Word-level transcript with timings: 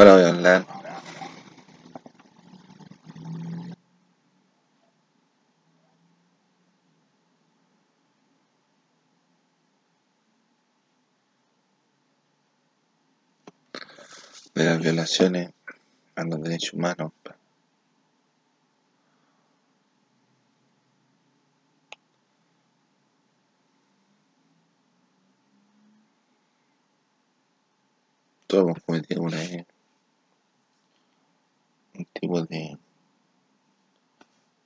Ahora 0.00 0.14
voy 0.14 0.22
a 0.22 0.28
hablar 0.28 0.66
de 14.54 14.64
las 14.64 14.78
violaciones 14.78 15.50
a 16.16 16.24
los 16.24 16.42
derechos 16.42 16.72
humanos. 16.72 17.12
Todos 28.46 28.64
hemos 28.64 28.82
cometido 28.82 29.20
una 29.20 29.36
vez 29.36 29.66
tipo 32.12 32.42
de, 32.42 32.78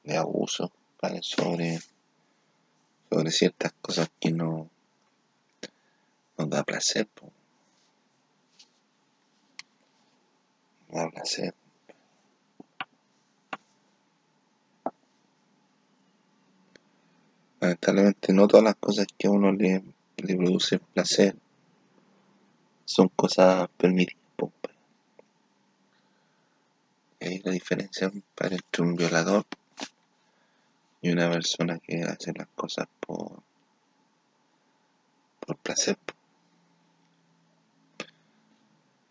de 0.05 0.17
abuso 0.17 0.71
sobre, 1.23 1.79
sobre 3.11 3.31
ciertas 3.31 3.73
cosas 3.81 4.11
que 4.21 4.31
no 4.31 4.71
nos 6.39 6.51
da 6.51 6.63
placer. 6.65 7.09
da 10.89 11.11
placer. 11.11 11.55
Lamentablemente 17.61 18.33
no 18.33 18.47
todas 18.47 18.65
las 18.65 18.77
cosas 18.77 19.07
que 19.17 19.27
a 19.27 19.31
uno 19.31 19.53
le, 19.53 19.83
le 20.17 20.37
producen 20.37 20.81
placer 20.93 21.37
son 22.85 23.09
cosas 23.09 23.69
permitidas. 23.77 24.23
po, 24.37 24.51
compadre. 24.51 24.79
Ahí 27.25 27.41
la 27.43 27.53
diferencia 27.53 28.11
compadre, 28.11 28.57
entre 28.57 28.83
un 28.83 28.97
violador 28.97 29.45
y 31.01 31.11
una 31.11 31.31
persona 31.31 31.79
que 31.79 32.03
hace 32.03 32.33
las 32.35 32.49
cosas 32.55 32.87
por, 33.01 33.43
por 35.41 35.57
placer. 35.59 35.97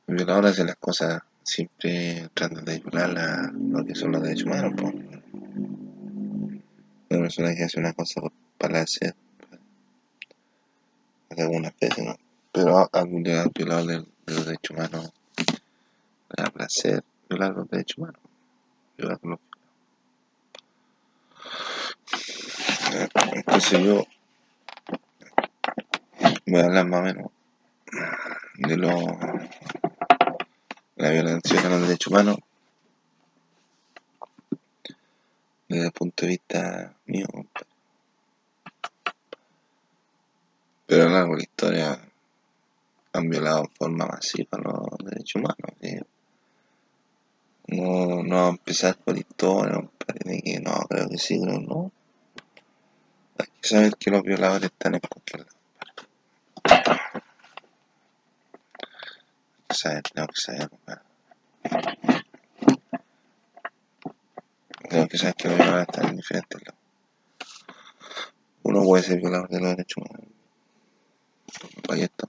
El 0.06 0.16
violador 0.16 0.45
hace 0.47 0.64
las 0.64 0.75
cosas 0.75 1.23
siempre 1.44 2.30
tratando 2.36 2.72
de 2.72 2.80
violar 2.80 3.09
la- 3.14 3.52
lo 3.52 3.84
que 3.84 3.95
son 3.95 4.11
los 4.11 4.22
derechos 4.22 4.45
humanos. 4.45 4.73
po. 4.80 4.88
Una 7.09 7.22
persona 7.22 7.56
que 7.56 7.64
hace 7.64 7.80
una 7.80 7.94
cosa 7.94 8.22
por 8.22 8.31
placer, 8.59 9.16
hace 11.30 11.41
algunas 11.41 11.73
veces, 11.80 12.06
¿no? 12.06 12.16
Pero 12.52 12.78
a 12.78 12.89
a 12.91 13.03
un 13.03 13.23
violador 13.23 13.86
de, 13.88 13.97
de 14.28 14.34
los 14.36 14.45
derechos 14.45 14.72
humanos 14.78 15.11
da 16.38 16.50
placer 16.52 17.03
violar 17.34 17.56
los 17.56 17.70
derechos 17.70 17.98
humanos. 17.98 18.22
Violar 18.98 19.20
los- 19.23 19.39
Entonces 23.34 23.80
yo 23.84 24.06
voy 26.45 26.62
a 26.62 26.66
hablar 26.66 26.86
más 26.88 27.00
o 27.00 27.03
menos 27.03 27.31
de 28.56 28.78
lo 28.78 28.90
la 30.95 31.09
violación 31.09 31.66
a 31.66 31.70
los 31.70 31.81
derechos 31.81 32.08
humanos 32.08 32.38
desde 35.68 35.88
el 35.88 35.92
punto 35.92 36.25
de 36.25 36.28
vista 36.28 36.95
mío. 37.08 37.25
Pero 40.86 41.03
a 41.03 41.06
lo 41.08 41.12
largo 41.14 41.31
de 41.31 41.38
la 41.38 41.44
historia 41.44 42.00
han 43.14 43.30
violado 43.30 43.62
en 43.62 43.72
forma 43.72 44.06
masiva 44.06 44.59
los 44.59 44.97
derechos 45.03 45.36
humanos. 45.42 46.12
No, 47.76 48.22
no 48.22 48.36
vamos 48.36 48.50
a 48.50 48.50
empezar 48.50 48.96
por 48.98 49.18
historia, 49.18 49.74
compadre, 49.75 50.42
que 50.44 50.59
no, 50.59 50.75
creo 50.88 51.09
que 51.09 51.18
sí, 51.18 51.42
creo 51.42 51.59
no. 51.59 51.92
Hay 53.40 53.47
que 53.59 53.68
saber 53.68 53.96
que 53.96 54.12
los 54.12 54.22
violadores 54.22 54.70
están 54.72 54.94
en 54.94 55.02
cualquier 55.02 55.40
lado. 55.42 55.58
Hay 59.58 59.66
que 59.70 59.75
saber, 59.75 60.03
tengo 60.03 60.28
que 60.28 60.42
saber. 60.42 60.70
Tengo 64.90 65.08
que 65.08 65.18
saber 65.18 65.36
que 65.36 65.47
los 65.47 65.58
violadores 65.58 65.88
están 65.90 66.09
en 66.09 66.18
diferentes 66.18 66.62
lados. 66.64 66.81
Uno 68.62 68.84
puede 68.84 69.03
ser 69.03 69.20
violador 69.20 69.50
de 69.50 69.59
los 69.59 69.70
derechos 69.70 69.97
humanos. 69.97 70.28
Ahí 71.90 72.02
está. 72.03 72.28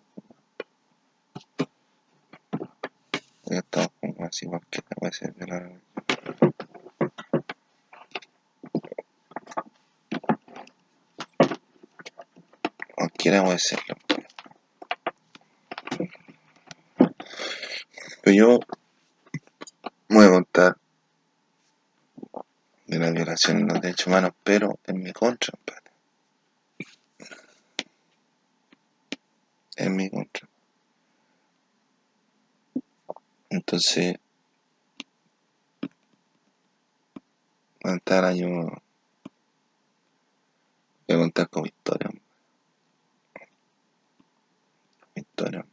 Ahí 3.50 3.59
estamos 3.59 3.91
como 4.00 4.25
así 4.25 4.47
cualquiera 4.47 4.88
puede 4.97 5.12
ser 5.12 5.32
violador. 5.34 5.81
Cualquiera 12.94 13.44
puede 13.44 13.59
serlo. 13.59 13.97
Pero 18.22 18.37
yo 18.37 18.60
voy 20.09 20.25
a 20.25 20.31
contar 20.31 20.78
de 22.87 22.99
la 22.99 23.11
violación 23.11 23.66
de 23.66 23.75
los 23.75 23.82
derechos 23.82 24.06
humanos, 24.06 24.32
pero 24.43 24.78
en 24.87 25.03
mi 25.03 25.12
contra. 25.12 25.53
En 29.76 29.97
mi 29.97 30.09
contra. 30.09 30.49
Entonces, 33.55 34.17
contar 37.81 38.25
año 38.25 38.49
voy 41.07 41.17
a 41.17 41.17
contar 41.19 41.49
con 41.49 41.63
mi 41.63 41.69
historia. 41.69 42.11
Mi 45.15 45.23
historia. 45.23 45.65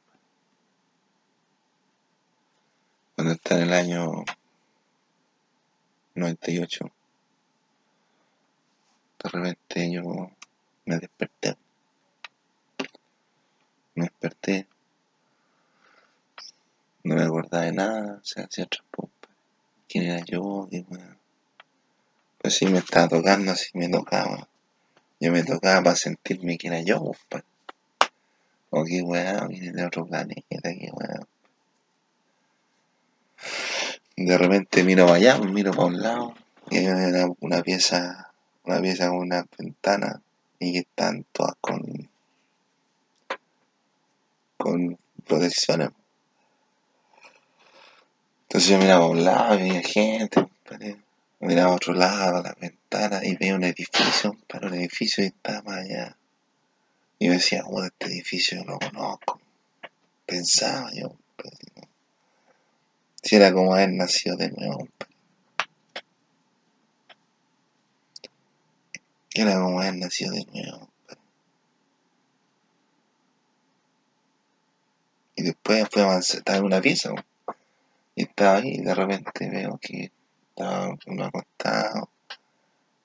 Cuando 3.16 3.34
estaba 3.34 3.62
en 3.62 3.68
el 3.68 3.74
año 3.74 4.12
98, 6.14 6.86
de 9.24 9.30
repente 9.30 9.92
yo 9.92 10.32
me 10.86 11.00
desperté. 11.00 11.58
Me 13.96 14.04
desperté. 14.04 14.68
No 17.04 17.16
me 17.16 17.24
acordaba 17.24 17.64
de 17.64 17.72
nada, 17.72 18.20
o 18.22 18.24
sea, 18.24 18.44
hacía 18.46 18.68
pompas. 18.92 19.32
¿Quién 19.90 20.06
era 20.06 20.24
yo? 20.24 20.68
¿Qué 20.70 20.86
weón? 20.88 21.18
Pues 22.38 22.56
sí, 22.56 22.68
me 22.68 22.78
estaba 22.78 23.08
tocando, 23.08 23.52
así 23.52 23.70
me 23.74 23.90
tocaba. 23.90 24.48
Yo 25.20 25.32
me 25.32 25.44
tocaba 25.44 25.84
para 25.84 25.96
sentirme 25.96 26.58
que 26.58 26.68
era 26.68 26.82
yo, 26.82 27.00
compadre. 27.00 27.46
O 28.70 28.86
qué 28.86 29.02
weón, 29.02 29.48
vine 29.48 29.72
de 29.72 29.86
otro 29.86 30.06
planeta, 30.06 30.44
qué 30.50 30.92
weón. 30.94 31.28
De 34.16 34.38
repente 34.38 34.84
miro 34.84 35.06
para 35.06 35.18
allá, 35.18 35.38
miro 35.40 35.72
para 35.72 35.86
un 35.86 36.02
lado, 36.02 36.36
y 36.70 36.78
hay 36.78 36.88
una, 36.88 37.26
una 37.40 37.64
pieza, 37.64 38.32
una 38.64 38.80
pieza 38.80 39.10
con 39.10 39.18
una 39.18 39.46
ventana, 39.58 40.22
y 40.60 40.74
que 40.74 40.80
están 40.80 41.26
todas 41.32 41.56
con, 41.60 41.82
con 44.58 45.00
protecciones. 45.26 45.90
Entonces 48.52 48.70
yo 48.70 48.80
miraba 48.80 49.06
a 49.06 49.08
un 49.08 49.24
lado 49.24 49.56
y 49.56 49.62
veía 49.62 49.82
gente, 49.82 50.42
compadre. 50.42 50.98
Miraba 51.40 51.72
a 51.72 51.76
otro 51.76 51.94
lado, 51.94 52.40
a 52.40 52.42
la 52.42 52.54
ventana, 52.60 53.22
y 53.24 53.38
veía 53.38 53.56
un 53.56 53.64
edificio, 53.64 54.36
para 54.46 54.68
un 54.68 54.74
edificio 54.74 55.24
estaba 55.24 55.78
allá. 55.78 56.18
Y 57.18 57.28
yo 57.28 57.32
decía, 57.32 57.64
oh, 57.66 57.82
este 57.82 58.08
edificio 58.08 58.58
yo 58.58 58.66
lo 58.66 58.78
conozco. 58.78 59.40
Pensaba 60.26 60.92
yo, 60.94 61.16
compadre, 61.38 61.88
si 63.24 63.38
era 63.38 63.54
como 63.54 63.74
haber 63.74 63.94
nacido 63.94 64.36
de 64.36 64.52
nuevo, 64.52 64.80
compadre. 64.80 65.16
Era 69.34 69.62
como 69.62 69.80
haber 69.80 69.96
nacido 69.96 70.34
de 70.34 70.46
nuevo. 70.52 70.90
Y 75.38 75.44
después 75.44 75.88
fui 75.90 76.02
avanzando, 76.02 76.40
estaba 76.40 76.58
en 76.58 76.66
una 76.66 76.82
pieza. 76.82 77.14
Y 78.16 78.24
estaba 78.24 78.58
ahí, 78.58 78.76
y 78.76 78.82
de 78.82 78.94
repente 78.94 79.50
veo 79.50 79.78
que 79.78 80.12
estaba 80.50 80.98
uno 81.08 81.26
acostado. 81.26 82.10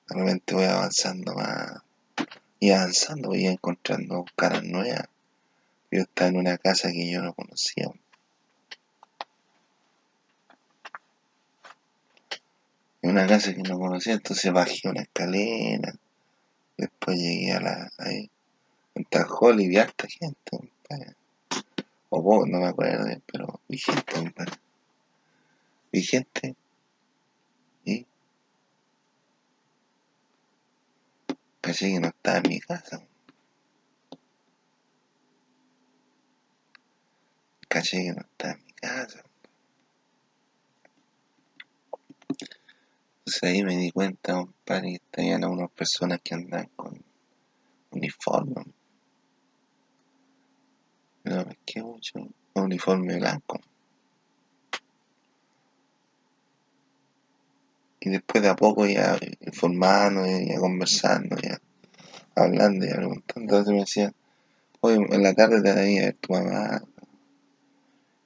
De 0.09 0.19
repente 0.19 0.55
voy 0.55 0.65
avanzando 0.65 1.35
más, 1.35 1.83
y 2.61 2.71
avanzando 2.71 3.29
voy 3.29 3.47
encontrando 3.47 4.25
caras 4.37 4.65
nuevas. 4.65 5.09
Yo 5.91 6.03
estaba 6.03 6.31
en 6.31 6.37
una 6.39 6.59
casa 6.59 6.91
que 6.91 7.11
yo 7.11 7.23
no 7.23 7.33
conocía. 7.33 7.91
En 13.03 13.11
una 13.11 13.27
casa 13.27 13.55
que 13.55 13.63
no 13.63 13.79
conocía, 13.79 14.15
entonces 14.15 14.53
bajé 14.53 14.89
una 14.89 15.03
escalera. 15.03 15.95
Después 16.77 17.17
llegué 17.19 17.53
a 17.53 17.61
la. 17.61 17.93
Ahí, 17.99 18.29
en 18.95 19.05
Tajol 19.05 19.61
y 19.61 19.69
vi 19.69 19.79
harta 19.79 20.09
gente, 20.09 20.51
compadre. 20.51 21.15
O 22.09 22.21
vos, 22.21 22.49
no 22.49 22.59
me 22.59 22.67
acuerdo, 22.67 23.07
pero 23.27 23.61
vi 23.69 23.79
gente, 23.79 24.13
compadre. 24.13 24.53
Vigente. 25.97 26.55
Caché 31.63 31.91
que 31.93 32.01
no 32.01 32.09
estaba 32.09 32.37
en 32.37 32.49
mi 32.49 32.61
casa. 32.61 33.03
Caché 37.67 37.97
que 38.05 38.13
no 38.13 38.21
estaba 38.21 38.53
en 38.53 38.65
mi 38.67 38.73
casa. 38.73 39.25
Entonces 43.19 43.43
ahí 43.43 43.65
me 43.65 43.77
di 43.77 43.91
cuenta, 43.91 44.35
compadre, 44.35 44.93
que 44.93 45.01
tenían 45.11 45.45
a 45.45 45.49
unas 45.49 45.71
personas 45.71 46.21
que 46.23 46.35
andan 46.35 46.67
con 46.77 47.03
uniforme. 47.91 48.65
No 51.25 51.45
me 51.45 51.59
qué 51.65 51.83
mucho. 51.83 52.19
Un 52.19 52.63
uniforme 52.63 53.17
blanco. 53.17 53.61
Y 58.07 58.09
después 58.09 58.41
de 58.41 58.49
a 58.49 58.55
poco 58.55 58.87
ya 58.87 59.19
informando, 59.41 60.25
ya 60.25 60.61
conversando, 60.61 61.37
ya 61.39 61.61
hablando, 62.37 62.87
ya 62.87 62.95
preguntando. 62.95 63.41
Entonces 63.41 63.73
me 63.73 63.81
decían, 63.81 64.15
hoy 64.81 64.95
en 65.11 65.23
la 65.25 65.35
tarde 65.35 65.61
te 65.61 65.73
venía 65.73 66.03
a 66.03 66.05
ver 66.05 66.15
tu 66.15 66.33
mamá. 66.33 66.83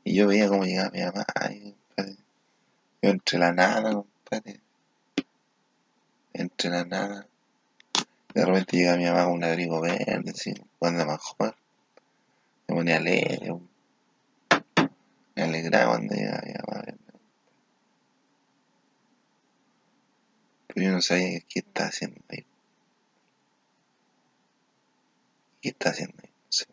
Y 0.05 0.17
yo 0.17 0.27
veía 0.27 0.49
cómo 0.49 0.65
llegaba 0.65 0.91
mi 0.91 1.00
mamá. 1.00 1.25
Ay, 1.35 1.75
compadre. 1.88 2.17
Yo 3.00 3.11
entre 3.11 3.38
la 3.38 3.53
nada, 3.53 3.93
compadre. 3.94 4.61
Entre 6.35 6.69
la 6.69 6.85
nada. 6.85 7.27
De 8.35 8.44
repente 8.44 8.77
llegaba 8.77 8.99
mi 8.99 9.05
mamá 9.06 9.25
con 9.25 9.32
un 9.32 9.44
abrigo 9.44 9.81
verde, 9.81 10.31
así, 10.31 10.53
cuando 10.79 11.06
más 11.06 11.23
joven. 11.23 11.55
Me 12.69 12.75
ponía 12.75 12.99
alegre. 12.99 13.56
Me 15.37 15.43
alegraba 15.43 15.93
cuando 15.93 16.15
llegaba 16.15 16.43
mi 16.44 16.53
mamá. 16.53 17.00
Pero 20.75 20.87
yo 20.87 20.93
no 20.93 21.02
sabía 21.02 21.40
qué 21.49 21.61
estaba 21.61 21.88
haciendo 21.88 22.20
ahí. 22.28 22.44
¿Qué 25.61 25.69
está 25.70 25.90
haciendo 25.90 26.17
ahí? 26.22 26.31
No 26.31 26.46
sé. 26.50 26.67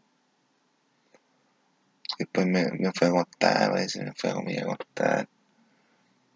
Después 2.20 2.48
me, 2.48 2.72
me 2.72 2.92
fue 2.94 3.08
a 3.08 3.12
contar, 3.12 3.72
parece, 3.72 4.04
me 4.04 4.14
fue 4.14 4.30
a 4.30 4.34
comer 4.34 4.66
a. 5.00 5.28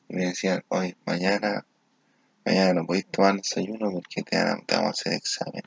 Y 0.10 0.16
me 0.16 0.26
decían, 0.26 0.64
hoy, 0.70 0.96
mañana, 1.06 1.66
mañana 2.46 2.74
no 2.74 2.86
podéis 2.86 3.08
tomar 3.08 3.36
desayuno 3.36 3.92
porque 3.92 4.24
te, 4.24 4.38
van 4.38 4.64
vamos 4.68 4.88
a 4.88 4.90
hacer 4.90 5.14
examen. 5.14 5.64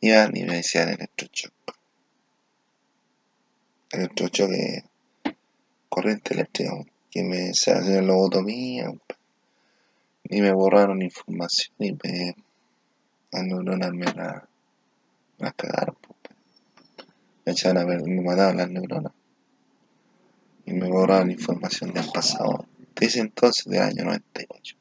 Iban 0.00 0.36
y 0.36 0.44
me 0.44 0.56
decían 0.56 0.88
electrochoc. 0.88 1.52
Electrochoc 3.90 4.50
es 4.50 4.84
corriente 5.88 6.34
eléctrica, 6.34 6.72
que 7.10 7.22
me 7.22 7.52
se 7.52 7.70
hace 7.70 8.00
lobotomía, 8.00 8.90
y 10.24 10.40
me 10.40 10.52
borraron 10.52 11.02
información 11.02 11.74
y 11.78 11.92
me 11.92 12.34
las 13.32 13.44
neuronas 13.44 13.92
me 13.92 14.04
la, 14.04 14.46
cagaron, 15.56 15.96
pues. 16.00 16.36
me 17.44 17.52
echaron 17.52 17.78
a 17.78 17.84
ver, 17.84 18.02
me 18.02 18.20
mataron 18.20 18.58
las 18.58 18.70
neuronas 18.70 19.12
y 20.66 20.72
me 20.72 20.88
borraron 20.88 21.30
información 21.30 21.92
del 21.92 22.10
pasado, 22.12 22.66
de 22.94 23.06
ese 23.06 23.20
entonces 23.20 23.64
del 23.64 23.82
año 23.82 24.04
98. 24.04 24.76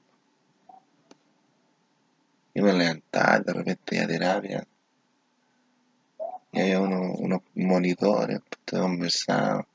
Y 2.54 2.62
me 2.62 2.74
levantaba 2.74 3.40
de 3.40 3.54
repente 3.54 4.00
a 4.00 4.08
terapia 4.08 4.68
y 6.52 6.60
había 6.60 6.82
unos, 6.82 7.18
unos 7.20 7.42
monitores, 7.56 8.42
pues, 8.42 8.82
conversaban 8.82 9.66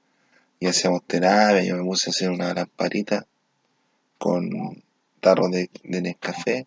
y 0.61 0.67
hacíamos 0.67 1.05
terapia, 1.07 1.63
yo 1.63 1.77
me 1.77 1.85
puse 1.85 2.09
a 2.09 2.13
hacer 2.13 2.31
una 2.31 2.53
lamparita 2.55 3.27
con 4.19 4.85
tarro 5.21 5.49
de, 5.49 5.71
de 5.85 6.03
Nescafé 6.03 6.67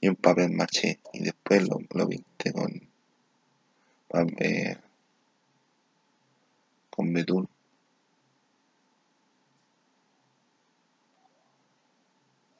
y 0.00 0.08
un 0.08 0.16
papel 0.16 0.50
maché. 0.52 1.00
Y 1.12 1.24
después 1.24 1.68
lo, 1.68 1.78
lo 1.90 2.08
pinté 2.08 2.52
con 2.52 2.70
papel 4.08 4.78
con 6.90 7.12
betún. 7.12 7.48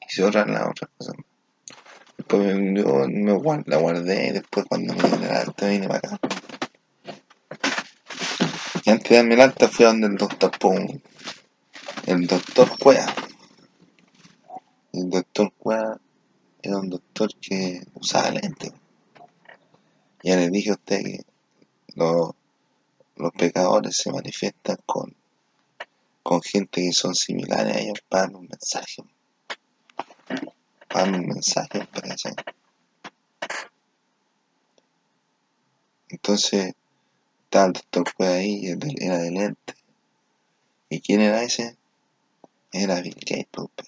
Hice 0.07 0.23
otras 0.23 0.47
las 0.47 0.67
otras 0.67 0.89
cosas 0.97 1.15
después 2.17 2.55
me, 2.57 2.81
yo 2.81 3.07
me 3.07 3.33
guard- 3.33 3.67
la 3.67 3.77
guardé 3.77 4.27
y 4.27 4.31
después 4.31 4.65
cuando 4.67 4.93
me 4.95 5.03
di 5.09 5.23
el 5.25 5.31
alta 5.31 5.67
vine 5.67 5.87
para 5.87 5.99
acá. 5.99 6.19
Y 8.83 8.89
antes 8.89 9.09
de 9.09 9.15
darme 9.17 9.35
el 9.35 9.41
alta 9.41 9.67
fui 9.67 9.85
a 9.85 9.89
donde 9.89 10.07
el 10.07 10.15
doctor 10.15 10.51
Pum. 10.59 10.87
El 12.07 12.25
doctor 12.27 12.69
Cuea 12.79 13.05
el 14.97 15.09
doctor 15.09 15.51
Cuea 15.53 15.99
era 16.61 16.77
un 16.77 16.89
doctor 16.89 17.29
que 17.39 17.81
usaba 17.93 18.31
lentes 18.31 18.71
ya 20.25 20.37
les 20.37 20.51
dije 20.51 20.71
a 20.71 20.73
usted 20.73 21.03
que 21.03 21.23
los, 21.93 22.31
los 23.15 23.31
pecadores 23.33 23.95
se 23.95 24.11
manifiestan 24.11 24.77
con, 24.83 25.15
con 26.23 26.41
gente 26.41 26.81
que 26.81 26.93
son 26.93 27.13
similares 27.13 27.75
a 27.75 27.79
ellos 27.79 28.01
para 28.09 28.35
un 28.35 28.47
mensaje. 28.47 29.03
Para 30.89 31.11
un 31.11 31.27
mensaje, 31.27 31.87
¿cachai? 31.91 32.33
Entonces, 36.09 36.73
estaba 37.43 37.67
el 37.67 37.73
doctor 37.73 38.09
fue 38.17 38.27
ahí, 38.27 38.65
era 38.97 39.19
de 39.19 39.29
lente. 39.29 39.75
¿Y 40.89 41.01
quién 41.01 41.21
era 41.21 41.43
ese? 41.43 41.77
Era 42.71 42.99
Bill 43.01 43.13
Gates, 43.13 43.45
pues, 43.51 43.67
pe. 43.75 43.83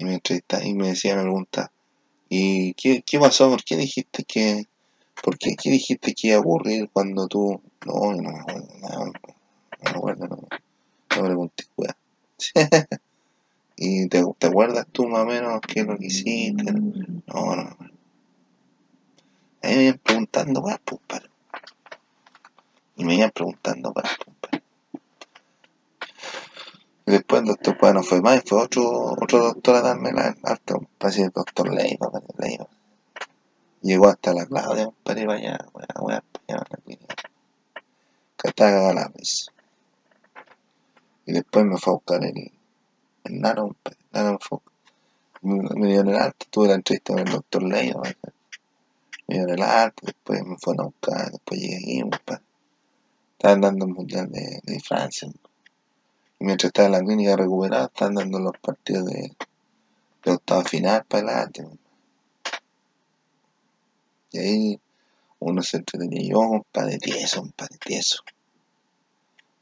Y 0.00 0.06
me 0.06 0.14
entrevistaba 0.14 0.64
y 0.64 0.72
me 0.72 0.88
decía, 0.88 1.14
me 1.14 1.24
pregunta, 1.24 1.70
¿y 2.30 2.72
qué, 2.72 3.02
qué 3.04 3.18
pasó? 3.18 3.50
¿Por 3.50 3.62
qué 3.62 3.76
dijiste 3.76 4.24
que, 4.24 4.66
por 5.22 5.36
qué, 5.36 5.56
qué 5.62 5.68
dijiste 5.70 6.14
que 6.14 6.28
iba 6.28 6.38
a 6.38 6.40
ocurrir 6.40 6.88
cuando 6.90 7.28
tú, 7.28 7.60
no, 7.84 8.12
no 8.14 8.22
me 8.22 8.38
acuerdo 8.38 8.68
nada, 8.80 9.04
no 9.04 9.12
me 9.82 9.90
acuerdo, 9.90 10.26
no, 10.26 10.36
no 10.36 11.22
pregunté, 11.22 11.64
weá. 11.76 11.94
¿Y 13.76 14.08
te, 14.08 14.24
te 14.38 14.46
acuerdas 14.46 14.86
tú 14.90 15.06
más 15.06 15.20
o 15.20 15.26
menos 15.26 15.60
qué 15.60 15.80
es 15.80 15.86
lo 15.86 15.98
que 15.98 16.06
hiciste? 16.06 16.72
No, 16.72 17.22
no, 17.26 17.56
no. 17.56 17.76
Ahí 19.60 19.76
me 19.76 19.82
iban 19.84 19.98
preguntando, 19.98 20.60
weá, 20.62 20.80
pues. 20.82 21.00
Y 22.96 23.04
me 23.04 23.16
iban 23.16 23.32
preguntando, 23.32 23.92
weá. 23.94 24.10
Y 27.10 27.12
después 27.12 27.40
el 27.42 27.48
doctor 27.48 27.76
Cueva 27.76 27.94
no 27.94 28.02
fue 28.04 28.20
más, 28.20 28.36
y 28.36 28.48
fue 28.48 28.62
otro, 28.62 29.16
otro 29.20 29.38
doctor 29.40 29.74
a 29.74 29.80
darme 29.80 30.12
la 30.12 30.32
alta, 30.44 30.76
parece 30.96 31.22
el 31.22 31.30
doctor 31.30 31.68
Leiva, 31.74 32.08
Leiva. 32.38 32.68
Llegó 33.82 34.06
hasta 34.06 34.32
la 34.32 34.46
Claudia, 34.46 34.92
para 35.02 35.20
ir 35.20 35.26
para 35.26 35.38
allá, 35.40 35.58
para 35.72 35.86
allá, 35.96 36.22
la 36.46 36.76
clínica. 36.84 37.16
Que 38.36 38.48
estaba 38.50 38.70
cagada 38.70 38.94
la 38.94 39.08
risa. 39.08 39.50
Y 41.26 41.32
después 41.32 41.64
me 41.64 41.78
fue 41.78 41.94
a 41.94 41.96
buscar 41.96 42.24
el, 42.24 42.52
el 43.24 43.40
nano, 43.40 43.74
el 43.84 43.96
nano 44.12 44.32
me 44.34 44.38
fue. 44.38 44.58
Me, 45.42 45.88
dio 45.88 46.02
el 46.02 46.14
alta, 46.14 46.46
tuve 46.48 46.68
la 46.68 46.74
entrevista 46.74 47.14
con 47.14 47.26
el 47.26 47.32
doctor 47.32 47.64
Leiva, 47.64 48.02
me 49.26 49.34
dio 49.34 49.48
el 49.48 49.62
alta, 49.62 50.00
después 50.06 50.44
me 50.44 50.56
fueron 50.58 50.82
a 50.82 50.88
buscar, 50.90 51.32
después 51.32 51.60
llegué 51.60 51.76
aquí, 51.76 52.02
weá. 52.04 52.40
Estaban 53.32 53.62
dando 53.62 53.86
el 53.86 53.94
mundial 53.94 54.30
de, 54.30 54.60
de 54.62 54.78
Francia. 54.78 55.28
Y 56.40 56.46
mientras 56.46 56.68
estaba 56.68 56.86
en 56.86 56.92
la 56.92 57.00
clínica 57.00 57.36
recuperada, 57.36 57.84
estaban 57.84 58.14
dando 58.14 58.38
los 58.38 58.56
partidos 58.58 59.04
de, 59.04 59.36
de 60.24 60.32
octava 60.32 60.64
final 60.64 61.04
para 61.04 61.42
adelante. 61.42 61.68
Y 64.32 64.38
ahí 64.38 64.80
uno 65.38 65.62
se 65.62 65.76
entretenía. 65.76 66.30
Yo, 66.30 66.38
compadre, 66.38 66.98
tieso, 66.98 67.40
compadre, 67.40 67.76
tieso. 67.78 68.22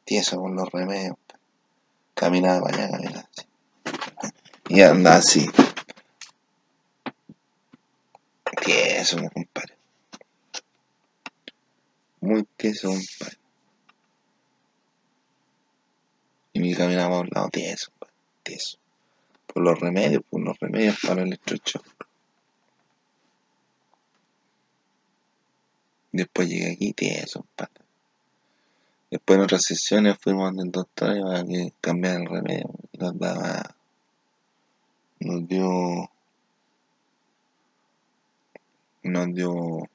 Tieso 0.05 0.41
con 0.41 0.55
los 0.55 0.71
remedios. 0.71 1.17
compadre. 1.17 1.43
Caminaba 2.15 2.61
para 2.63 2.77
allá, 2.77 2.91
caminaba 2.91 3.29
así. 3.33 3.47
Y 4.69 4.81
andaba 4.83 5.17
así. 5.17 5.51
Tieso, 8.65 9.17
compadre. 9.33 9.77
Muy 12.21 12.45
tieso, 12.57 12.89
compadre. 12.89 13.39
Y 16.59 16.61
me 16.61 16.75
caminaba 16.75 17.19
a 17.19 17.21
un 17.21 17.29
lado 17.33 17.51
tieso, 17.51 17.93
tieso. 18.43 18.79
Por 19.47 19.63
los 19.63 19.79
remedios, 19.79 20.25
por 20.29 20.41
los 20.41 20.59
remedios 20.59 20.99
para 21.01 21.23
el 21.23 21.33
estrecho. 21.33 21.81
Después 26.11 26.49
llegué 26.49 26.73
aquí 26.73 26.93
tieso, 26.95 27.43
compadre. 27.43 27.85
Después 29.09 29.37
en 29.37 29.45
otras 29.45 29.63
sesiones 29.63 30.19
fuimos 30.21 30.53
donde 30.53 30.73
doctor 30.73 31.17
y 31.17 31.23
para 31.23 31.45
que 31.45 31.73
cambiara 31.81 32.19
el 32.19 32.27
remedio. 32.27 32.75
Nos 32.99 33.17
daba, 33.17 33.77
nos 35.21 35.47
dio, 35.47 36.11
nos 39.05 39.33
dio 39.33 39.89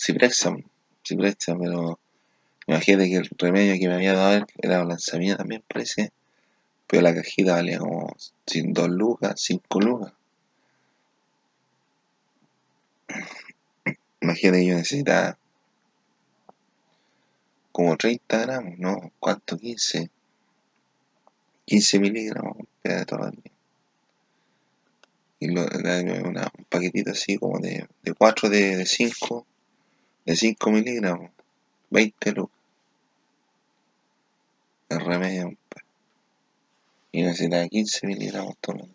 Ciprexa, 0.00 0.56
Ciprexa, 1.06 1.54
pero 1.58 1.98
Imagínate 2.68 3.08
que 3.08 3.16
el 3.16 3.30
remedio 3.38 3.80
que 3.80 3.88
me 3.88 3.94
había 3.94 4.12
dado 4.12 4.46
era 4.60 4.84
lanzamina 4.84 5.38
también, 5.38 5.64
parece. 5.66 6.12
Pero 6.86 7.02
la 7.02 7.14
cajita 7.14 7.54
valía 7.54 7.78
como 7.78 8.14
2 8.44 8.88
lucas, 8.90 9.40
5 9.40 9.80
lucas. 9.80 10.12
Imagínate 14.20 14.58
que 14.58 14.66
yo 14.66 14.74
necesitaba 14.74 15.38
como 17.72 17.96
30 17.96 18.38
gramos, 18.38 18.78
¿no? 18.78 19.12
¿Cuánto? 19.18 19.56
15. 19.56 20.10
15 21.64 22.00
miligramos 22.00 22.58
de 22.84 23.06
todo. 23.06 23.32
Y 25.40 25.48
lo, 25.48 25.62
una, 25.62 26.52
un 26.58 26.64
paquetito 26.68 27.12
así 27.12 27.38
como 27.38 27.60
de, 27.60 27.88
de 28.02 28.12
4 28.12 28.50
de, 28.50 28.76
de 28.76 28.84
5, 28.84 29.46
de 30.26 30.36
5 30.36 30.70
miligramos, 30.70 31.30
20 31.88 32.32
lucas. 32.32 32.57
El 34.88 35.00
remedio, 35.00 35.52
y 37.12 37.22
necesitaba 37.22 37.68
15 37.68 38.06
miligramos 38.06 38.56
todo 38.60 38.76
el 38.76 38.82
día. 38.82 38.94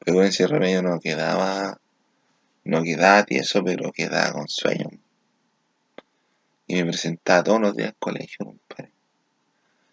Pero 0.00 0.22
ese 0.22 0.46
remedio 0.46 0.82
no 0.82 1.00
quedaba, 1.00 1.80
no 2.64 2.82
quedaba 2.82 3.24
tieso, 3.24 3.62
pero 3.64 3.92
quedaba 3.92 4.32
con 4.32 4.48
sueño. 4.48 4.88
Y 6.66 6.74
me 6.76 6.86
presentaba 6.86 7.44
todos 7.44 7.60
los 7.60 7.76
días 7.76 7.88
al 7.88 7.96
colegio, 7.96 8.46
compadre. 8.46 8.92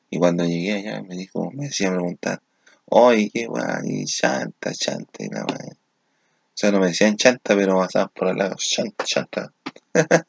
Y 0.09 0.19
cuando 0.19 0.45
llegué 0.45 0.73
allá 0.73 1.01
me 1.01 1.15
dijo, 1.15 1.51
me 1.51 1.65
decía 1.65 1.89
preguntar, 1.89 2.41
oye, 2.85 3.29
qué 3.33 3.47
guay, 3.47 4.05
chanta, 4.05 4.71
chanta, 4.73 5.23
y 5.23 5.29
la 5.29 5.41
madre. 5.41 5.71
O 5.73 6.55
sea, 6.55 6.71
no 6.71 6.79
me 6.79 6.87
decían 6.87 7.17
chanta, 7.17 7.55
pero 7.55 7.77
pasaban 7.77 8.09
por 8.13 8.27
el 8.27 8.37
lado, 8.37 8.55
chanta, 8.57 9.03
chanta. 9.03 9.53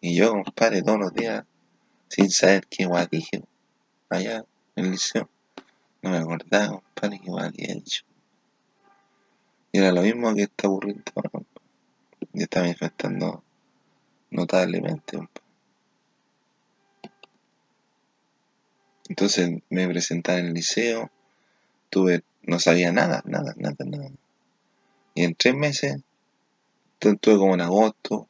y 0.00 0.16
yo, 0.16 0.32
compadre, 0.32 0.82
todos 0.82 0.98
los 0.98 1.14
días, 1.14 1.44
sin 2.10 2.28
saber 2.30 2.66
qué 2.66 2.86
guay 2.86 3.06
dije, 3.10 3.42
allá 4.08 4.44
en 4.74 4.84
el 4.84 4.90
liceo. 4.90 5.30
No 6.02 6.10
me 6.10 6.18
acordaba, 6.18 6.80
compadre, 6.80 7.20
qué 7.20 7.30
guay 7.30 7.46
había 7.46 7.74
dicho. 7.74 8.02
Y 9.72 9.78
era 9.78 9.92
lo 9.92 10.02
mismo 10.02 10.34
que 10.34 10.42
esta 10.42 10.66
burrita, 10.66 11.12
y 12.32 12.42
estaba 12.42 12.64
manifestando 12.66 13.44
notablemente, 14.30 15.16
compadre. 15.16 15.46
Entonces 19.08 19.62
me 19.70 19.88
presenté 19.88 20.38
en 20.38 20.46
el 20.46 20.54
liceo, 20.54 21.10
tuve, 21.90 22.24
no 22.42 22.58
sabía 22.58 22.92
nada, 22.92 23.22
nada, 23.24 23.54
nada, 23.56 23.84
nada. 23.84 24.10
Y 25.14 25.24
en 25.24 25.34
tres 25.34 25.54
meses, 25.54 26.00
tuve 26.98 27.38
como 27.38 27.54
en 27.54 27.60
agosto, 27.60 28.28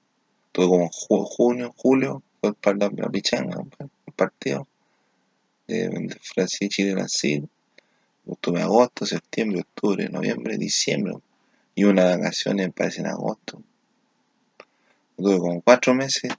tuve 0.53 0.67
como 0.69 0.91
junio, 0.91 1.75
julio, 1.77 2.23
fue 2.41 2.55
pichanga, 3.13 3.63
el 3.79 4.13
partido 4.15 4.67
de, 5.67 5.89
de 5.89 6.17
Francia 6.21 6.67
y 6.67 6.69
Chile 6.69 6.95
Brasil. 6.95 7.49
Tuve 8.41 8.63
agosto, 8.63 9.07
septiembre, 9.07 9.61
octubre, 9.61 10.09
noviembre, 10.09 10.57
diciembre. 10.57 11.15
Y 11.75 11.85
una 11.85 12.05
vacaciones 12.17 12.67
me 12.67 12.73
parece 12.73 13.01
en 13.01 13.09
agosto. 13.09 13.63
Tuve 15.17 15.39
como 15.39 15.61
cuatro 15.63 15.95
meses 15.95 16.33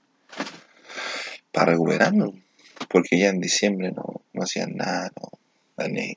para 1.52 1.72
recuperarme 1.72 2.42
porque 2.88 3.18
ya 3.18 3.28
en 3.28 3.40
diciembre 3.40 3.92
no, 3.92 4.22
no 4.32 4.42
hacían 4.42 4.76
nada, 4.76 5.10
no, 5.20 5.88
ni 5.88 6.16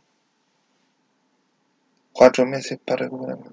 cuatro 2.11 2.45
meses 2.45 2.79
para 2.83 3.05
recuperarme, 3.05 3.51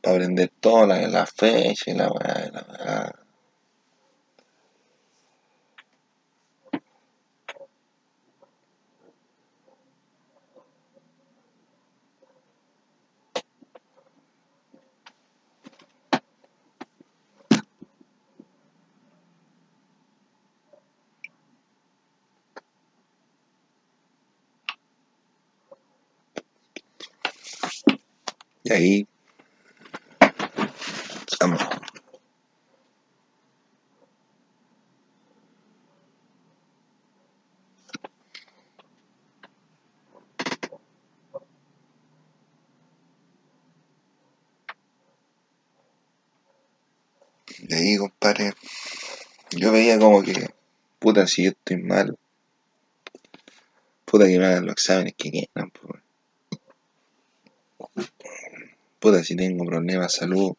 para 0.00 0.16
aprender 0.16 0.52
toda 0.60 0.86
la, 0.86 1.08
la 1.08 1.26
fecha 1.26 1.90
y 1.90 1.94
la 1.94 2.08
la, 2.08 2.50
la, 2.50 3.17
Y 28.68 28.72
ahí 28.72 29.06
vamos. 31.40 31.62
De 47.62 47.74
ahí, 47.74 47.96
compadre, 47.96 48.52
yo 49.52 49.72
veía 49.72 49.98
como 49.98 50.22
que, 50.22 50.50
puta, 50.98 51.26
si 51.26 51.44
yo 51.44 51.50
estoy 51.52 51.78
mal, 51.78 52.18
puta 54.04 54.26
que 54.26 54.38
me 54.38 54.44
hagan 54.44 54.66
los 54.66 54.74
exámenes 54.74 55.14
que 55.16 55.30
quieran, 55.30 55.70
pues. 55.70 56.07
Puta, 58.98 59.22
si 59.22 59.36
tengo 59.36 59.64
problemas 59.64 60.12
de 60.12 60.18
salud, 60.18 60.56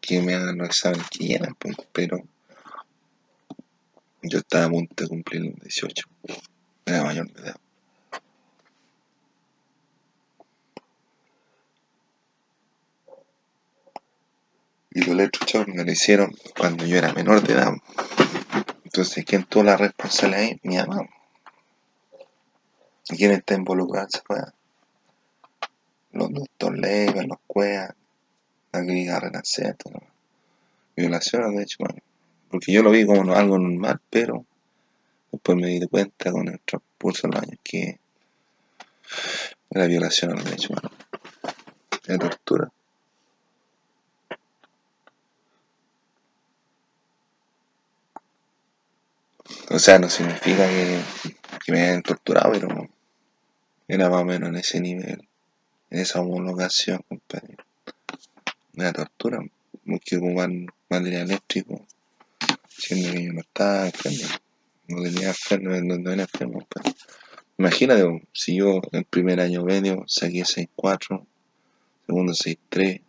que 0.00 0.20
me 0.20 0.34
hagan 0.34 0.58
los 0.58 0.68
exámenes 0.68 1.08
que 1.10 1.18
quieran, 1.18 1.54
pues, 1.58 1.76
pero 1.92 2.22
yo 4.22 4.38
estaba 4.38 4.66
a 4.66 4.70
punto 4.70 5.04
de 5.04 5.08
cumplir 5.08 5.42
los 5.42 5.60
18, 5.60 6.06
era 6.86 7.02
mayor 7.02 7.30
de 7.32 7.42
edad. 7.42 7.56
Y 14.92 15.00
los 15.00 15.08
electrochocs 15.08 15.68
me 15.68 15.84
lo 15.84 15.92
hicieron 15.92 16.32
cuando 16.56 16.84
yo 16.84 16.96
era 16.96 17.12
menor 17.12 17.42
de 17.42 17.54
edad. 17.54 17.72
Entonces, 18.84 19.24
¿quién 19.24 19.44
tuvo 19.44 19.64
la 19.64 19.76
responsabilidad 19.76 20.42
ahí? 20.42 20.60
Mi 20.64 20.76
mamá. 20.76 21.08
¿Y 23.08 23.16
quién 23.16 23.32
está 23.32 23.54
involucrado 23.54 24.08
en 24.12 24.36
esa? 24.38 24.54
Los 26.20 26.34
doctor 26.34 26.76
Leiva, 26.78 27.22
los 27.22 27.38
CUEA, 27.46 27.96
la 28.72 28.80
clínica 28.82 29.20
Renacer, 29.20 29.74
¿no? 29.90 30.00
violación 30.94 31.42
de 31.44 31.50
derechos 31.52 31.80
humanos. 31.80 32.02
Porque 32.50 32.72
yo 32.72 32.82
lo 32.82 32.90
vi 32.90 33.06
como 33.06 33.32
algo 33.32 33.58
normal, 33.58 34.00
pero 34.10 34.44
después 35.32 35.56
me 35.56 35.68
di 35.68 35.86
cuenta 35.86 36.30
con 36.30 36.48
el 36.48 36.60
transcurso 36.60 37.26
de 37.26 37.32
los 37.32 37.42
años 37.42 37.58
que 37.64 37.98
era 39.70 39.86
violación 39.86 40.32
a 40.32 40.34
los 40.34 40.44
derechos 40.44 40.70
humanos. 40.70 40.92
Era 42.06 42.18
tortura. 42.18 42.70
O 49.70 49.78
sea, 49.78 49.98
no 49.98 50.10
significa 50.10 50.68
que, 50.68 51.00
me 51.68 51.80
hayan 51.80 52.02
torturado, 52.02 52.52
pero 52.52 52.88
era 53.88 54.10
más 54.10 54.20
o 54.20 54.24
menos 54.24 54.48
en 54.50 54.56
ese 54.56 54.80
nivel, 54.80 55.29
esa 55.90 56.20
homologación, 56.20 57.00
compadre. 57.08 57.56
Una 58.76 58.92
tortura, 58.92 59.40
porque 59.84 60.16
ocupar 60.16 60.50
material 60.88 61.22
eléctrico, 61.22 61.86
siendo 62.68 63.12
que 63.12 63.24
yo 63.24 63.32
no 63.32 63.40
estaba 63.40 63.86
enfermo, 63.86 64.28
no 64.88 65.02
tenía 65.02 65.28
enfermo, 65.28 65.70
no, 65.70 65.98
no 65.98 66.10
era 66.12 66.22
enfermo, 66.22 66.60
compadre. 66.60 66.94
Imagínate, 67.58 68.28
si 68.32 68.56
yo 68.56 68.80
el 68.92 69.04
primer 69.04 69.40
año 69.40 69.64
medio 69.64 70.04
saqué 70.06 70.42
6.4, 70.42 71.26
segundo 72.06 72.32
6.3, 72.32 73.02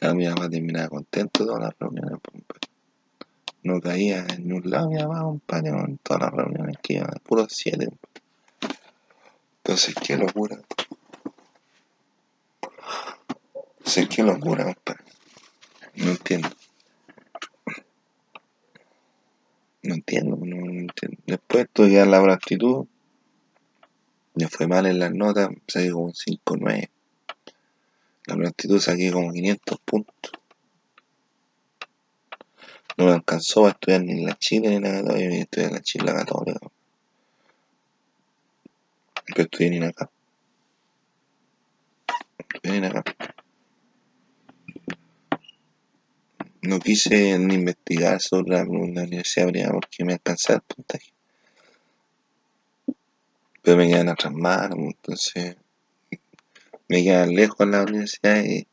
a 0.00 0.14
mi 0.14 0.26
mamá 0.26 0.48
terminaba 0.48 0.88
contento 0.88 1.44
todas 1.44 1.60
las 1.60 1.78
reuniones, 1.78 2.18
compadre 2.22 2.68
no 3.62 3.80
caía 3.80 4.26
en 4.28 4.52
un 4.52 4.70
lado 4.70 4.88
mi 4.88 4.96
mamá, 4.96 5.22
compadre, 5.22 5.70
en 5.70 5.98
todas 5.98 6.22
las 6.22 6.32
reuniones 6.32 6.76
que 6.82 6.94
iba, 6.94 7.06
puro 7.22 7.46
7. 7.48 7.88
Entonces, 9.68 9.94
qué 9.96 10.16
locura. 10.16 10.58
Entonces, 13.76 14.08
qué 14.08 14.22
locura, 14.22 14.64
compadre. 14.64 15.04
No 15.96 16.10
entiendo. 16.12 16.48
No 19.82 19.94
entiendo, 19.94 20.36
no, 20.36 20.56
no 20.56 20.80
entiendo. 20.80 21.18
Después 21.26 21.68
dar 21.74 22.06
la 22.06 22.32
aptitud. 22.32 22.86
Me 24.36 24.48
fue 24.48 24.66
mal 24.66 24.86
en 24.86 25.00
las 25.00 25.12
notas, 25.12 25.50
saqué 25.66 25.90
como 25.90 26.14
5 26.14 26.56
9. 26.58 26.90
La 28.24 28.48
aptitud 28.48 28.80
saqué 28.80 29.12
como 29.12 29.34
500 29.34 29.78
puntos 29.80 30.32
no 32.98 33.04
me 33.04 33.12
alcanzó 33.12 33.66
a 33.66 33.70
estudiar 33.70 34.02
ni 34.02 34.12
en 34.12 34.26
la 34.26 34.36
Chile 34.36 34.70
ni 34.70 34.74
en 34.76 34.82
la 34.82 34.90
Católica, 34.90 35.30
yo 35.30 35.40
estudié 35.40 35.66
en 35.68 35.72
la 35.72 35.80
Chile 35.82 36.04
la 36.06 36.14
Católica. 36.14 36.60
Pero 39.28 39.42
estudié 39.42 39.70
ni 39.70 39.84
acá. 39.84 40.10
Estudié 42.38 42.80
ni 42.80 42.86
acá. 42.86 43.02
no 46.62 46.80
quise 46.80 47.38
ni 47.38 47.54
investigar 47.54 48.20
sobre 48.20 48.56
la, 48.56 48.62
universidad 48.64 49.70
porque 49.72 50.04
me 50.04 50.14
alcanzaba 50.14 50.56
el 50.58 50.74
puntaje. 50.74 51.12
Pero 53.62 53.76
me 53.76 53.88
quedan 53.88 54.08
atrás 54.08 54.32
manos, 54.32 54.78
entonces 54.78 55.56
me 56.88 57.02
quedan 57.02 57.34
lejos 57.34 57.66
la 57.66 57.82
universidad 57.82 58.44
y, 58.44 58.66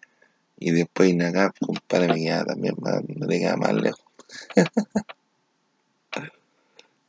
y 0.58 0.72
después 0.72 1.14
acá, 1.22 1.54
compadre, 1.60 2.08
me 2.08 2.24
queda 2.24 2.46
también 2.46 2.76
más, 2.80 3.02
me 3.08 3.40
queda 3.40 3.58
más 3.58 3.74
lejos. 3.74 4.06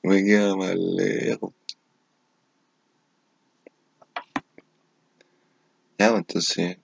me 0.02 0.24
queda 0.24 0.56
más 0.56 0.74
lejos. 0.74 1.52
Pues, 5.96 6.10
entonces, 6.12 6.78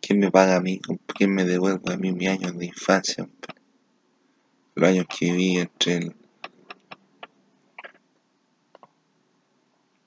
¿quién 0.00 0.18
me 0.18 0.30
paga 0.30 0.56
a 0.56 0.60
mí? 0.60 0.80
¿Quién 1.06 1.34
me 1.34 1.44
devuelve 1.44 1.92
a 1.92 1.96
mí 1.96 2.12
mis 2.12 2.28
años 2.28 2.56
de 2.56 2.66
infancia? 2.66 3.28
Los 4.74 4.88
años 4.88 5.06
que 5.08 5.32
viví 5.32 5.58
entre 5.58 5.96
el. 5.96 6.16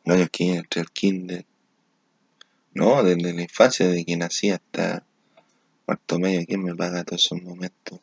Los 0.06 0.16
años 0.18 0.30
que 0.32 0.44
viví 0.46 0.58
entre 0.58 0.82
el 0.82 0.92
kinder. 0.92 1.46
No, 2.74 3.04
desde 3.04 3.34
la 3.34 3.42
infancia, 3.42 3.88
desde 3.88 4.06
que 4.06 4.18
nací 4.18 4.50
hasta 4.50 5.06
cuarto 5.86 6.20
medio, 6.20 6.46
¿quién 6.48 6.64
me 6.64 6.76
paga 6.76 7.04
todos 7.04 7.24
esos 7.26 7.42
momentos? 7.42 8.00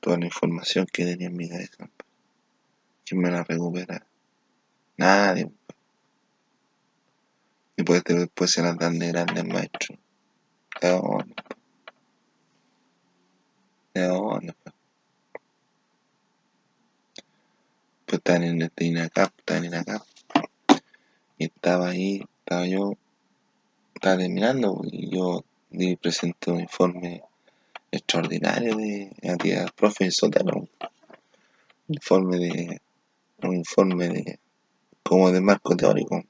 Toda 0.00 0.18
la 0.18 0.26
información 0.26 0.86
que 0.92 1.04
tenía 1.04 1.26
en 1.26 1.36
mi 1.36 1.48
cabeza. 1.48 1.90
¿Quién 3.04 3.20
me 3.20 3.30
la 3.30 3.42
recupera? 3.42 4.06
Nadie. 4.96 5.50
Y 7.78 7.82
después 7.82 8.50
se 8.50 8.62
las 8.62 8.78
dan 8.78 8.98
de 8.98 9.08
grandes 9.08 9.44
maestros. 9.44 9.98
¿De 10.80 10.88
dónde? 10.88 11.34
¿De 13.92 14.06
dónde? 14.06 14.54
Pues 18.06 18.18
están 18.18 18.44
en 18.44 18.62
este 18.62 18.86
INACAP, 18.86 19.30
están 19.38 19.64
en. 19.66 19.84
Y 21.38 21.44
estaba 21.44 21.88
ahí, 21.88 22.24
estaba 22.38 22.66
yo, 22.66 22.92
estaba 23.94 24.16
terminando 24.16 24.80
y 24.84 25.14
yo 25.14 25.44
di 25.68 25.96
presento 25.96 26.54
un 26.54 26.60
informe 26.60 27.22
extraordinario 27.90 28.76
de 28.76 29.10
actividad 29.28 29.70
profe 29.74 30.10
Sotero. 30.10 30.66
Un 31.88 31.94
informe 31.94 32.38
de, 32.38 32.80
un 33.42 33.54
informe 33.54 34.08
de, 34.08 34.40
como 35.02 35.30
de 35.30 35.42
marco 35.42 35.76
teórico 35.76 36.24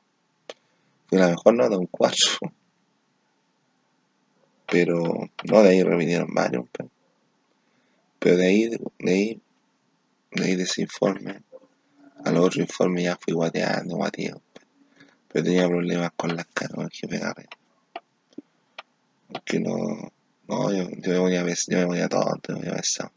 fue 1.08 1.18
la 1.18 1.28
mejor 1.28 1.54
nota, 1.54 1.78
un 1.78 1.86
4. 1.86 2.52
Pero, 4.66 5.30
no, 5.44 5.62
de 5.62 5.68
ahí 5.68 5.82
repitieron 5.82 6.32
varios. 6.34 6.66
Pero, 8.18 8.36
de 8.36 8.46
ahí, 8.46 8.68
de 8.68 9.12
ahí, 9.12 9.40
de 10.32 10.44
ahí 10.44 10.56
de 10.56 10.64
ese 10.64 10.82
informe, 10.82 11.42
al 12.24 12.36
otro 12.38 12.60
informe 12.60 13.04
ya 13.04 13.16
fui 13.16 13.34
guateando, 13.34 13.96
guateando. 13.96 14.42
Pero 15.28 15.44
tenía 15.44 15.68
problemas 15.68 16.10
con 16.16 16.34
las 16.34 16.46
caras, 16.46 16.78
el 16.78 16.90
jefe 16.90 17.18
Garrett. 17.18 17.54
Porque 19.28 19.60
no, 19.60 20.12
no, 20.48 20.72
yo, 20.72 20.88
yo 20.90 21.12
me 21.12 21.18
ponía, 21.18 21.46
yo 21.68 21.78
me 21.78 21.86
ponía 21.86 22.08
tonto, 22.08 22.52
me 22.52 22.58
ponía 22.58 22.74
pesado. 22.74 23.12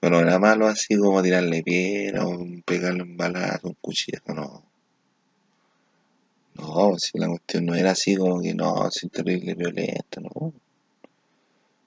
Pero 0.00 0.20
era 0.20 0.38
malo 0.38 0.66
así 0.66 0.96
como 0.96 1.22
tirarle 1.22 1.62
piedra 1.62 2.26
o 2.26 2.38
pegarle 2.64 3.02
un 3.02 3.16
balazo, 3.16 3.68
un 3.68 3.76
cuchillo, 3.80 4.18
no. 4.28 4.69
No, 6.54 6.98
si 6.98 7.18
la 7.18 7.28
cuestión 7.28 7.66
no 7.66 7.74
era 7.74 7.92
así 7.92 8.16
como 8.16 8.40
que 8.40 8.54
no, 8.54 8.82
así 8.82 9.08
terrible 9.08 9.54
violento, 9.54 10.20
no. 10.20 10.52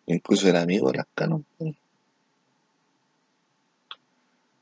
Incluso 0.08 0.48
era 0.50 0.62
amigo 0.62 0.92
de 0.92 0.98
las 0.98 1.08
canas. 1.14 1.42
Pues. 1.58 1.76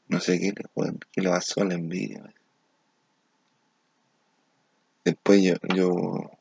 No 0.07 0.19
sé 0.19 0.39
qué 0.39 0.47
le, 0.47 0.65
bueno, 0.75 0.99
qué 1.11 1.21
le 1.21 1.29
pasó 1.29 1.61
a 1.61 1.65
la 1.65 1.75
envidia. 1.75 2.21
Después 5.03 5.41
yo, 5.41 5.55
yo 5.75 6.31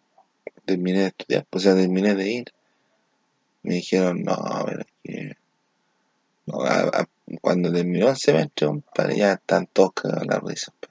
terminé 0.65 1.01
de 1.01 1.07
estudiar, 1.07 1.47
o 1.51 1.59
sea, 1.59 1.75
terminé 1.75 2.15
de 2.15 2.31
ir. 2.31 2.53
Me 3.63 3.75
dijeron, 3.75 4.23
no, 4.23 4.37
pero 4.67 4.81
es 4.81 4.87
que 5.03 5.37
cuando 7.41 7.73
terminó 7.73 8.09
el 8.09 8.17
semestre, 8.17 8.67
compadre, 8.67 9.19
ya 9.19 9.33
están 9.35 9.67
todos 9.67 9.93
cagados 9.93 10.27
la 10.27 10.41
risa. 10.41 10.73
Pues. 10.81 10.90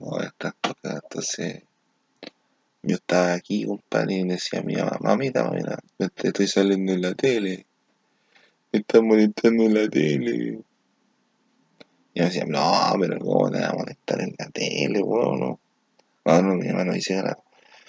No, 0.00 0.20
estas 0.20 0.54
cosas, 0.60 1.00
entonces 1.02 1.62
yo 2.82 2.94
estaba 2.94 3.32
aquí, 3.32 3.66
compadre, 3.66 4.14
y 4.14 4.24
decía 4.24 4.60
a 4.60 4.62
mi 4.62 4.76
mamá, 4.76 4.98
mamita, 5.00 5.44
mamita, 5.44 5.78
estoy 5.98 6.46
saliendo 6.46 6.92
en 6.92 7.02
la 7.02 7.14
tele, 7.14 7.66
me 8.72 8.78
están 8.78 9.06
molestando 9.06 9.64
en 9.64 9.74
la 9.74 9.88
tele. 9.88 10.60
Y 12.14 12.18
yo 12.20 12.24
decía, 12.24 12.44
no, 12.46 12.92
pero 13.00 13.18
¿cómo 13.18 13.50
te 13.50 13.60
van 13.60 13.70
a 13.70 13.74
molestar 13.74 14.20
en 14.20 14.34
la 14.38 14.48
tele, 14.50 15.02
weón? 15.02 15.40
No, 15.40 15.60
no, 16.24 16.42
no 16.42 16.54
mi 16.54 16.68
mamá 16.68 16.84
no 16.84 16.92
dice 16.92 17.16
nada. 17.16 17.38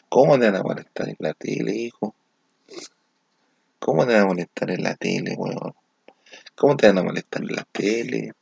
¿Cómo 0.10 0.39
te 0.39 0.45
van 0.45 0.56
a 0.56 0.63
molestar 0.63 1.10
en 1.10 1.17
la 1.19 1.34
tele, 1.34 1.76
hijo? 1.76 2.15
¿Cómo 3.78 4.08
te 4.08 4.13
van 4.13 4.24
a 4.24 4.26
molestar 4.26 4.72
en 4.72 4.84
la 4.84 4.95
tele, 4.95 5.36
weón? 5.36 5.76
¿Cómo 6.56 6.76
te 6.76 6.88
van 6.88 6.98
a 6.98 7.04
molestar 7.04 7.41
en 7.43 7.56
la 7.56 7.63
tele? 7.72 8.34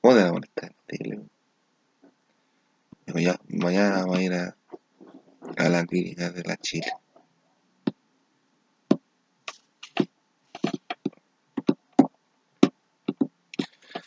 ¿Cómo 0.00 0.14
te 0.14 0.20
van 0.20 0.28
a 0.28 0.32
molestar 0.32 0.64
en 0.64 0.70
la 0.70 0.86
tele? 0.86 1.33
Mañana 3.48 4.06
voy 4.06 4.18
a 4.18 4.22
ir 4.22 4.34
a, 4.34 4.56
la 5.68 5.84
clínica 5.84 6.30
de 6.30 6.42
la 6.42 6.56
Chile. 6.56 6.90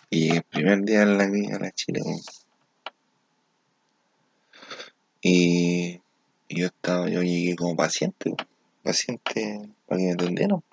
Y 0.09 0.35
el 0.35 0.43
primer 0.43 0.83
día 0.83 1.03
en 1.03 1.17
la 1.17 1.27
clínica 1.27 1.57
de 1.57 1.63
la 1.63 1.71
Chile, 1.71 2.01
y, 5.21 6.01
yo 6.49 6.65
estaba, 6.65 7.07
yo 7.07 7.21
llegué 7.21 7.55
como 7.55 7.75
paciente, 7.75 8.33
paciente 8.83 9.69
para 9.85 9.99
que 9.99 10.05
me 10.07 10.13
atendieran, 10.13 10.63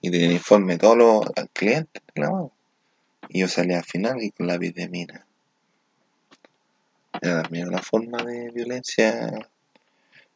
y 0.00 0.10
tenía 0.10 0.32
informe 0.32 0.74
de 0.74 0.78
todos 0.80 0.96
los 0.96 1.24
clientes, 1.52 2.02
y 3.28 3.40
yo 3.40 3.48
salí 3.48 3.74
al 3.74 3.84
final 3.84 4.22
y 4.22 4.30
con 4.30 4.46
la 4.46 4.58
mina 4.58 5.25
era 7.20 7.42
también 7.42 7.68
una 7.68 7.82
forma 7.82 8.22
de 8.22 8.50
violencia 8.50 9.30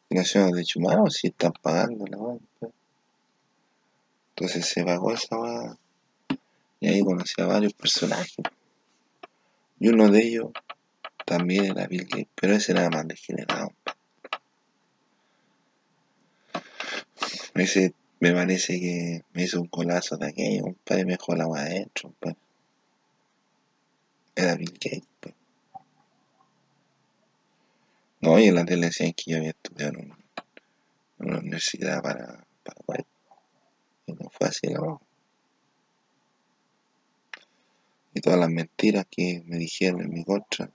violación 0.09 0.47
de 0.47 0.53
derechos 0.53 0.77
humanos 0.77 1.15
si 1.15 1.29
están 1.29 1.53
pagando 1.53 2.07
la 2.07 2.19
pues. 2.59 2.73
entonces 4.31 4.67
se 4.67 4.85
pagó 4.85 5.13
esa 5.13 5.39
weá 5.39 5.77
y 6.81 6.89
ahí 6.89 7.01
conocí 7.03 7.41
a 7.41 7.47
varios 7.47 7.75
personajes 7.75 8.37
y 9.79 9.89
uno 9.89 10.11
de 10.11 10.23
ellos 10.23 10.51
también 11.25 11.67
era 11.67 11.87
Bill 11.87 12.05
Gates 12.05 12.29
pero 12.35 12.55
ese 12.55 12.73
era 12.73 12.89
más 12.91 13.07
degenerado 13.07 13.73
ese 17.55 17.95
me 18.21 18.33
parece 18.33 18.81
que 18.81 19.25
me 19.33 19.45
hizo 19.45 19.61
un 19.61 19.69
colazo 19.69 20.17
de 20.17 20.29
aquello 20.29 20.65
un 20.65 20.75
padre 20.75 21.05
me 21.05 21.13
dejó 21.13 21.35
la 21.35 21.45
adentro 21.45 22.15
era 24.35 24.55
Bill 24.55 24.73
Gates 24.73 25.09
pues. 25.21 25.40
No, 28.23 28.39
y 28.39 28.49
en 28.49 28.55
la 28.55 28.67
tele 28.67 28.87
decían 28.87 29.15
que 29.15 29.31
yo 29.31 29.39
había 29.39 29.51
estudiado 29.51 29.99
en 29.99 30.15
una, 31.19 31.39
universidad 31.39 32.03
para 32.03 32.45
Paraguay. 32.63 33.07
Y 34.07 34.13
no 34.13 34.29
fue 34.31 34.49
así, 34.49 34.67
no. 34.69 35.01
Y 38.13 38.21
todas 38.21 38.39
las 38.39 38.51
mentiras 38.51 39.07
que 39.11 39.43
me 39.47 39.57
dijeron 39.57 40.03
en 40.03 40.11
mi 40.11 40.25
contra 40.25 40.71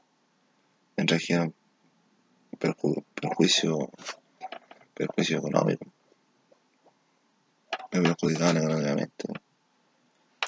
me 0.98 1.06
trajeron 1.06 1.54
perjuicio, 2.58 3.92
perjuicio 4.96 5.38
económico. 5.38 5.86
Me 7.92 8.02
perjudicaban 8.02 8.58
económicamente. 8.58 9.28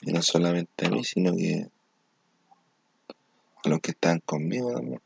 Y 0.02 0.14
no 0.14 0.22
solamente 0.24 0.88
a 0.88 0.90
mí, 0.90 1.04
sino 1.04 1.36
que 1.36 1.68
a 3.64 3.70
los 3.70 3.82
que 3.82 3.92
están 3.92 4.20
conmigo 4.22 4.74
también 4.74 5.02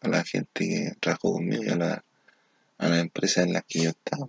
a 0.00 0.08
la 0.08 0.24
gente 0.24 0.68
que 0.68 0.92
trabajó 1.00 1.32
conmigo 1.34 1.62
y 1.64 1.68
a 1.68 1.76
la, 1.76 2.04
a 2.78 2.88
la 2.88 3.00
empresa 3.00 3.42
en 3.42 3.52
la 3.52 3.62
que 3.62 3.82
yo 3.82 3.90
estaba. 3.90 4.28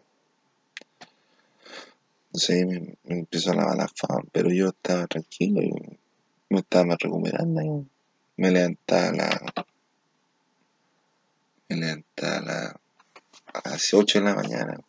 Entonces 2.28 2.66
me, 2.66 2.96
me 3.04 3.20
empezó 3.20 3.52
a 3.52 3.56
lavar 3.56 3.78
la 3.78 3.88
fama, 3.88 4.24
pero 4.32 4.50
yo 4.52 4.70
estaba 4.70 5.08
tranquilo 5.08 5.62
y 5.62 5.72
me 6.50 6.60
estaba 6.60 6.96
recuperando. 7.00 7.62
Y 7.62 7.88
me 8.38 8.52
levantaba 8.52 9.08
a 9.08 9.12
la. 9.12 9.54
Me 11.70 11.76
levantaba 11.78 12.42
la, 12.42 12.80
a 13.54 13.70
las 13.70 13.94
8 13.94 14.20
de 14.20 14.26
la 14.26 14.36
mañana. 14.36 14.80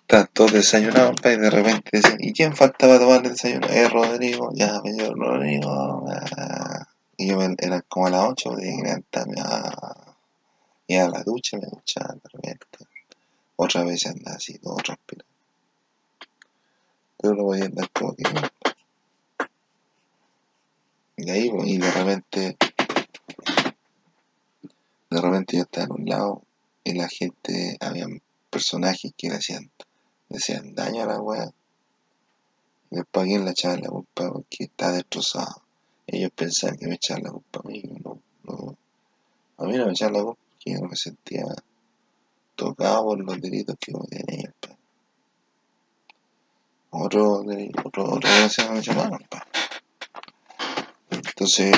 Estaban 0.00 0.28
todos 0.32 0.52
desayunados, 0.54 1.14
y 1.24 1.36
de 1.36 1.50
repente 1.50 1.90
decían, 1.92 2.16
¿y 2.18 2.32
quién 2.32 2.56
faltaba 2.56 2.98
tomar 2.98 3.24
el 3.24 3.30
desayuno? 3.30 3.68
Eh, 3.68 3.88
Rodrigo, 3.88 4.50
ya, 4.54 4.80
señor 4.82 5.16
Rodrigo. 5.16 6.04
Y 7.20 7.26
yo 7.28 7.38
era 7.42 7.82
como 7.82 8.06
a 8.06 8.10
las 8.10 8.30
8 8.30 8.52
de 8.52 8.80
levantarme 8.82 9.42
a 9.42 10.16
ir 10.86 11.00
a 11.00 11.08
la 11.10 11.22
ducha, 11.22 11.58
me 11.58 11.66
duchaba 11.66 12.14
de 12.14 12.20
repente. 12.32 12.78
Otra 13.56 13.84
vez 13.84 14.06
anda 14.06 14.32
así, 14.36 14.56
todo 14.58 14.76
transpirado. 14.76 15.28
Pero 17.18 17.34
no 17.34 17.42
podía 17.42 17.66
andar 17.66 17.90
como 17.90 18.16
que 18.16 18.22
Y 21.18 21.28
ahí, 21.28 21.50
pues, 21.50 21.68
y 21.68 21.76
de 21.76 21.90
repente, 21.90 22.56
de 25.10 25.20
repente 25.20 25.56
yo 25.58 25.64
estaba 25.64 25.84
en 25.84 25.92
un 25.92 26.08
lado 26.08 26.42
y 26.84 26.94
la 26.94 27.06
gente, 27.06 27.76
había 27.80 28.06
personajes 28.48 29.12
que 29.14 29.28
le 29.28 29.34
hacían, 29.34 29.70
le 30.30 30.38
hacían 30.38 30.74
daño 30.74 31.02
a 31.02 31.06
la 31.06 31.52
a 33.02 33.22
quién 33.24 33.44
le 33.44 33.50
echaban 33.50 33.82
la 33.82 33.90
culpa 33.90 34.32
porque 34.32 34.64
está 34.64 34.90
destrozado. 34.92 35.69
Ellos 36.12 36.32
pensaban 36.34 36.76
que 36.76 36.88
me 36.88 36.94
echaban 36.94 37.22
la 37.22 37.30
culpa 37.30 37.60
a 37.62 37.68
mí, 37.68 37.82
no, 38.04 38.20
no. 38.42 38.76
A 39.58 39.64
mí 39.64 39.76
no 39.76 39.86
me 39.86 39.92
echaban 39.92 40.14
la 40.14 40.24
culpa 40.24 40.40
porque 40.50 40.72
yo 40.72 40.80
no 40.80 40.88
me 40.88 40.96
sentía 40.96 41.44
tocado 42.56 43.04
por 43.04 43.24
los 43.24 43.40
delitos 43.40 43.76
que 43.78 43.92
cometían 43.92 44.24
ellos, 44.28 44.54
pa. 44.60 44.76
Otro, 46.90 47.42
delito, 47.44 47.82
otro, 47.84 48.04
otro, 48.14 48.28
me 48.72 48.82
llamaron, 48.82 49.24
pa. 49.30 49.46
Entonces, 51.10 51.76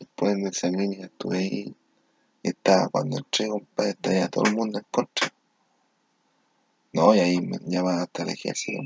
después 0.00 0.36
de 0.36 0.48
esa 0.48 0.68
línea 0.70 1.06
estuve 1.06 1.38
ahí 1.38 1.76
estaba, 2.42 2.88
cuando 2.88 3.18
entré, 3.18 3.46
compadre, 3.48 3.90
estaba 3.90 4.16
ya 4.16 4.28
todo 4.28 4.44
el 4.46 4.56
mundo 4.56 4.78
en 4.80 4.86
contra. 4.90 5.32
No, 6.92 7.14
y 7.14 7.20
ahí 7.20 7.40
me 7.40 7.58
llaman 7.64 8.00
hasta 8.00 8.24
el 8.24 8.30
ejército. 8.30 8.82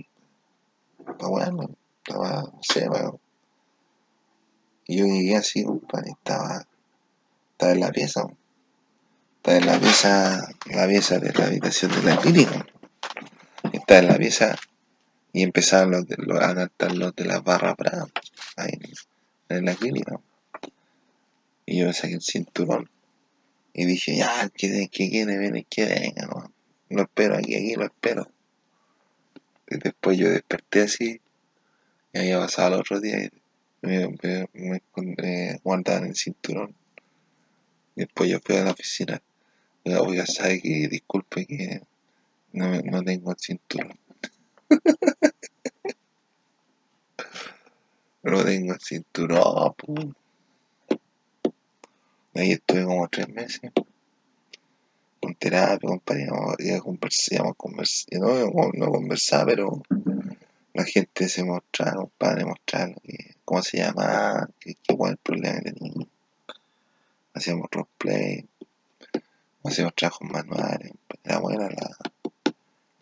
Para 1.18 1.28
bueno, 1.28 1.70
estaba, 2.06 2.42
no 2.42 2.58
sé, 2.62 2.88
weón. 2.88 3.18
Y 4.86 4.98
yo 4.98 5.06
llegué 5.06 5.36
así, 5.36 5.64
compadre, 5.64 6.10
estaba, 6.10 6.66
estaba 7.52 7.72
en 7.72 7.80
la 7.80 7.90
pieza. 7.90 8.22
Estaba 9.36 9.58
en 9.58 9.66
la 9.66 9.78
pieza, 9.78 10.48
la 10.66 10.86
pieza 10.86 11.18
de 11.18 11.32
la 11.32 11.46
habitación 11.46 11.90
de 11.92 12.02
la 12.02 12.16
clínica. 12.18 12.66
Estaba 13.72 14.00
en 14.00 14.08
la 14.08 14.16
pieza 14.16 14.56
y 15.32 15.42
empezaron 15.42 15.94
a 15.94 16.54
cantar 16.54 16.94
los 16.94 17.14
de 17.14 17.24
las 17.24 17.42
barras 17.42 17.76
bravas, 17.76 18.10
ahí 18.56 18.72
en, 19.48 19.56
en 19.56 19.64
la 19.64 19.74
clínica. 19.74 20.20
Y 21.66 21.80
yo 21.80 21.86
me 21.86 21.92
saqué 21.92 22.14
el 22.14 22.22
cinturón 22.22 22.88
y 23.74 23.84
dije, 23.84 24.16
ya, 24.16 24.48
que, 24.48 24.88
que 24.88 25.10
quiere 25.10 25.36
venir, 25.36 25.66
que 25.68 25.84
venga, 25.84 26.26
no. 26.26 26.50
Lo 26.88 27.02
espero 27.02 27.36
aquí, 27.36 27.56
aquí 27.56 27.74
lo 27.74 27.84
espero. 27.84 28.30
Y 29.68 29.78
después 29.78 30.16
yo 30.16 30.30
desperté 30.30 30.82
así, 30.82 31.20
y 32.16 32.32
había 32.32 32.40
pasado 32.40 32.74
el 32.74 32.80
otro 32.80 33.00
día 33.00 33.28
me, 33.82 34.08
me, 34.08 34.48
me 34.54 34.76
encontré 34.76 35.60
guardado 35.62 36.00
en 36.00 36.06
el 36.06 36.16
cinturón. 36.16 36.74
Después 37.94 38.30
yo 38.30 38.38
fui 38.44 38.56
a 38.56 38.64
la 38.64 38.72
oficina. 38.72 39.22
Oiga, 39.84 40.02
oiga, 40.02 40.26
sabe 40.26 40.60
que 40.60 40.88
disculpe 40.88 41.46
que 41.46 41.80
no, 42.52 42.68
me- 42.68 42.82
no 42.82 43.02
tengo 43.02 43.30
el 43.32 43.38
cinturón. 43.38 43.98
No 48.22 48.44
tengo 48.44 48.72
el 48.74 48.80
cinturón, 48.80 49.74
pu. 49.74 49.94
Ahí 52.34 52.52
estuve 52.52 52.84
como 52.84 53.08
tres 53.08 53.28
meses. 53.28 53.70
Con 55.20 55.34
terapia, 55.36 55.88
compadre. 55.88 56.26
Ya 56.58 56.80
conversamos, 56.80 57.54
conversamos. 57.56 58.52
No, 58.54 58.70
no 58.74 58.90
conversaba, 58.90 59.46
pero 59.46 59.82
la 60.76 60.84
gente 60.84 61.28
se 61.28 61.42
mostraba, 61.44 61.96
compadre, 62.02 62.44
mostraba 62.44 62.88
lo 62.88 63.00
que- 63.00 63.34
cómo 63.44 63.62
se 63.62 63.78
qué 64.60 64.74
cuál 64.96 65.10
es 65.10 65.12
el 65.12 65.18
problema 65.18 65.60
que 65.60 65.72
tenía. 65.72 66.06
Hacíamos 67.34 67.68
roleplay, 67.70 68.48
hacíamos 69.64 69.94
trabajos 69.94 70.28
manuales. 70.30 70.92
Era 71.24 71.38
buena 71.38 71.68
la 71.70 71.96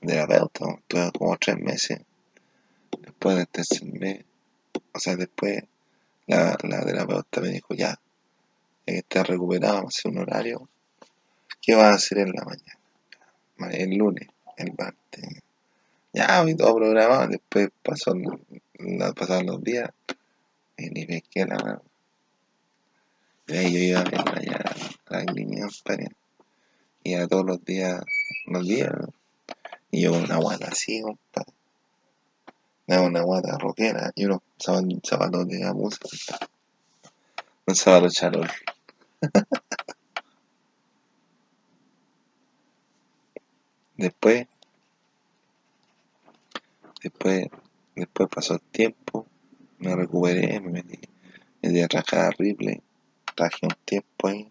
terapeuta. 0.00 0.64
Estuve 0.78 1.12
como 1.18 1.36
tres 1.36 1.58
meses. 1.58 2.00
Después 3.00 3.36
del 3.36 3.48
tercer 3.48 3.84
mes, 3.84 4.24
o 4.92 4.98
sea, 4.98 5.16
después 5.16 5.64
la, 6.26 6.56
la 6.62 6.84
terapeuta 6.84 7.40
me 7.40 7.48
dijo, 7.48 7.74
ya, 7.74 7.90
ya 7.90 7.98
que 8.92 8.98
estás 8.98 9.26
recuperado, 9.26 9.74
vamos 9.76 9.94
a 9.94 9.98
hacer 9.98 10.10
un 10.12 10.18
horario. 10.18 10.68
¿Qué 11.60 11.74
vas 11.74 11.92
a 11.92 11.94
hacer 11.94 12.18
en 12.18 12.32
la 12.32 12.44
mañana? 12.44 12.78
Ma- 13.56 13.70
El 13.70 13.96
lunes, 13.96 14.28
el 14.56 14.72
martes. 14.76 15.24
Ya, 16.14 16.44
y 16.48 16.56
todo 16.56 16.76
programado. 16.76 17.26
Después 17.26 17.70
pasó, 17.82 18.14
pasaron 19.16 19.46
los 19.46 19.62
días 19.64 19.90
y 20.76 20.88
ni 20.90 21.04
pesqué 21.06 21.44
la 21.44 21.56
mano. 21.56 21.82
Y 23.48 23.56
ahí 23.56 23.72
yo 23.72 23.78
iba 23.80 24.00
a 24.00 24.04
verla 24.04 24.40
ya 24.40 24.62
a 25.06 25.18
la 25.18 25.24
clínica, 25.26 25.66
compadre. 25.66 26.12
Iba 27.02 27.26
todos 27.26 27.44
los 27.44 27.64
días, 27.64 28.00
los 28.46 28.64
días, 28.66 28.92
y 29.90 30.02
yo 30.02 30.12
una 30.12 30.36
guata 30.36 30.68
así, 30.68 31.02
compadre. 31.02 31.52
Daba 32.86 33.06
una 33.06 33.22
guata 33.22 33.58
rockera 33.58 34.12
y 34.14 34.26
unos 34.26 34.40
zapatos, 35.02 35.48
de 35.48 35.60
compadre. 35.64 35.98
Un 37.66 37.74
zapato 37.74 38.08
charol. 38.08 38.48
Después, 43.96 44.46
después, 47.04 47.46
después 47.94 48.28
pasó 48.34 48.54
el 48.54 48.62
tiempo, 48.62 49.26
me 49.78 49.94
recuperé, 49.94 50.58
me 50.60 50.70
metí, 50.70 50.98
me 51.62 51.68
metí 51.68 51.82
a 51.82 51.88
trabajar 51.88 52.34
Ripley, 52.38 52.80
trabajé 53.34 53.66
un 53.66 53.76
tiempo 53.84 54.28
ahí, 54.28 54.50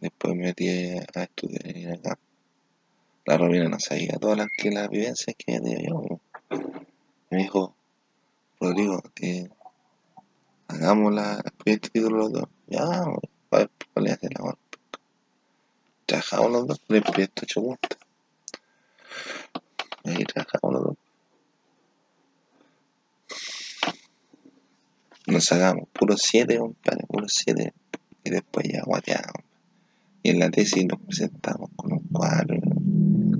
después 0.00 0.34
me 0.34 0.46
metí 0.46 0.68
a 0.68 1.22
estudiar 1.22 1.98
acá. 1.98 2.18
La 3.26 3.38
Romina 3.38 3.68
no 3.68 3.78
sabía 3.78 4.18
todas 4.18 4.38
las, 4.38 4.48
que 4.56 4.70
las 4.70 4.88
vivencias 4.88 5.36
que 5.36 5.60
tenido 5.60 6.20
yo. 6.50 6.58
Me 7.30 7.38
dijo, 7.38 7.74
Rodrigo, 8.60 9.02
eh, 9.20 9.48
hagamos 10.68 11.14
la, 11.14 11.42
el 11.64 11.80
los 11.94 12.32
dos. 12.32 12.48
Ya, 12.66 12.82
a 12.82 13.18
ver, 13.50 13.70
¿cuál 13.92 14.06
es 14.06 14.18
la 14.22 14.44
hora? 14.44 14.58
Trabajamos 16.06 16.52
los 16.52 16.66
dos 16.66 16.80
con 16.86 16.96
el 16.96 17.02
proyecto. 17.02 17.46
Y 20.04 20.10
ahí 20.10 20.24
trabajamos 20.24 20.72
los 20.72 20.84
dos. 20.84 21.03
Nos 25.26 25.44
sacamos 25.44 25.88
puros 25.92 26.20
siete, 26.22 26.58
compadre, 26.58 27.04
puros 27.06 27.32
siete. 27.34 27.72
Y 28.24 28.30
después 28.30 28.66
ya 28.70 28.82
guateamos. 28.84 29.44
Y 30.22 30.30
en 30.30 30.38
la 30.38 30.50
tesis 30.50 30.86
nos 30.86 31.00
presentamos 31.00 31.70
con 31.76 31.92
un 31.92 32.08
cuatro, 32.10 32.56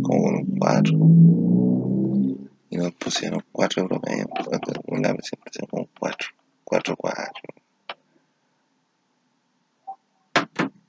como 0.03 0.23
con 0.23 0.35
un 0.35 0.59
cuatro. 0.59 0.99
Y 2.69 2.77
nos 2.77 2.93
pusieron 2.93 3.43
cuatro 3.51 3.83
de 3.83 3.89
promedio. 3.89 4.29
Una 4.89 5.15
presentación 5.15 5.67
con 5.67 5.81
un 5.81 5.89
cuatro, 5.99 6.29
cuatro, 6.65 6.97
cuatro. 6.97 7.43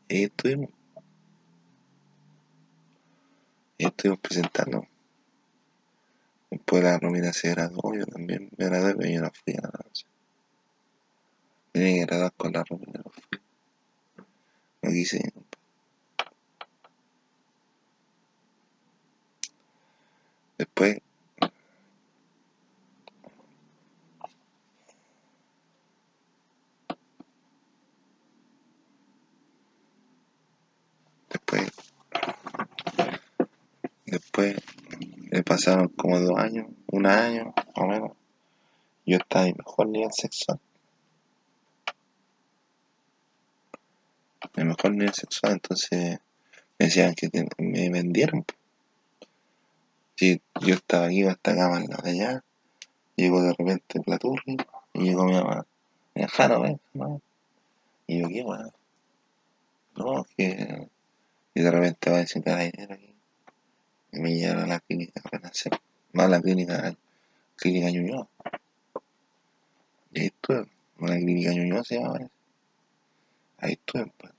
Y 0.10 0.16
ahí 0.16 0.24
estuvimos. 0.24 0.70
Y 3.78 3.86
estuvimos 3.86 4.20
presentando. 4.20 4.88
Después 6.52 6.84
la 6.84 6.98
Romina 7.00 7.34
se 7.34 7.52
graduó, 7.52 7.96
yo 7.96 8.06
también 8.06 8.50
me 8.58 8.66
gradué, 8.66 8.96
pero 8.96 9.10
yo 9.10 9.22
no 9.22 9.32
fui 9.32 9.54
a 9.54 9.62
la 9.62 9.72
noche. 9.84 10.06
Me 11.74 11.82
tenía 11.82 11.94
que 11.94 12.06
graduar 12.06 12.34
con 12.34 12.54
la 12.54 12.64
Romina, 12.64 13.02
no 13.04 13.12
fui. 13.12 13.40
Después, 20.58 21.00
después, 31.30 31.72
después, 34.06 34.56
me 35.32 35.44
pasaron 35.44 35.90
como 35.90 36.20
dos 36.20 36.38
años, 36.40 36.68
un 36.88 37.06
año, 37.06 37.54
o 37.76 37.86
menos. 37.86 38.12
Yo 39.06 39.18
estaba 39.18 39.46
en 39.46 39.56
mejor 39.58 39.88
nivel 39.90 40.12
sexual. 40.14 40.60
Nivel 44.92 45.14
sexual, 45.14 45.54
entonces 45.54 46.20
me 46.78 46.86
decían 46.86 47.16
que 47.16 47.30
me 47.58 47.90
vendieron. 47.90 48.46
Si 50.16 50.42
yo 50.62 50.76
estaba 50.76 51.08
aquí, 51.08 51.24
hasta 51.24 51.52
acá, 51.52 51.70
más 51.70 52.04
de 52.04 52.10
allá, 52.10 52.44
llegó 53.16 53.42
de 53.42 53.54
repente 53.54 54.02
Platurri 54.02 54.58
y 54.94 55.04
llegó 55.04 55.26
mi 55.26 55.34
mamá. 55.34 55.66
Me 56.14 56.28
Jano, 56.28 56.62
ven, 56.62 56.80
Jano. 56.94 57.22
Y 58.08 58.22
yo, 58.22 58.28
¿qué 58.28 58.44
weón? 58.44 58.72
No, 59.96 60.26
que. 60.38 60.90
Y 61.54 61.62
de 61.62 61.72
repente 61.72 62.10
va 62.10 62.18
a 62.18 62.20
decir 62.20 62.44
dinero 62.44 62.94
aquí. 62.94 63.16
Y 64.12 64.20
me 64.20 64.36
llevaron 64.36 64.64
a 64.66 64.68
la 64.68 64.80
clínica 64.82 65.22
Renacer. 65.32 65.72
No 66.14 66.24
a 66.24 66.28
la 66.28 66.42
clínica, 66.42 66.96
clínica 67.56 67.90
Ñuñoa. 67.90 68.28
Y 70.12 70.20
ahí 70.20 70.26
estuve. 70.28 70.68
En 71.00 71.10
la 71.10 71.16
clínica 71.16 71.52
Ñuñoa 71.52 71.84
se 71.84 72.00
llama. 72.00 72.30
Ahí 73.58 73.74
estuve, 73.74 74.12
pues. 74.18 74.36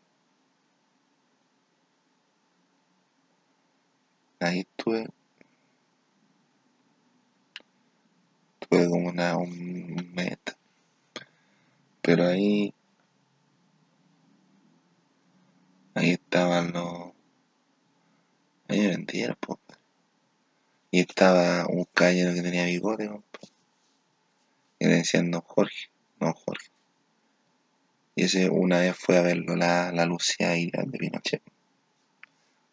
ahí 4.41 4.61
estuve, 4.61 5.09
tuve 8.61 8.89
como 8.89 8.96
una, 9.07 9.37
un 9.37 10.13
mes, 10.15 10.39
pero 12.03 12.27
ahí, 12.27 12.73
ahí 15.95 16.11
estaban 16.11 16.73
los, 16.73 17.13
ahí 18.69 18.81
me 18.81 18.89
vendieron, 18.89 19.37
y 20.91 21.01
estaba 21.01 21.67
un 21.67 21.85
caballero 21.93 22.35
que 22.35 22.43
tenía 22.43 22.67
bigote, 22.67 23.11
y 24.79 24.87
le 24.87 24.95
decían 24.97 25.31
don 25.31 25.43
Jorge, 25.43 25.91
don 26.21 26.33
Jorge. 26.33 26.71
Y 28.15 28.25
ese 28.25 28.49
una 28.49 28.79
vez 28.81 28.97
fue 28.97 29.19
a 29.19 29.23
verlo 29.23 29.57
la, 29.57 29.93
la 29.93 30.07
Lucía 30.07 30.57
Ira 30.57 30.83
de 30.85 30.99
Pinochet. 30.99 31.43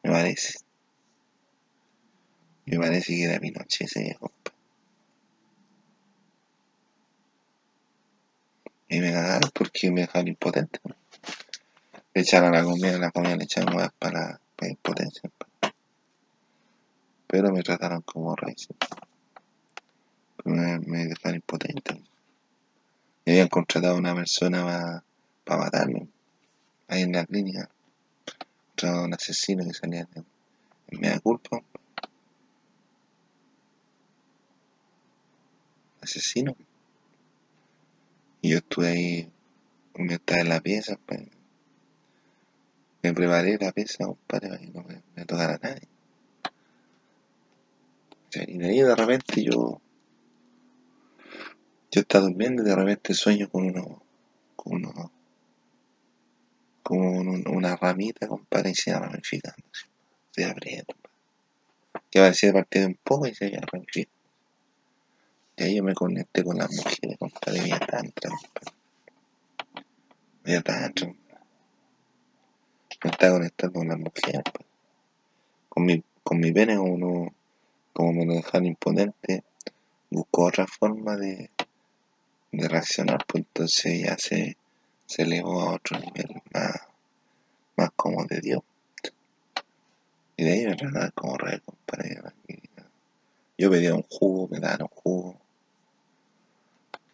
Me 0.02 0.12
parece. 0.12 0.60
Me 2.66 2.78
parece 2.78 3.14
que 3.14 3.24
era 3.24 3.40
Pinochet 3.40 3.88
ese 3.88 4.04
viejo. 4.04 4.32
Y 8.94 9.00
me 9.00 9.12
cagaron 9.12 9.50
porque 9.56 9.90
me 9.90 10.02
dejaron 10.02 10.28
impotente. 10.28 10.80
Le 12.14 12.22
echaron 12.22 12.52
la 12.52 12.64
comida, 12.64 12.96
la 13.00 13.10
comida 13.10 13.36
le 13.36 13.46
echaron 13.46 13.76
huevas 13.76 13.92
para, 13.98 14.40
impotencia. 14.62 15.32
Pero 17.26 17.52
me 17.52 17.64
trataron 17.64 18.04
como 18.04 18.36
rey. 18.36 18.54
Me, 20.44 20.78
me 20.78 21.08
dejaron 21.08 21.38
impotente. 21.38 22.04
Y 23.26 23.32
habían 23.32 23.48
contratado 23.48 23.96
a 23.96 23.98
una 23.98 24.14
persona 24.14 24.64
para 24.64 25.04
pa 25.44 25.58
matarme. 25.58 26.08
Ahí 26.88 27.02
en 27.02 27.14
la 27.14 27.26
clínica. 27.26 27.68
Un 28.84 29.14
asesino 29.16 29.66
que 29.66 29.74
salía 29.74 30.02
en, 30.02 30.24
en 30.90 31.00
media 31.00 31.20
culpa. 31.20 31.64
Asesino. 36.00 36.56
Yo 38.44 38.58
estuve 38.58 38.88
ahí, 38.90 39.32
me 39.96 40.16
estaba 40.16 40.42
en 40.42 40.50
la 40.50 40.60
pieza, 40.60 41.00
pues, 41.06 41.22
me 43.02 43.14
preparé 43.14 43.58
la 43.58 43.72
pieza, 43.72 44.06
compadre, 44.06 44.50
para 44.50 44.60
que 44.60 44.68
no 44.68 44.84
me, 44.84 45.02
me 45.16 45.26
tocara 45.26 45.60
nadie. 45.64 45.88
Y 48.48 48.58
de 48.58 48.66
ahí 48.68 48.82
de 48.82 48.96
repente 48.96 49.44
yo, 49.44 49.80
yo 51.92 52.02
estaba 52.02 52.26
durmiendo 52.26 52.64
y 52.64 52.66
de 52.66 52.76
repente 52.76 53.14
sueño 53.14 53.50
con 53.50 53.66
uno, 53.66 54.04
con 54.58 54.76
uno, 54.76 55.12
con 56.84 56.98
un- 57.00 57.48
una 57.48 57.78
ramita, 57.78 58.28
compadre, 58.28 58.72
y 58.72 58.76
se 58.76 58.94
ramificando, 58.94 59.64
se 60.32 60.44
abriendo, 60.44 60.94
que 62.12 62.20
parecía 62.20 62.52
partir 62.52 62.86
un 62.88 63.00
poco 63.04 63.26
y 63.28 63.34
se 63.34 63.48
iba 63.48 63.62
ramificando. 63.72 64.13
Y 65.56 65.64
ahí 65.64 65.76
yo 65.76 65.84
me 65.84 65.94
conecté 65.94 66.44
con 66.44 66.58
las 66.58 66.72
mujeres, 66.72 67.18
compadre, 67.18 67.62
vía 67.62 67.80
tantra, 67.80 68.30
compadre. 68.30 68.74
Vía 70.44 70.62
tantra. 70.62 71.14
Me 73.04 73.12
estaba 73.12 73.34
conectando 73.34 73.80
con 73.80 73.88
las 73.88 74.00
mujeres, 74.00 74.42
pues. 74.52 74.68
Con 75.70 75.86
mi, 75.86 76.04
con 76.24 76.40
mi 76.40 76.52
pene, 76.52 76.78
como 76.78 76.98
no, 76.98 77.34
como 77.92 78.14
me 78.14 78.26
lo 78.26 78.34
dejaron 78.34 78.66
imponente, 78.66 79.44
busco 80.10 80.46
otra 80.46 80.66
forma 80.68 81.16
de, 81.18 81.50
de 82.52 82.68
reaccionar, 82.68 83.26
pues 83.28 83.46
entonces 83.46 84.04
ya 84.04 84.18
se, 84.18 84.58
se 85.06 85.24
elevó 85.24 85.62
a 85.62 85.74
otro 85.74 86.00
nivel 86.00 86.42
más, 86.54 86.82
más 87.76 87.90
como 87.96 88.26
de 88.26 88.40
Dios. 88.40 88.62
Y 90.38 90.44
de 90.46 90.52
ahí 90.52 90.66
me 90.66 90.76
trataban 90.76 91.12
como 91.16 91.38
rey, 91.38 91.60
compadre. 91.60 92.22
Yo 93.58 93.70
pedía 93.70 93.94
un 93.94 94.04
jugo, 94.04 94.48
me 94.50 94.60
daban 94.60 94.84
un 94.84 94.88
jugo. 94.88 95.43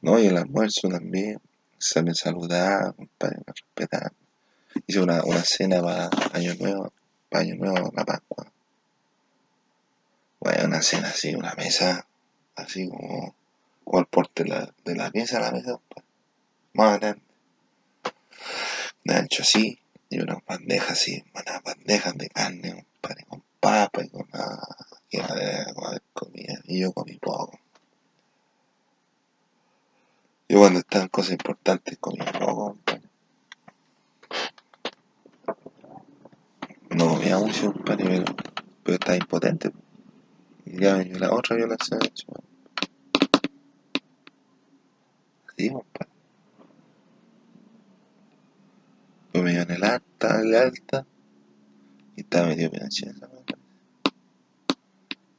No, 0.01 0.19
y 0.19 0.27
el 0.27 0.37
almuerzo 0.37 0.87
también. 0.89 1.39
Se 1.77 2.01
me 2.01 2.13
saludaba, 2.13 2.91
compadre, 2.93 3.37
me 3.37 3.53
respetaban. 3.53 4.13
Hice 4.85 4.99
una, 4.99 5.23
una 5.23 5.43
cena 5.43 5.81
para 5.81 6.09
Año 6.33 6.53
Nuevo, 6.55 6.93
para 7.29 7.43
Año 7.43 7.55
Nuevo, 7.55 7.91
la 7.95 8.05
Pascua. 8.05 8.51
Bueno, 10.39 10.65
una 10.65 10.81
cena 10.81 11.09
así, 11.09 11.35
una 11.35 11.53
mesa, 11.55 12.05
así 12.55 12.87
como, 12.87 13.35
como 13.83 13.99
el 13.99 14.05
porte 14.05 14.43
de 14.43 14.49
la, 14.49 14.73
de 14.85 14.95
la 14.95 15.11
pieza, 15.11 15.39
la 15.39 15.51
mesa, 15.51 15.71
compadre. 15.71 16.07
Más 16.73 16.99
grande. 16.99 17.21
De 19.03 19.15
ancho 19.15 19.43
así, 19.43 19.79
y 20.09 20.19
unas 20.19 20.43
bandejas 20.45 20.91
así, 20.91 21.23
unas 21.33 21.63
bandejas 21.63 22.17
de 22.17 22.29
carne, 22.29 22.85
compadre, 23.01 23.25
con 23.25 23.43
papa 23.59 24.03
y 24.03 24.09
con 24.09 24.27
nada. 24.31 24.59
Y 25.11 25.19
comida. 26.13 26.59
Y 26.65 26.81
yo 26.81 26.91
comí 26.93 27.17
poco. 27.17 27.59
Yo 30.49 30.57
cuando 30.57 30.79
estaban 30.79 31.09
cosas 31.09 31.33
importantes 31.33 31.99
comía 31.99 32.25
poco, 32.25 32.69
compadre. 32.73 33.07
No 36.89 37.09
comía 37.09 37.37
mucho, 37.37 37.71
compadre, 37.71 38.05
pero, 38.05 38.35
pero 38.83 38.95
estaba 38.95 39.15
impotente. 39.15 39.71
Y 40.65 40.79
ya 40.81 40.95
venía 40.95 41.19
la 41.19 41.33
otra 41.35 41.55
violación, 41.55 41.99
hecho. 42.03 42.25
Así, 45.47 45.69
compadre. 45.69 46.09
Pues 49.31 49.43
me 49.43 49.51
dio 49.51 49.61
en 49.61 49.71
el 49.71 49.83
alta, 49.83 50.41
el 50.41 50.55
alta, 50.55 51.05
y 52.15 52.21
estaba 52.21 52.47
medio 52.47 52.71
Pinochet 52.71 53.09
esa 53.09 53.27
weá. 53.27 53.43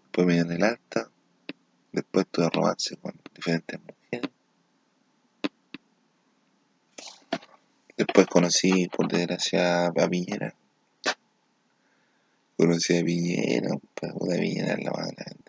Después 0.04 0.26
me 0.28 0.34
dio 0.34 0.42
en 0.42 0.52
el 0.52 0.62
alta, 0.62 1.10
después 1.90 2.28
tuve 2.28 2.48
romance 2.48 2.96
con 2.96 3.12
diferentes 3.34 3.80
mujeres. 3.80 3.99
Después 8.00 8.26
conocí, 8.28 8.88
por 8.88 9.08
desgracia, 9.08 9.88
a 9.88 10.08
Piñera. 10.08 10.54
Conocí 12.56 12.96
a 12.96 13.04
Piñera, 13.04 13.68
compadre. 13.68 14.14
Puta 14.14 14.36
Piñera 14.36 14.72
es 14.72 14.84
la 14.84 14.90
más 14.90 15.08
grande. 15.08 15.44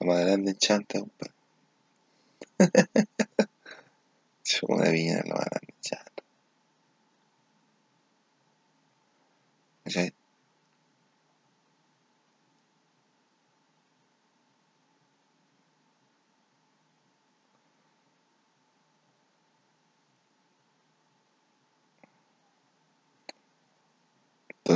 La 0.00 0.06
más 0.08 0.20
grande 0.24 0.54
chanta, 0.56 0.98
compadre. 0.98 1.34
Puta 4.60 4.90
Piñera 4.90 5.20
es 5.20 5.28
la 5.28 5.34
más 5.36 5.44
grande 5.44 5.74
chanta. 5.80 6.22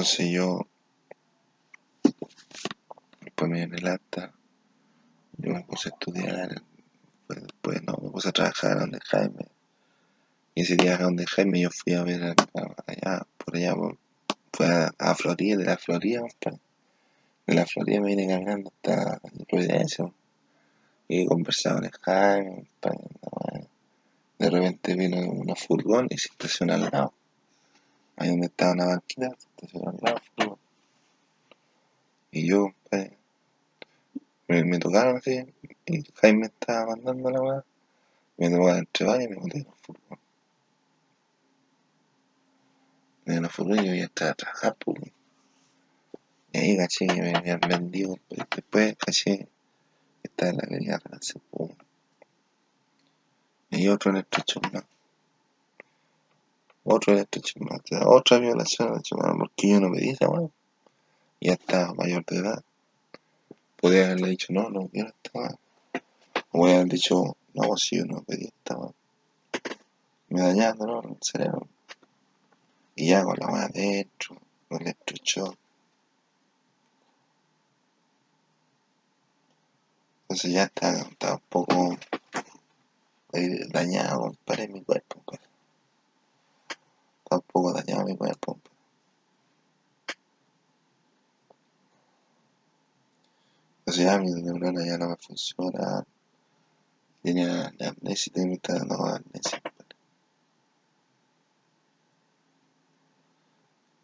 Entonces 0.04 0.32
yo, 0.32 0.66
después 3.22 3.50
me 3.50 3.62
en 3.62 3.72
el 3.72 3.86
alta, 3.86 4.34
yo 5.38 5.54
me 5.54 5.62
puse 5.62 5.88
a 5.88 5.92
estudiar, 5.92 6.48
después, 6.50 7.42
después 7.42 7.82
no, 7.84 7.98
me 8.02 8.10
puse 8.10 8.28
a 8.28 8.32
trabajar 8.32 8.80
donde 8.80 9.00
Jaime. 9.02 9.46
Y 10.54 10.60
ese 10.60 10.76
día 10.76 10.98
donde 10.98 11.24
Jaime 11.24 11.62
yo 11.62 11.70
fui 11.70 11.94
a 11.94 12.02
ver 12.02 12.34
allá, 12.86 13.26
por 13.38 13.56
allá, 13.56 13.74
por, 13.74 13.96
fue 14.52 14.66
a, 14.66 14.90
a 14.98 15.14
Florida, 15.14 15.56
de 15.56 15.64
la 15.64 15.78
Florida. 15.78 16.20
De 17.46 17.54
la 17.54 17.64
Florida 17.64 18.02
me 18.02 18.08
vine 18.08 18.28
caminando 18.28 18.74
hasta 18.76 19.22
Providencia. 19.48 20.12
Y 21.08 21.24
conversaba 21.24 21.80
con 21.80 21.90
Jaime. 22.02 22.66
De 24.38 24.50
repente 24.50 24.96
vino 24.96 25.16
una 25.30 25.54
furgón 25.54 26.08
y 26.10 26.18
se 26.18 26.28
estacionó 26.28 26.74
al 26.74 26.90
lado. 26.92 27.14
Ahí 28.16 28.28
donde 28.30 28.46
estaba 28.46 28.72
una 28.72 28.86
banquita, 28.86 29.30
se 29.30 29.48
estacionó 29.48 29.90
al 29.90 29.96
lado, 30.02 30.20
furgón. 30.36 30.58
Y 32.30 32.48
yo, 32.48 32.72
compadre, 32.72 33.18
me, 34.48 34.64
me 34.64 34.78
tocaron 34.78 35.16
así, 35.16 35.44
y 35.86 36.02
Jaime 36.14 36.46
estaba 36.46 36.94
mandando 36.94 37.30
la 37.30 37.40
weá. 37.40 37.64
Me 38.36 38.50
tocaron 38.50 38.78
entre 38.78 39.06
varios 39.06 39.30
y 39.30 39.34
me 39.34 39.40
monté 39.40 39.58
en 39.58 39.66
el 39.66 39.74
furgón. 39.74 40.18
En 43.26 43.44
el 43.44 43.50
furgón 43.50 43.84
y 43.84 43.88
yo 43.88 43.94
ya 43.94 44.04
estaba 44.04 44.30
a 44.30 44.34
trabajar, 44.34 44.76
pues. 44.78 45.12
Y 46.52 46.58
ahí 46.58 46.76
caché 46.76 47.06
que 47.06 47.20
me 47.20 47.34
habían 47.34 47.60
vendido. 47.60 48.16
pues, 48.28 48.40
Después 48.48 48.96
caché 48.96 49.38
que 49.38 49.48
estaba 50.22 50.50
en 50.52 50.56
la 50.58 50.78
línea 50.78 50.98
de 50.98 51.40
pues. 51.50 51.70
Y 53.70 53.88
otro 53.88 54.12
en 54.12 54.18
el 54.18 54.22
estrecho 54.22 54.60
más. 54.72 54.84
Otro 56.84 57.14
sea, 57.16 58.06
otra 58.06 58.38
violación 58.38 58.88
al 58.88 58.96
estrecho 58.96 59.16
más, 59.16 59.34
porque 59.38 59.70
yo 59.70 59.80
no 59.80 59.90
pedí 59.90 60.10
esa 60.10 60.28
weá. 60.28 60.48
Ya 61.40 61.54
estaba 61.54 61.94
mayor 61.94 62.24
de 62.26 62.36
edad. 62.36 62.64
Podría 63.80 64.06
haberle 64.06 64.28
dicho, 64.30 64.48
no, 64.50 64.68
no 64.68 64.88
quiero 64.88 65.08
esta 65.08 65.30
weá. 65.34 65.58
O 66.52 66.58
podría 66.58 66.76
haber 66.76 66.88
dicho, 66.88 67.36
no, 67.54 67.76
si 67.76 67.96
yo 67.96 68.04
no 68.04 68.22
pedí 68.22 68.46
esta 68.46 68.76
weá. 68.76 68.92
Me 70.28 70.42
dañando, 70.42 70.86
¿no? 70.86 71.02
El 71.02 71.16
cerebro. 71.20 71.66
Y 72.96 73.08
ya 73.08 73.24
con 73.24 73.36
la 73.38 73.46
weá 73.46 73.64
adentro, 73.64 74.36
con 74.68 74.86
el. 74.86 74.94
Entonces 80.34 80.52
ya 80.52 80.64
está, 80.64 81.00
está 81.00 81.34
un 81.34 81.42
poco 81.48 81.96
dañado, 83.70 84.20
compadre, 84.20 84.68
mi 84.68 84.82
cuerpo, 84.82 85.13
dañado 88.04 88.06
mi 88.06 88.16
cuerpo. 88.16 88.58
Entonces 93.80 94.04
ya 94.04 94.18
mi 94.18 94.30
neurona 94.42 94.84
ya 94.84 94.98
no 94.98 95.08
me 95.08 95.16
funciona. 95.16 96.04
Tenía 97.22 97.72
la 97.78 97.88
amnesia, 97.88 98.32
estar 98.34 98.78
dando 98.78 99.06
amnesia. 99.06 99.60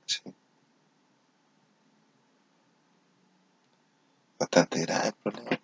Sí. 0.06 0.22
Bastante 4.38 4.80
grave 4.80 5.08
el 5.08 5.14
problema. 5.14 5.58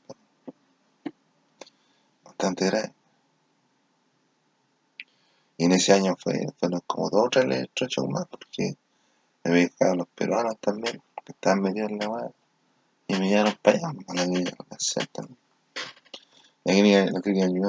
Bastante 2.25 2.67
grave. 2.67 2.96
Y 5.59 5.65
en 5.65 5.73
ese 5.73 5.93
año 5.93 6.17
fue, 6.17 6.47
fueron 6.59 6.81
como 6.87 7.09
dos 7.11 7.27
o 7.27 7.31
tres 7.31 7.45
electroshocks 7.45 8.11
más, 8.11 8.27
porque 8.27 8.77
me 9.43 9.51
habían 9.51 9.69
quedado 9.71 9.97
los 9.97 10.09
peruanos 10.09 10.59
también, 10.61 11.03
que 11.25 11.33
estaban 11.33 11.63
metidos 11.63 11.91
en 11.91 11.99
la 11.99 12.09
weá, 12.09 12.31
y 13.09 13.15
me 13.15 13.29
llevaron 13.29 13.57
para 13.63 13.79
allá, 13.79 13.89
a 13.89 14.15
la 14.15 14.25
clínica 14.25 14.57
también. 15.13 15.39
La 16.65 16.75
la 16.75 17.21
a 17.21 17.23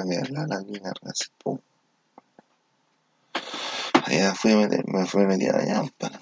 quedar 0.05 0.29
la, 0.29 0.63
clínica 0.63 0.89
Arcacel, 0.89 1.31
pum. 1.37 1.59
Allá 4.05 4.33
fui 4.35 4.51
a 4.51 4.57
meter, 4.57 4.87
me 4.87 5.05
fui 5.05 5.23
a 5.23 5.27
meter 5.27 5.55
allá, 5.55 5.83
para. 5.97 6.19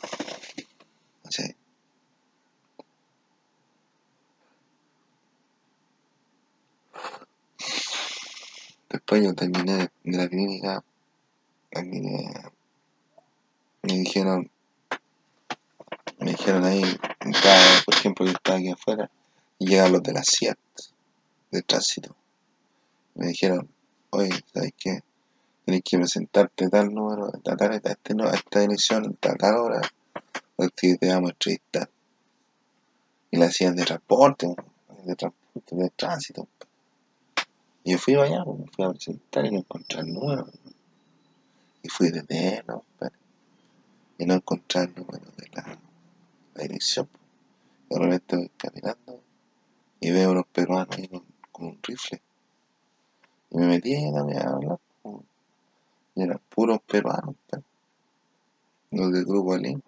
Después 8.89 9.23
yo 9.23 9.34
terminé 9.34 9.89
de 10.04 10.17
la 10.17 10.28
clínica, 10.28 10.84
aquí 11.75 12.01
me, 12.01 12.33
dijeron, 13.83 14.49
me 16.19 16.31
dijeron 16.31 16.65
ahí, 16.65 16.83
por 17.85 17.93
ejemplo, 17.93 18.25
yo 18.25 18.31
estaba 18.31 18.57
aquí 18.57 18.69
afuera, 18.71 19.09
y 19.59 19.67
llegan 19.67 19.91
los 19.91 20.03
de 20.03 20.13
la 20.13 20.23
CIAT, 20.23 20.57
de 21.51 21.61
tránsito. 21.61 22.15
Me 23.15 23.27
dijeron, 23.27 23.69
oye, 24.09 24.31
¿sabes 24.53 24.73
qué? 24.77 24.99
Tienes 25.65 25.83
que 25.83 25.97
presentarte 25.97 26.69
tal 26.69 26.93
número, 26.93 27.27
a, 27.27 27.31
tal, 27.39 27.73
a, 27.73 28.13
no- 28.13 28.27
a 28.27 28.35
esta 28.35 28.59
dirección, 28.59 29.17
a 29.21 29.35
tal 29.35 29.55
hora, 29.55 29.81
porque 30.55 30.95
te 30.97 31.09
vamos 31.09 31.31
a 31.31 31.33
entrevistar. 31.33 31.89
Y 33.31 33.38
la 33.38 33.47
hacían 33.47 33.75
de 33.75 33.83
transporte, 33.83 34.47
de 35.05 35.15
transporte, 35.15 35.75
de 35.75 35.89
tránsito. 35.89 36.47
Y 37.83 37.91
yo 37.93 37.97
fui 37.97 38.15
allá, 38.15 38.43
pues, 38.43 38.57
fui 38.75 38.85
a 38.85 38.89
presentar 38.91 39.45
y 39.45 39.51
no 39.51 39.59
encontré 39.59 39.99
el 39.99 40.13
número. 40.13 40.47
Y 41.85 41.87
fui 41.87 42.09
desde 42.09 42.63
no, 42.67 42.79
compadre, 42.79 43.15
y 44.17 44.25
no 44.25 44.33
encontré 44.33 44.81
el 44.81 44.95
número 44.95 45.29
de 45.37 45.47
la, 45.53 45.77
la 46.55 46.63
dirección. 46.63 47.07
De 47.87 47.99
repente 47.99 48.37
voy 48.37 48.51
caminando 48.57 49.21
y 49.99 50.09
veo 50.09 50.31
unos 50.31 50.47
peruanos 50.47 50.97
ahí 50.97 51.07
con, 51.07 51.23
un 51.67 51.79
rifle. 51.83 52.19
Y 53.51 53.57
me 53.59 53.67
metí 53.67 53.93
ahí 53.93 54.11
también 54.11 54.39
a 54.39 54.49
hablar. 54.49 54.79
pues, 55.03 55.15
Y 56.15 56.23
eran 56.23 56.41
puros 56.49 56.81
peruanos, 56.81 57.35
compadre, 57.35 57.63
los 58.89 59.11
del 59.11 59.25
grupo 59.25 59.53
de 59.53 59.61
Lima. 59.61 59.81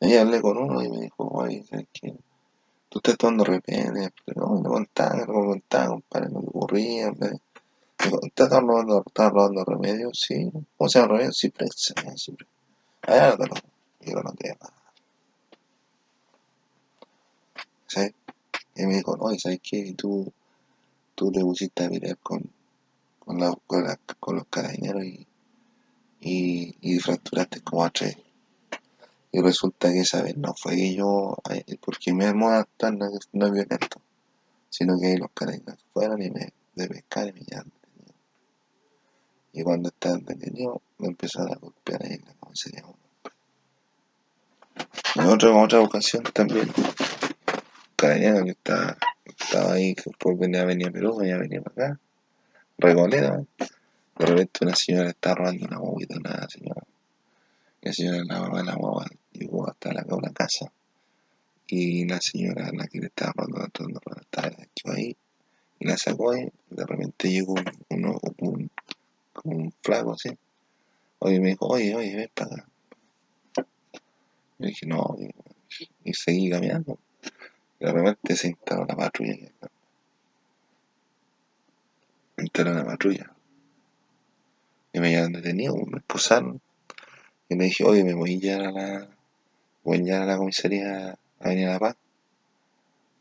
Y 0.00 0.14
hablé 0.14 0.42
con 0.42 0.58
uno 0.58 0.82
y 0.82 0.90
me 0.90 1.00
dijo, 1.00 1.26
oye, 1.26 1.62
¿sabes 1.62 1.86
qué? 1.90 2.14
Tú 2.90 2.98
estás 2.98 3.16
tomando 3.16 3.44
repente, 3.44 4.12
pero 4.26 4.46
no, 4.46 4.60
me 4.60 4.68
contaba, 4.68 5.24
no 5.24 5.40
me 5.40 5.46
contaba, 5.46 5.88
compadre, 5.88 6.28
no 6.28 6.40
me 6.40 6.48
ocurría, 6.48 7.10
¿estás 8.22 8.50
robando, 8.50 9.02
estás 9.06 9.32
robando 9.32 9.64
remedios? 9.64 10.18
Sí. 10.18 10.50
¿Cómo 10.76 10.88
se 10.88 10.98
llama 10.98 11.12
remedios? 11.12 11.38
Ciprex, 11.38 11.94
ah, 11.96 12.14
Ciprex. 12.16 12.50
Allá 13.02 13.36
no 13.36 13.46
yo 14.00 14.22
no 14.22 14.32
te 14.34 14.56
más. 14.60 14.70
¿Sí? 17.86 18.00
Y 18.76 18.86
me 18.86 18.96
dijo, 18.96 19.16
oye, 19.20 19.38
¿sabes 19.38 19.60
qué? 19.62 19.94
Tú, 19.96 20.32
tú 21.14 21.30
te 21.32 21.40
pusiste 21.40 21.84
a 21.84 21.88
pelear 21.88 22.18
con, 22.18 22.42
con, 23.20 23.38
la, 23.40 23.54
con, 23.66 23.84
la- 23.84 23.98
con 24.20 24.36
los 24.36 24.46
carabineros 24.48 25.04
y, 25.04 25.26
y, 26.20 26.76
y 26.80 26.98
fracturaste 26.98 27.60
como 27.62 27.84
a 27.84 27.90
tres. 27.90 28.16
Y 29.32 29.40
resulta 29.40 29.92
que 29.92 30.00
esa 30.00 30.22
vez 30.22 30.36
no 30.36 30.54
fue 30.54 30.76
que 30.76 30.94
yo, 30.94 31.36
eh, 31.50 31.76
porque 31.80 32.12
mi 32.12 32.24
de 32.24 32.30
actuar 32.56 32.94
no, 32.94 33.06
no 33.32 33.50
violento, 33.50 34.00
sino 34.70 34.98
que 35.00 35.18
los 35.18 35.30
carabineros 35.32 35.80
fueron 35.92 36.22
y 36.22 36.30
me 36.30 36.52
de 36.74 36.88
pescar 36.88 37.28
y 37.28 37.32
me 37.32 37.40
detenido. 37.40 37.83
Y 39.56 39.62
cuando 39.62 39.88
estaba 39.88 40.18
detenido, 40.18 40.82
me 40.98 41.06
empezaron 41.06 41.52
a 41.52 41.56
golpear 41.56 42.02
ahí 42.02 42.14
en 42.14 42.24
la 42.24 42.34
comisaría. 42.34 42.82
En 45.14 45.26
otra, 45.26 45.50
en 45.50 45.56
otra 45.56 45.80
ocasión 45.80 46.24
también, 46.24 46.68
un 46.76 46.84
carabinero 47.94 48.44
que 48.44 48.50
estaba, 48.50 48.96
estaba 49.24 49.72
ahí, 49.74 49.94
que 49.94 50.10
por 50.18 50.36
venir 50.36 50.60
a 50.60 50.64
venir 50.64 50.88
a 50.88 50.90
Perú, 50.90 51.16
venía 51.16 51.36
a 51.36 51.62
para 51.62 51.86
acá, 51.86 52.00
Recoleta, 52.78 53.44
de 54.18 54.26
repente 54.26 54.64
una 54.64 54.74
señora 54.74 55.10
estaba 55.10 55.36
robando 55.36 55.66
una 55.66 55.78
guaguita, 55.78 56.16
una 56.16 56.48
señora. 56.48 56.82
La 57.82 57.92
señora, 57.92 58.24
la 58.24 58.40
mamá 58.40 58.58
de 58.58 58.64
la 58.64 58.74
guagua, 58.74 59.06
llegó 59.30 59.68
hasta 59.68 59.92
la, 59.92 60.04
la 60.04 60.32
casa. 60.32 60.72
Y 61.68 62.06
la 62.06 62.20
señora, 62.20 62.70
la 62.72 62.88
que 62.88 62.98
le 62.98 63.06
estaba 63.06 63.32
robando, 63.36 63.68
estaba 64.20 64.50
ahí. 64.96 65.16
Y 65.78 65.86
la 65.86 65.96
sacó 65.96 66.32
ahí. 66.32 66.48
De 66.70 66.84
repente 66.84 67.30
llegó 67.30 67.52
un, 67.52 67.64
uno, 67.90 68.18
un, 68.38 68.70
como 69.34 69.56
un 69.56 69.74
flaco 69.82 70.12
así. 70.12 70.30
Oye, 71.18 71.40
me 71.40 71.50
dijo, 71.50 71.66
oye, 71.66 71.94
oye, 71.94 72.16
ven 72.16 72.30
para 72.34 72.54
acá. 72.54 72.68
Yo 74.58 74.68
dije, 74.68 74.86
no, 74.86 75.16
y, 76.04 76.12
seguí 76.14 76.50
caminando. 76.50 76.98
Y 77.80 77.84
de 77.84 77.92
repente 77.92 78.36
se 78.36 78.48
instaló 78.48 78.86
la 78.86 78.96
patrulla. 78.96 79.50
Instaló 82.38 82.74
la 82.74 82.84
patrulla. 82.84 83.32
Y 84.92 85.00
me 85.00 85.10
llevaron 85.10 85.32
detenido, 85.32 85.74
me 85.76 85.98
esposaron. 85.98 86.60
Y 87.48 87.56
le 87.56 87.64
dije, 87.64 87.84
oye, 87.84 88.04
me 88.04 88.14
voy 88.14 88.36
a 88.36 88.38
llevar 88.38 88.66
a 88.66 88.72
la, 88.72 89.08
voy 89.82 89.98
a 89.98 90.02
llevar 90.02 90.22
a 90.22 90.26
la 90.26 90.36
comisaría 90.36 91.18
a 91.40 91.48
venir 91.48 91.68
a 91.68 91.72
La 91.72 91.78
Paz. 91.78 91.96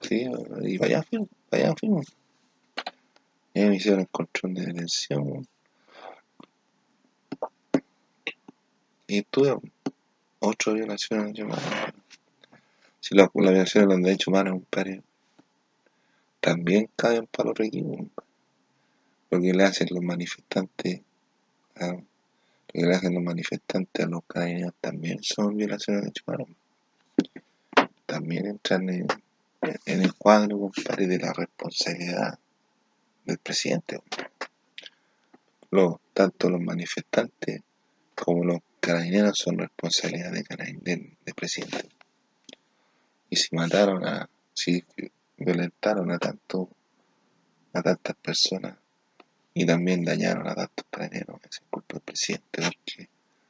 Sí, 0.01 0.29
y 0.61 0.77
para 0.77 0.97
allá 0.97 1.03
fuimos, 1.03 1.29
para 1.49 1.63
allá 1.63 1.75
fuimos. 1.79 2.05
Y 3.53 3.61
me 3.61 3.75
hicieron 3.75 4.01
el 4.01 4.07
control 4.09 4.53
de 4.55 4.65
detención. 4.65 5.47
Y 9.15 9.21
tuve 9.21 9.49
los 10.41 10.57
derechos 10.65 11.11
humanos. 11.11 11.63
Si 12.99 13.13
la, 13.13 13.29
la 13.31 13.51
violación 13.51 13.87
de 13.87 13.93
los 13.93 14.03
derechos 14.03 14.27
humanos, 14.29 14.53
compadre, 14.53 15.03
también 16.39 16.89
caen 16.95 17.27
para 17.27 17.49
los 17.49 17.59
equipos. 17.59 18.07
Lo 19.29 19.39
que 19.39 19.53
le 19.53 19.63
hacen 19.65 19.89
los 19.91 20.03
manifestantes, 20.03 21.01
a, 21.75 21.95
le 22.73 22.95
hacen 22.95 23.13
los 23.13 23.21
manifestantes 23.21 24.03
a 24.03 24.09
los 24.09 24.23
también 24.81 25.21
son 25.21 25.57
violaciones 25.57 26.01
de 26.01 26.05
derechos 26.07 26.23
humanos. 26.25 26.47
También 28.07 28.47
entran 28.47 28.89
en, 28.89 29.07
en 29.85 30.01
el 30.01 30.15
cuadro, 30.15 30.57
compadre, 30.59 31.05
de 31.05 31.19
la 31.19 31.33
responsabilidad 31.33 32.39
del 33.25 33.37
presidente. 33.37 34.01
Tanto 36.15 36.49
los 36.49 36.61
manifestantes 36.61 37.61
como 38.15 38.43
los 38.43 38.59
carabineros 38.83 39.37
son 39.37 39.57
responsabilidad 39.57 40.31
de 40.31 40.43
carabin- 40.43 40.81
del, 40.81 41.17
del 41.25 41.33
presidente. 41.35 41.89
Y 43.29 43.35
si 43.37 43.55
mataron 43.55 44.05
a, 44.05 44.29
si 44.53 44.83
violentaron 45.37 46.11
a 46.11 46.19
tanto, 46.19 46.69
a 47.73 47.81
tantas 47.81 48.15
personas 48.17 48.75
y 49.53 49.65
también 49.65 50.03
dañaron 50.03 50.47
a 50.47 50.55
tantos 50.55 50.85
carabineros, 50.89 51.39
es 51.49 51.61
culpa 51.69 51.95
del 51.95 52.01
presidente, 52.01 52.61
porque 52.61 53.09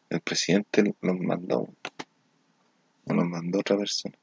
el 0.09 0.21
presidente 0.21 0.95
los 1.01 1.19
mandó, 1.19 1.67
no 3.05 3.15
los 3.15 3.25
mandó 3.25 3.59
otra 3.59 3.77
persona. 3.77 4.15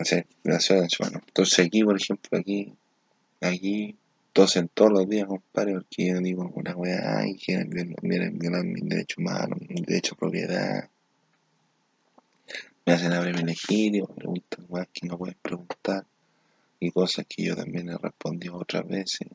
O 0.00 0.04
sea, 0.04 0.24
violación 0.42 0.76
de 0.76 0.80
derechos 0.82 1.00
humanos. 1.00 1.22
Entonces 1.28 1.66
aquí, 1.66 1.84
por 1.84 1.96
ejemplo, 1.96 2.38
aquí, 2.38 2.74
aquí, 3.40 3.96
tosen 4.32 4.68
todos 4.68 4.92
los 4.92 5.08
días, 5.08 5.26
compadre, 5.26 5.74
porque 5.74 6.08
yo 6.08 6.20
digo 6.20 6.42
alguna 6.42 6.76
weá 6.76 7.26
y 7.26 7.36
quieren 7.36 7.70
violar, 7.70 8.32
violar 8.32 8.64
mis 8.64 8.88
derechos 8.88 9.18
humanos, 9.18 9.58
mi 9.68 9.80
derecho 9.82 10.14
a 10.14 10.18
propiedad. 10.18 10.90
Me 12.86 12.92
hacen 12.92 13.12
abrir 13.12 13.42
legítimo, 13.42 14.06
me 14.08 14.14
preguntan 14.14 14.66
weas 14.68 14.88
que 14.92 15.06
no 15.08 15.18
pueden 15.18 15.36
preguntar 15.42 16.06
y 16.80 16.90
cosas 16.90 17.26
que 17.28 17.44
yo 17.44 17.56
también 17.56 17.88
he 17.88 17.98
respondido 17.98 18.56
otras 18.56 18.86
veces. 18.86 19.28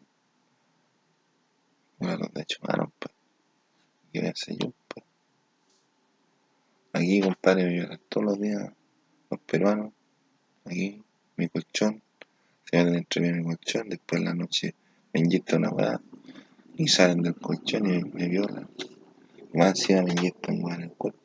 Bueno, 1.99 2.17
los 2.17 2.33
derechos 2.33 2.59
humanos, 2.63 2.93
pues. 2.99 3.13
¿Qué 4.11 4.19
voy 4.19 4.27
a 4.27 4.31
hacer 4.31 4.57
yo, 4.57 4.73
pues? 4.87 5.05
Aquí, 6.93 7.21
compadre, 7.21 7.65
me 7.65 7.73
violan 7.73 8.01
todos 8.07 8.25
los 8.25 8.39
días 8.39 8.71
los 9.29 9.39
peruanos. 9.41 9.93
Aquí, 10.65 11.03
mi 11.37 11.49
colchón. 11.49 12.01
se 12.65 12.77
meten 12.77 12.95
entre 12.95 13.21
mí 13.21 13.39
mi 13.39 13.43
colchón, 13.43 13.89
después 13.89 14.19
en 14.19 14.25
la 14.25 14.33
noche 14.33 14.75
me 15.13 15.19
inyectan 15.19 15.59
una 15.59 15.69
weá 15.69 16.01
y 16.75 16.87
salen 16.87 17.21
del 17.21 17.35
colchón 17.35 17.85
y 17.85 18.03
me, 18.03 18.27
violan. 18.27 18.67
Y 19.53 19.57
más 19.57 19.69
encima 19.69 20.01
me 20.01 20.11
inyectan 20.11 20.63
weá 20.63 20.75
en 20.75 20.83
el 20.83 20.91
cuerpo. 20.91 21.19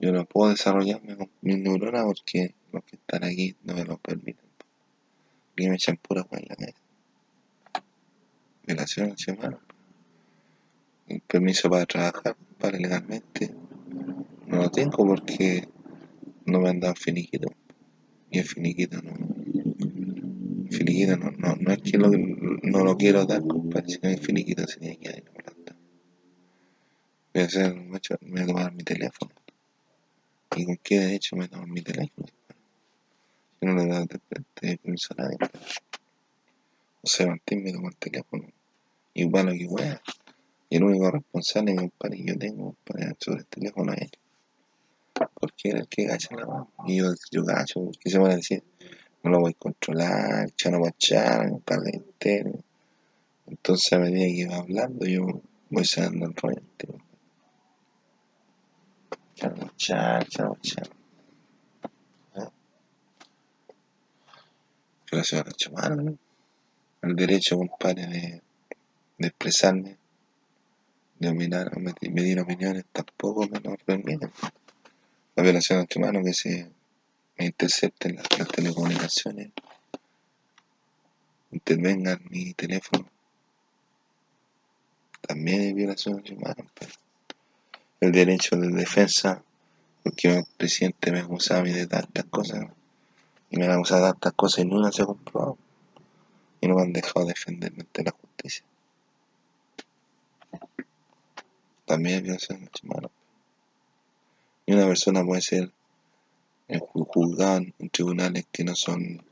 Yo 0.00 0.12
no 0.12 0.24
puedo 0.24 0.50
desarrollarme 0.50 1.16
con 1.16 1.30
mis 1.42 1.58
neuronas 1.58 2.04
porque 2.04 2.54
los 2.72 2.84
que 2.84 2.96
están 2.96 3.24
aquí 3.24 3.54
no 3.62 3.74
me 3.74 3.84
lo 3.84 3.98
permiten. 3.98 4.48
Y 5.56 5.68
me 5.68 5.76
echan 5.76 5.96
pura 5.96 6.26
weá 6.30 6.40
en 6.40 6.48
la 6.48 6.56
cabeza. 6.56 6.78
Violación 8.66 9.16
semana. 9.16 9.58
El 11.06 11.20
permiso 11.20 11.70
para 11.70 11.86
trabajar, 11.86 12.36
para 12.58 12.78
legalmente, 12.78 13.54
no 14.46 14.58
lo 14.58 14.70
tengo 14.70 15.06
porque 15.06 15.68
no 16.46 16.60
me 16.60 16.68
han 16.68 16.80
dado 16.80 16.94
finiquito. 16.96 17.48
Y 18.30 18.40
el 18.40 18.44
finiquito 18.44 19.00
no. 19.00 19.12
Finiquito 20.70 21.16
no, 21.16 21.30
no, 21.32 21.56
no 21.56 21.72
es 21.72 21.82
que 21.82 21.98
lo, 21.98 22.10
no 22.10 22.84
lo 22.84 22.96
quiero 22.96 23.24
dar, 23.24 23.42
compadre, 23.42 23.88
sino 23.88 24.08
el 24.10 24.18
finiquito 24.18 24.66
se 24.66 24.78
tiene 24.80 24.98
que 24.98 25.10
dar. 25.10 25.22
Voy 27.34 27.42
a 27.42 27.46
hacer, 27.46 27.74
macho, 27.74 28.16
me 28.20 28.30
voy 28.30 28.42
a 28.42 28.46
tomar 28.46 28.74
mi 28.74 28.82
teléfono. 28.82 29.32
¿Y 30.56 30.64
con 30.64 30.76
qué 30.82 30.98
derecho 30.98 31.36
me 31.36 31.48
toman 31.48 31.70
mi 31.70 31.82
teléfono? 31.82 32.26
Si 33.60 33.66
no 33.66 33.74
le 33.74 33.86
da 33.86 34.06
permiso 34.54 35.14
a 35.16 35.22
nadie. 35.22 35.36
O 37.02 37.06
sea, 37.06 37.26
Martín 37.26 37.62
me 37.62 37.72
tomó 37.72 37.88
el 37.88 37.96
teléfono. 37.96 38.44
Igual 39.14 39.46
lo 39.46 39.52
que 39.52 39.66
wea. 39.66 40.02
Y 40.70 40.76
el 40.76 40.84
único 40.84 41.10
responsable, 41.10 41.76
compadre, 41.76 42.16
que 42.18 42.24
yo 42.24 42.38
tengo 42.38 42.76
para 42.84 43.14
sobre 43.18 43.40
el 43.40 43.46
teléfono 43.46 43.92
es 43.92 44.02
él. 44.02 44.10
Porque 45.34 45.70
era 45.70 45.80
el 45.80 45.88
que 45.88 46.04
gacha 46.06 46.34
la 46.34 46.46
mano. 46.46 46.72
Y 46.86 46.98
yo, 46.98 47.12
yo 47.30 47.44
gacho, 47.44 47.84
porque 47.84 48.10
se 48.10 48.18
van 48.18 48.32
a 48.32 48.36
decir, 48.36 48.62
no 49.22 49.30
lo 49.30 49.40
voy 49.40 49.52
a 49.52 49.58
controlar, 49.58 50.50
chano 50.52 50.78
guachar, 50.78 51.50
un 51.50 51.60
par 51.60 51.80
de 51.80 51.90
entero. 51.90 52.52
Entonces 53.46 53.92
a 53.92 53.98
medida 53.98 54.26
que 54.26 54.46
va 54.54 54.62
hablando, 54.62 55.06
yo 55.06 55.42
voy 55.70 55.84
saliendo 55.84 56.26
el 56.26 56.34
rollo 56.34 56.58
entero. 56.58 56.98
Chano 59.34 59.56
guachar, 59.56 60.26
chano 60.28 60.48
guachar. 60.50 60.90
Violación 65.10 65.44
a 65.46 65.70
humanos, 65.70 66.04
¿no? 66.04 66.18
El 67.00 67.16
derecho, 67.16 67.56
compadre, 67.56 68.06
de, 68.06 68.42
de 69.16 69.28
expresarme, 69.28 69.96
de 71.18 71.28
opinar, 71.30 71.70
medir 72.10 72.40
opiniones, 72.40 72.84
tampoco 72.92 73.48
me 73.48 73.58
lo 73.60 73.76
permiten 73.78 74.30
la 75.38 75.44
violación 75.44 75.76
de 75.76 75.80
derechos 75.82 75.96
humanos 75.96 76.22
que 76.24 76.34
se 76.34 76.70
intercepten 77.44 78.16
las, 78.16 78.26
las 78.38 78.48
telecomunicaciones, 78.48 79.50
intervengan 81.52 82.20
mi 82.30 82.52
teléfono, 82.54 83.08
también 85.20 85.62
es 85.62 85.74
violación 85.74 86.16
de 86.16 86.22
derechos 86.22 86.38
humanos. 86.38 86.72
Pero 86.74 86.92
el 88.00 88.12
derecho 88.12 88.56
de 88.56 88.68
defensa, 88.68 89.42
porque 90.02 90.28
el 90.28 90.44
presidente 90.56 91.12
me 91.12 91.20
acusaba 91.20 91.60
a 91.60 91.62
mí 91.64 91.72
de 91.72 91.86
tantas 91.86 92.24
cosas, 92.26 92.66
y 93.50 93.56
me 93.56 93.66
han 93.66 93.72
acusado 93.72 94.04
de 94.04 94.12
tantas 94.12 94.32
cosas 94.34 94.64
y 94.64 94.68
nunca 94.68 94.92
se 94.92 95.02
ha 95.02 95.06
comprobado, 95.06 95.58
y 96.60 96.68
no 96.68 96.76
me 96.76 96.82
han 96.82 96.92
dejado 96.92 97.26
defenderme 97.26 97.80
ante 97.80 98.04
la 98.04 98.12
justicia. 98.12 98.64
También 101.84 102.16
es 102.16 102.22
violación 102.22 102.58
de 102.58 102.64
derechos 102.64 102.84
humanos. 102.84 103.10
Y 104.66 104.74
una 104.74 104.86
persona 104.86 105.24
puede 105.24 105.40
ser 105.40 105.72
juzgada 106.78 107.62
en 107.78 107.90
tribunales 107.90 108.46
que 108.52 108.64
no 108.64 108.74
son 108.74 109.22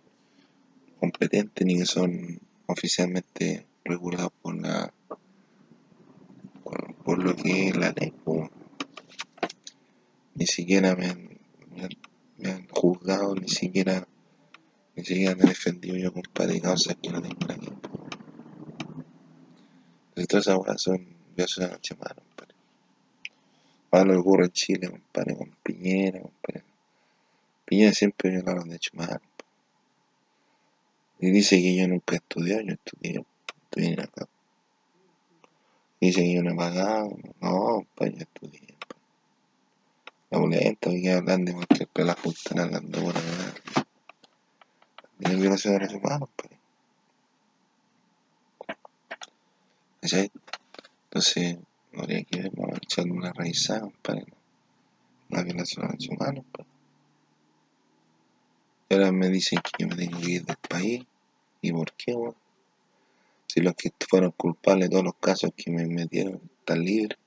competentes 0.99 1.66
ni 1.66 1.76
que 1.76 1.87
son 1.87 2.41
oficialmente 2.66 3.66
regulados 3.84 4.32
por 4.43 4.57
la 4.57 4.93
por, 7.05 7.22
lo 7.22 7.37
que 7.37 7.68
es 7.68 7.76
la 7.76 7.93
ley. 7.93 8.12
Ni 10.34 10.47
siquiera 10.47 10.97
me 10.97 11.07
han, 11.07 12.68
juzgado, 12.68 13.34
ni 13.34 13.49
siquiera 13.49 14.07
ni 14.97 15.05
siquiera 15.05 15.34
me 15.37 15.45
he 15.45 15.49
defendido 15.49 15.97
yo, 15.97 16.12
compadre, 16.12 16.61
causas 16.61 16.97
que 17.01 17.11
no 17.11 17.20
tengo 17.20 17.47
ver. 17.47 17.59
Entonces 20.16 20.28
todas 20.28 20.47
esas 20.47 20.59
cosas 20.59 20.82
son 20.82 21.07
violaciones 21.37 21.57
de 21.57 21.66
derechos 21.66 21.97
humanos, 21.99 22.24
compadre. 22.24 22.55
Ahora 23.91 24.05
lo 24.12 24.20
ocurre 24.20 24.45
en 24.47 24.53
Chile, 24.53 24.91
compadre, 24.91 25.37
con 25.37 25.51
Piñera, 25.62 26.20
compadre. 26.22 26.64
Piñera 27.66 27.92
siempre 27.92 28.30
viola 28.30 28.54
los 28.54 28.64
derechos 28.64 28.94
humanos. 28.94 29.20
Y 31.18 31.30
dice 31.32 31.56
que 31.56 31.76
yo 31.76 31.88
nunca 31.88 32.14
he 32.14 32.18
estudiado, 32.18 32.62
yo 32.62 32.74
estudié, 32.74 33.24
estudié 33.64 34.00
acá. 34.00 34.28
Dice 36.00 36.20
que 36.20 36.32
yo 36.32 36.42
no 36.44 36.52
he 36.52 36.56
pagado, 36.56 37.16
no, 37.40 37.50
compadre, 37.50 38.12
yo 38.12 38.18
estudié. 38.20 38.74
La 40.30 40.38
boleta, 40.38 40.90
que 40.90 41.12
hablan 41.12 41.44
de 41.44 41.54
cualquier 41.54 41.88
pela 41.88 42.14
justa, 42.14 42.62
hablando 42.62 43.00
por. 43.02 43.14
También 45.18 45.32
es 45.32 45.40
violación 45.40 45.74
de 45.74 45.80
derechos 45.80 46.02
humanos. 46.04 46.28
¿Cachai? 50.02 50.30
Entonces, 51.04 51.58
habría 51.96 52.22
que 52.22 52.42
ver, 52.42 52.52
a 52.56 53.02
una 53.02 53.32
revisada, 53.32 53.80
compadre. 53.80 54.26
Una 55.30 55.42
violación 55.42 55.82
de 55.82 55.88
derechos 55.88 56.16
humanos, 56.16 56.44
compadre. 56.44 56.75
Ahora 58.89 59.11
me 59.11 59.28
dicen 59.28 59.59
que 59.61 59.82
yo 59.82 59.89
me 59.89 59.97
tengo 59.97 60.20
que 60.20 60.30
ir 60.30 60.45
del 60.45 60.57
país. 60.68 61.05
¿Y 61.61 61.72
por 61.72 61.93
qué, 61.95 62.14
weón? 62.14 62.37
Si 63.49 63.61
los 63.61 63.74
que 63.74 63.93
fueron 64.09 64.32
culpables 64.32 64.89
de 64.89 64.91
todos 64.91 65.05
los 65.05 65.14
casos 65.16 65.51
que 65.57 65.70
me 65.70 65.87
metieron 65.87 66.41
están 66.59 66.84
libres. 66.84 67.18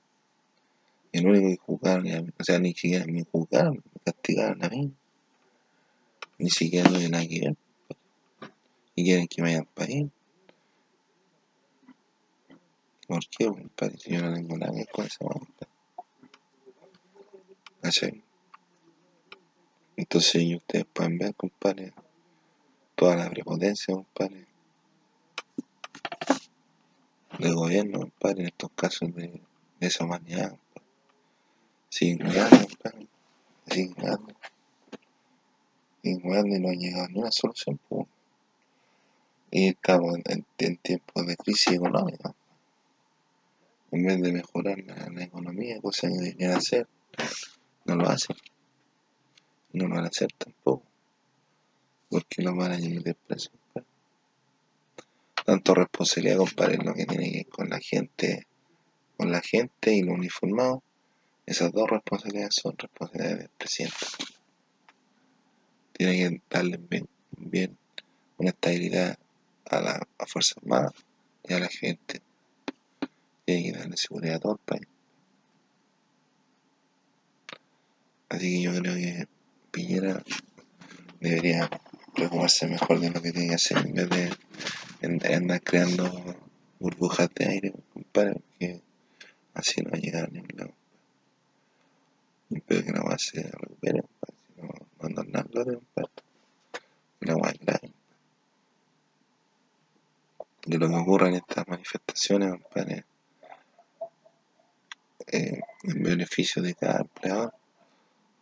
El 1.12 1.26
único 1.26 1.48
que 1.48 1.56
juzgaron, 1.56 2.34
o 2.38 2.44
sea, 2.44 2.58
ni 2.58 2.72
siquiera 2.72 3.04
me 3.06 3.24
juzgaron, 3.24 3.74
me 3.74 4.00
castigaron 4.04 4.64
a 4.64 4.68
mí. 4.68 4.92
Ni 6.38 6.50
siquiera 6.50 6.88
tiene 6.88 7.08
nada 7.08 7.26
que 7.26 7.40
ver. 7.40 7.56
Y 8.94 9.04
quieren 9.04 9.28
que 9.28 9.42
me 9.42 9.48
vaya 9.48 9.60
al 9.60 9.66
país. 9.66 10.06
¿Por 13.06 13.20
qué? 13.28 13.50
Si 13.98 14.12
yo 14.12 14.22
no 14.22 14.34
tengo 14.34 14.56
nada 14.56 14.72
que 14.72 14.78
ver 14.78 14.88
con 14.90 15.04
esa 15.04 15.24
weón. 15.24 15.48
¿Cachai? 17.82 18.29
Entonces 20.00 20.42
y 20.42 20.56
ustedes 20.56 20.86
pueden 20.86 21.18
ver, 21.18 21.34
compadre, 21.34 21.92
toda 22.94 23.16
la 23.16 23.28
prepotencia, 23.28 23.94
compadre, 23.94 24.46
del 27.38 27.54
gobierno, 27.54 28.00
compadre, 28.00 28.40
en 28.40 28.46
estos 28.46 28.70
casos 28.74 29.14
de, 29.14 29.28
de 29.78 29.86
esa 29.86 30.04
humanidad, 30.04 30.56
compadre. 31.90 33.08
Jugando. 33.68 34.34
Siguen 36.00 36.20
jugando 36.22 36.56
y 36.56 36.60
no 36.60 36.68
ha 36.70 36.72
llegado 36.72 37.08
ni 37.08 37.18
una 37.18 37.30
solución, 37.30 37.78
pues. 37.86 38.06
Y 39.50 39.68
estamos 39.68 40.16
en, 40.24 40.76
tiempos 40.76 41.26
de 41.26 41.36
crisis 41.36 41.74
económica. 41.74 42.34
En 43.90 44.06
vez 44.06 44.22
de 44.22 44.32
mejorar 44.32 44.78
la, 44.78 45.10
la 45.10 45.24
economía, 45.24 45.78
cosa 45.82 46.08
que 46.08 46.14
deberían 46.14 46.52
hacer, 46.52 46.88
no 47.84 47.96
lo 47.96 48.08
hacen. 48.08 48.34
No 49.72 49.86
lo 49.86 49.94
van 49.94 50.04
a 50.04 50.08
hacer 50.08 50.32
tampoco. 50.36 50.84
porque 52.08 52.42
los 52.42 52.56
van 52.56 52.72
a 52.72 52.78
presos. 53.26 53.52
compadre. 53.52 53.86
Tanto 55.46 55.74
responsabilidad, 55.74 56.38
compadre, 56.38 56.78
lo 56.78 56.94
que 56.94 57.06
tiene 57.06 57.30
que 57.30 57.36
ver 57.38 57.48
con 57.48 57.70
la 57.70 57.78
gente, 57.78 58.46
con 59.16 59.30
la 59.30 59.40
gente 59.40 59.94
y 59.94 60.02
los 60.02 60.14
uniformados. 60.14 60.80
Esas 61.46 61.72
dos 61.72 61.88
responsabilidades 61.88 62.54
son 62.54 62.76
responsabilidades 62.76 63.38
del 63.38 63.48
presidente. 63.58 63.96
Tiene 65.92 66.16
que 66.16 66.42
darle 66.50 66.78
bien, 66.78 67.08
bien 67.36 67.76
una 68.38 68.50
estabilidad 68.50 69.18
a 69.66 69.80
la 69.80 70.08
a 70.18 70.26
Fuerza 70.26 70.54
Armada 70.60 70.92
y 71.48 71.52
a 71.52 71.60
la 71.60 71.68
gente. 71.68 72.22
Tiene 73.44 73.72
que 73.72 73.78
darle 73.78 73.96
seguridad 73.96 74.36
a 74.36 74.40
todo 74.40 74.52
el 74.52 74.58
país. 74.58 74.86
Así 78.28 78.56
que 78.56 78.62
yo 78.62 78.80
creo 78.80 78.94
que 78.94 79.26
Piñera 79.70 80.22
debería 81.20 81.70
preocuparse 82.14 82.66
mejor 82.66 83.00
de 83.00 83.10
lo 83.10 83.22
que 83.22 83.32
tiene 83.32 83.48
que 83.48 83.54
hacer 83.54 83.78
en 83.78 83.94
vez 83.94 84.08
de 84.10 85.34
andar 85.34 85.62
creando 85.62 86.36
burbujas 86.78 87.28
de 87.34 87.46
aire, 87.46 87.72
compadre, 87.92 88.34
porque 88.34 88.82
así 89.54 89.82
no 89.82 89.90
va 89.90 89.98
a 89.98 90.00
llegar 90.00 90.24
a 90.24 90.28
ningún 90.28 90.56
lado. 90.56 90.72
Espero 92.50 92.84
que 92.84 92.92
la 92.92 93.02
weá 93.02 93.18
se 93.18 93.42
recupere, 93.42 94.02
compadre, 94.02 94.36
si 94.46 94.60
no, 94.60 94.68
no 94.98 95.06
andan 95.06 95.30
nada, 95.30 95.64
compadre. 95.64 96.10
La 97.20 97.36
weá 97.36 97.50
es 97.52 97.60
grave. 97.60 97.92
De 100.66 100.78
lo 100.78 100.88
que 100.88 100.94
ocurre 100.96 101.28
en 101.28 101.34
estas 101.36 101.68
manifestaciones, 101.68 102.50
compadre, 102.50 103.04
eh, 105.26 105.60
en 105.84 106.02
beneficio 106.02 106.60
de 106.60 106.74
cada 106.74 107.02
empleador, 107.02 107.54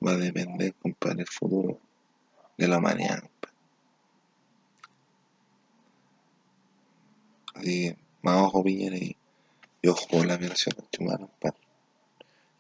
va 0.05 0.13
a 0.13 0.17
depender, 0.17 0.75
compadre, 0.75 1.23
el 1.23 1.29
futuro 1.29 1.81
de 2.57 2.69
la 2.69 2.79
humanidad. 2.79 3.23
Así, 7.55 7.95
más 8.23 8.43
ojo 8.43 8.63
Piñera 8.63 8.97
y, 8.97 9.17
y 9.83 9.89
ojo 9.89 10.07
por 10.09 10.27
la 10.27 10.37
violación 10.37 10.77
de. 10.77 11.53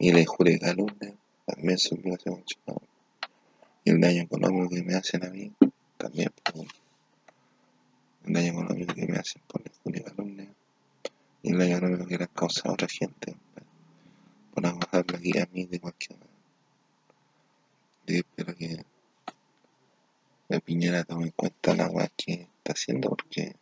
Y 0.00 0.12
la 0.12 0.20
injuria 0.20 0.54
y 0.54 0.58
calumnia 0.58 1.14
también 1.46 1.78
son 1.78 2.02
violaciones 2.02 2.44
de. 2.66 2.74
Y 3.84 3.90
el 3.90 4.00
daño 4.00 4.22
económico 4.22 4.68
que 4.68 4.82
me 4.82 4.94
hacen 4.94 5.24
a 5.24 5.30
mí 5.30 5.52
también. 5.96 6.32
Pues, 6.52 6.68
el 8.26 8.32
daño 8.32 8.52
económico 8.52 8.94
que 8.94 9.06
me 9.06 9.18
hacen 9.18 9.40
por 9.46 9.62
la 9.62 9.70
injuria 9.70 10.48
y 11.42 11.52
el 11.52 11.58
daño 11.58 11.76
económico 11.76 12.06
que 12.06 12.18
le 12.18 12.24
han 12.24 12.30
causado 12.34 12.70
a 12.70 12.72
otra 12.74 12.88
gente. 12.88 13.36
Por 14.52 14.66
aguantarme 14.66 15.16
aquí 15.16 15.38
a 15.38 15.48
mí 15.52 15.64
de 15.64 15.80
cualquier 15.80 16.18
manera. 16.18 16.27
Espero 18.16 18.54
que 18.54 18.84
la 20.48 20.60
Piñera 20.60 21.04
tome 21.04 21.26
en 21.26 21.30
cuenta 21.32 21.74
la 21.74 21.88
weá 21.88 22.08
que 22.16 22.48
está 22.58 22.72
haciendo 22.72 23.10
porque 23.10 23.54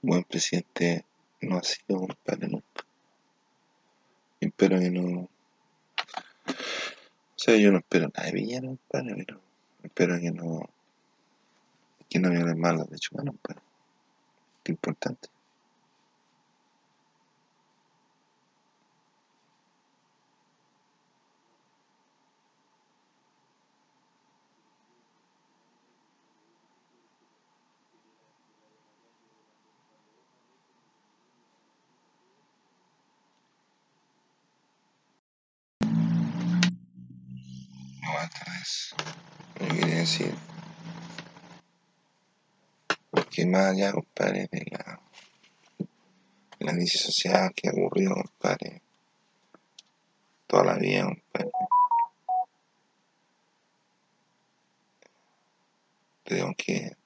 buen 0.00 0.24
presidente 0.24 1.04
no 1.42 1.58
ha 1.58 1.62
sido 1.62 2.00
compadre 2.00 2.48
nunca. 2.48 2.86
Y 4.40 4.46
espero 4.46 4.78
que 4.78 4.90
no. 4.90 5.28
O 5.28 5.28
sea, 7.36 7.56
yo 7.56 7.70
no 7.70 7.78
espero 7.78 8.10
nada 8.14 8.26
de 8.26 8.32
Piñera, 8.32 8.66
compadre, 8.66 9.14
pero 9.26 9.40
espero 9.82 10.18
que 10.18 10.30
no. 10.30 10.70
que 12.08 12.18
no 12.18 12.30
violen 12.30 12.58
mal 12.58 12.76
los 12.76 12.88
derechos 12.88 13.12
humanos, 13.12 13.34
compadre. 13.34 13.62
Qué 14.64 14.72
importante. 14.72 15.28
Yo 38.62 39.68
quería 39.68 39.96
decir 39.96 40.32
que 43.30 43.46
más 43.46 43.72
allá, 43.72 43.92
compadre, 43.92 44.48
de 44.52 44.64
la, 44.70 45.00
de 46.60 46.66
crisis 46.66 47.00
social 47.00 47.52
que 47.56 47.68
ha 47.68 47.72
ocurrido, 47.72 48.14
compadre, 48.14 48.82
toda 50.46 50.64
la 50.64 50.74
vida, 50.76 51.04
compadre, 51.04 51.50
tengo 56.22 56.54
que 56.56 56.96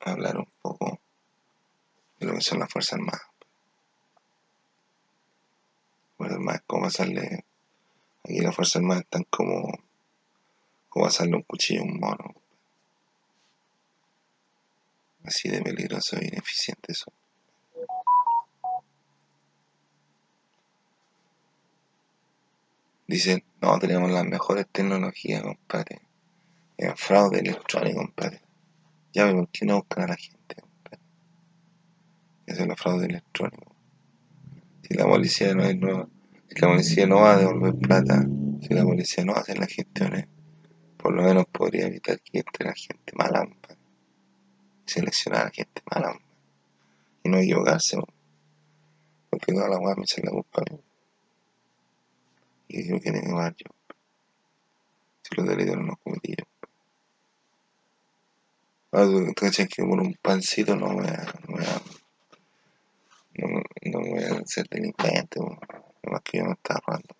hablar 0.00 0.36
un 0.36 0.48
poco 0.62 1.00
de 2.20 2.26
lo 2.26 2.34
que 2.34 2.40
son 2.40 2.60
las 2.60 2.70
Fuerzas 2.70 2.94
Armadas. 2.94 3.22
Fuerzas 6.16 6.38
Armadas, 6.38 6.62
como 6.68 6.82
pasarle. 6.82 7.44
Aquí 8.22 8.40
las 8.40 8.54
Fuerzas 8.54 8.76
Armadas 8.76 9.02
están 9.02 9.24
como. 9.24 9.86
Como 10.96 11.08
pasarle 11.08 11.36
un 11.36 11.42
cuchillo 11.42 11.82
a 11.82 11.84
un 11.84 12.00
mono. 12.00 12.34
Así 15.24 15.50
de 15.50 15.60
peligroso 15.60 16.16
e 16.16 16.24
ineficiente 16.24 16.92
eso. 16.92 17.12
Dicen, 23.06 23.44
no, 23.60 23.78
tenemos 23.78 24.10
las 24.10 24.24
mejores 24.24 24.68
tecnologías, 24.72 25.42
compadre. 25.42 26.00
En 26.78 26.96
fraude 26.96 27.40
electrónico, 27.40 27.98
compadre. 27.98 28.40
Ya, 29.12 29.30
¿por 29.30 29.50
qué 29.50 29.66
no 29.66 29.76
buscan 29.76 30.04
a 30.04 30.06
la 30.08 30.16
gente, 30.16 30.54
compadre? 30.54 31.00
Eso 32.46 32.62
es 32.62 32.70
el 32.70 32.76
fraude 32.76 33.04
electrónico. 33.04 33.76
Si 34.80 34.94
la 34.94 35.04
policía 35.04 35.54
no, 35.54 35.62
es, 35.64 35.76
no, 35.76 36.08
si 36.48 36.58
la 36.58 36.68
policía 36.68 37.06
no 37.06 37.16
va 37.16 37.34
a 37.34 37.38
devolver 37.38 37.74
plata, 37.74 38.26
si 38.62 38.72
la 38.72 38.82
policía 38.82 39.26
no 39.26 39.34
hace 39.34 39.54
las 39.56 39.68
gestiones, 39.68 40.26
por 41.06 41.14
lo 41.14 41.22
menos 41.22 41.46
podría 41.52 41.86
evitar 41.86 42.20
que 42.20 42.40
entre 42.40 42.66
la 42.66 42.74
gente 42.74 43.12
mala, 43.14 43.46
compadre. 43.46 43.78
Seleccionar 44.86 45.42
a 45.42 45.44
la 45.44 45.50
gente 45.52 45.80
mala, 45.88 46.08
compadre. 46.08 46.26
Y 47.22 47.28
no 47.28 47.38
equivocarse, 47.38 47.96
porque 49.30 49.52
toda 49.52 49.68
la 49.68 49.78
weá 49.78 49.94
me 49.94 50.02
echa 50.02 50.20
la 50.24 50.32
culpa 50.32 50.62
a 50.62 50.72
mí. 50.72 50.80
Y 52.66 52.88
yo 52.88 52.98
quiero 52.98 53.20
llevar 53.20 53.54
yo. 53.54 53.70
Si 55.22 55.36
los 55.36 55.46
delitos 55.46 55.76
no 55.76 55.82
los 55.84 55.98
cometí 56.02 56.34
yo. 56.36 56.44
Ahora 58.90 59.32
que 59.32 59.84
por 59.84 60.00
un 60.00 60.12
pancito 60.20 60.74
no 60.74 60.86
a. 60.86 60.92
No 60.92 61.02
a, 61.04 61.82
no, 63.38 63.62
no 63.92 64.00
voy 64.00 64.24
a 64.24 64.44
ser 64.44 64.66
delincuente. 64.68 65.38
Además 66.02 66.22
que 66.24 66.38
yo 66.38 66.44
no 66.46 66.52
estaba 66.54 66.80
robando. 66.84 67.14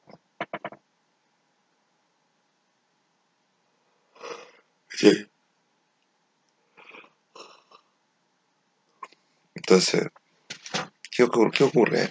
Sí. 4.97 5.29
Entonces, 9.55 10.09
¿qué 11.11 11.23
ocurre? 11.23 11.51
¿Qué 11.51 11.65
ocurre? 11.65 12.09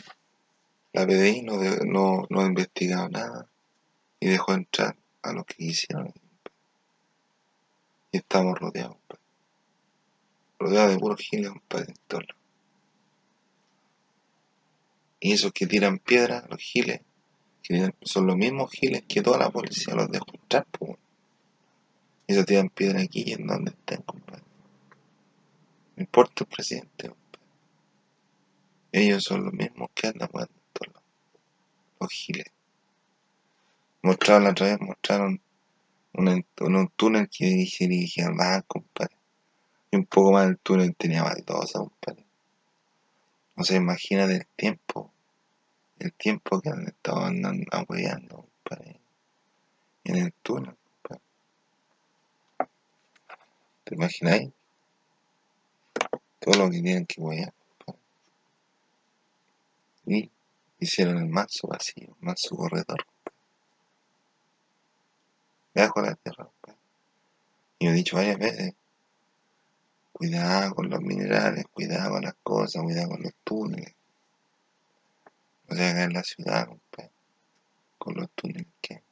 La 0.93 1.07
PDI 1.07 1.41
no, 1.41 1.57
no, 1.83 2.27
no 2.29 2.41
ha 2.41 2.45
investigado 2.45 3.09
nada 3.09 3.49
y 4.19 4.27
dejó 4.27 4.53
entrar 4.53 4.95
a 5.23 5.33
los 5.33 5.45
que 5.45 5.55
quisieron. 5.55 6.13
Y 8.11 8.17
estamos 8.17 8.59
rodeados, 8.59 8.97
compadre. 8.97 9.23
Rodeados 10.59 10.91
de 10.91 10.99
puros 10.99 11.19
giles, 11.21 11.49
compadre, 11.49 11.87
en 11.87 11.95
lados. 12.07 12.37
Y 15.21 15.31
esos 15.33 15.51
que 15.53 15.65
tiran 15.65 15.97
piedras, 15.97 16.47
los 16.51 16.59
giles, 16.59 17.01
son 18.03 18.27
los 18.27 18.37
mismos 18.37 18.69
giles 18.69 19.03
que 19.07 19.23
toda 19.23 19.39
la 19.39 19.49
policía 19.49 19.95
los 19.95 20.11
dejó 20.11 20.27
entrar, 20.35 20.67
pues. 20.69 20.99
Y 22.27 22.33
esos 22.33 22.45
tiran 22.45 22.69
piedras 22.69 23.03
aquí 23.03 23.23
y 23.25 23.33
en 23.33 23.47
donde 23.47 23.71
estén, 23.71 24.01
compadre. 24.01 24.43
No 25.95 26.03
importa 26.03 26.43
el 26.43 26.47
presidente, 26.47 27.09
compadre. 27.09 27.25
Ellos 28.91 29.23
son 29.23 29.43
los 29.43 29.53
mismos 29.53 29.89
que 29.93 30.07
andan 30.07 30.29
en 30.33 30.47
todos. 30.73 31.03
Los 31.99 32.11
giles. 32.11 32.45
Mostraron 34.01 34.43
la 34.43 34.51
otra 34.51 34.67
vez, 34.67 34.79
mostraron 34.81 35.41
un, 36.13 36.45
un, 36.61 36.87
túnel 36.95 37.29
que 37.29 37.45
dirigía, 37.45 37.87
dirigía 37.87 38.27
al 38.27 38.35
banco, 38.35 38.81
compadre. 38.81 39.15
Y 39.91 39.97
un 39.97 40.05
poco 40.05 40.31
más 40.31 40.45
del 40.45 40.57
túnel 40.59 40.95
tenía 40.95 41.23
baldosa, 41.23 41.79
compadre. 41.79 42.25
O 43.57 43.63
sea, 43.63 43.77
imagínate 43.77 44.35
el 44.35 44.47
tiempo, 44.55 45.13
el 45.99 46.13
tiempo 46.13 46.61
que 46.61 46.69
han 46.69 46.87
estado 46.87 47.25
andando, 47.25 47.65
apoyando, 47.71 48.47
compadre. 48.63 48.99
En 50.03 50.15
el 50.17 50.33
túnel, 50.43 50.75
compadre. 51.01 51.23
¿Te 53.85 53.93
imagináis? 53.93 54.51
Todo 56.39 56.55
lo 56.57 56.71
que 56.71 56.81
tienen 56.81 57.05
que 57.05 57.21
apoyar, 57.21 57.53
compadre. 57.85 58.01
Y 60.07 60.31
hicieron 60.79 61.19
el 61.19 61.29
manso 61.29 61.67
vacío, 61.67 62.15
el 62.19 62.25
manso 62.25 62.55
corredor, 62.55 63.05
de 65.75 65.81
la 65.81 66.15
tierra. 66.15 66.49
Y 67.77 67.87
he 67.87 67.91
dicho 67.91 68.15
varias 68.15 68.39
veces, 68.39 68.73
cuidado 70.11 70.73
con 70.73 70.89
los 70.89 71.01
minerales, 71.01 71.65
cuidado 71.71 72.11
con 72.11 72.23
las 72.23 72.35
cosas, 72.41 72.81
cuidado 72.81 73.09
con 73.09 73.21
los 73.21 73.33
túneles. 73.43 73.93
No 75.67 75.75
se 75.75 75.85
haga 75.85 76.03
en 76.05 76.13
la 76.13 76.23
ciudad, 76.23 76.67
compadre, 76.67 77.11
con 77.99 78.15
los 78.15 78.31
túneles 78.31 78.67
que. 78.81 79.03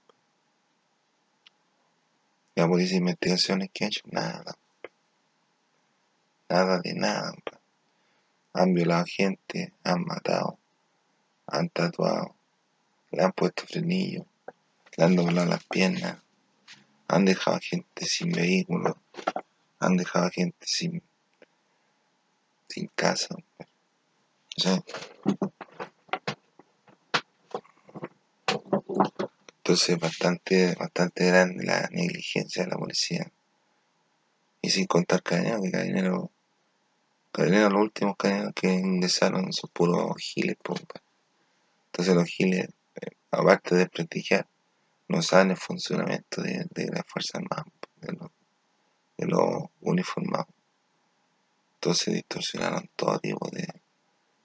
La 2.55 2.67
policía 2.67 2.93
de 2.93 2.97
investigaciones 2.97 3.69
que 3.71 3.85
ha 3.85 3.87
hecho, 3.87 4.01
nada, 4.11 4.55
nada 6.53 6.79
de 6.79 6.93
nada. 6.93 7.33
Han 8.53 8.75
violado 8.75 9.05
gente, 9.07 9.73
han 9.83 10.05
matado, 10.05 10.59
han 11.47 11.69
tatuado, 11.69 12.35
le 13.09 13.23
han 13.23 13.31
puesto 13.31 13.63
frenillos, 13.65 14.27
le 14.95 15.03
han 15.03 15.15
doblado 15.15 15.49
las 15.49 15.63
piernas, 15.63 16.19
han 17.07 17.25
dejado 17.25 17.57
a 17.57 17.59
gente 17.59 18.05
sin 18.05 18.31
vehículo, 18.31 19.01
han 19.79 19.97
dejado 19.97 20.27
a 20.27 20.29
gente 20.29 20.67
sin, 20.67 21.01
sin 22.67 22.87
casa. 22.93 23.35
sea, 24.55 24.83
entonces 29.57 29.97
bastante, 29.97 30.75
bastante 30.75 31.25
grande 31.25 31.65
la 31.65 31.89
negligencia 31.91 32.63
de 32.63 32.69
la 32.69 32.77
policía. 32.77 33.31
Y 34.61 34.69
sin 34.69 34.85
contar 34.85 35.23
carabineros, 35.23 35.63
que 35.63 35.71
carabineros, 35.71 36.29
carabineros, 37.33 37.73
los 37.73 37.81
últimos 37.81 38.15
carabineros 38.15 38.53
que 38.55 38.71
ingresaron 38.71 39.51
son 39.51 39.69
puros 39.73 40.15
giles, 40.17 40.55
po, 40.63 40.75
compadre. 40.75 41.03
Entonces 41.87 42.15
los 42.15 42.25
giles, 42.25 42.69
eh, 42.95 43.11
aparte 43.31 43.75
de 43.75 43.87
prestigiar, 43.87 44.47
no 45.09 45.21
saben 45.21 45.51
el 45.51 45.57
funcionamiento 45.57 46.41
de, 46.41 46.65
de 46.69 46.87
las 46.87 47.03
Fuerzas 47.05 47.35
Armadas, 47.35 47.65
de 47.97 48.13
los, 48.13 48.31
de 49.17 49.69
uniformados. 49.81 50.47
Entonces 51.75 52.13
distorsionaron 52.13 52.89
todo 52.95 53.19
tipo 53.19 53.49
de, 53.51 53.67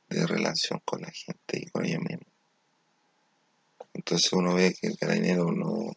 de 0.09 0.26
relación 0.26 0.80
con 0.84 1.03
la 1.03 1.11
gente 1.11 1.61
y 1.61 1.70
con 1.70 1.86
ellos 1.86 2.01
mismos. 2.01 2.26
Entonces 3.95 4.32
uno 4.32 4.55
ve 4.55 4.74
que 4.74 4.89
el 4.89 4.99
carabinero 4.99 5.53
no 5.53 5.93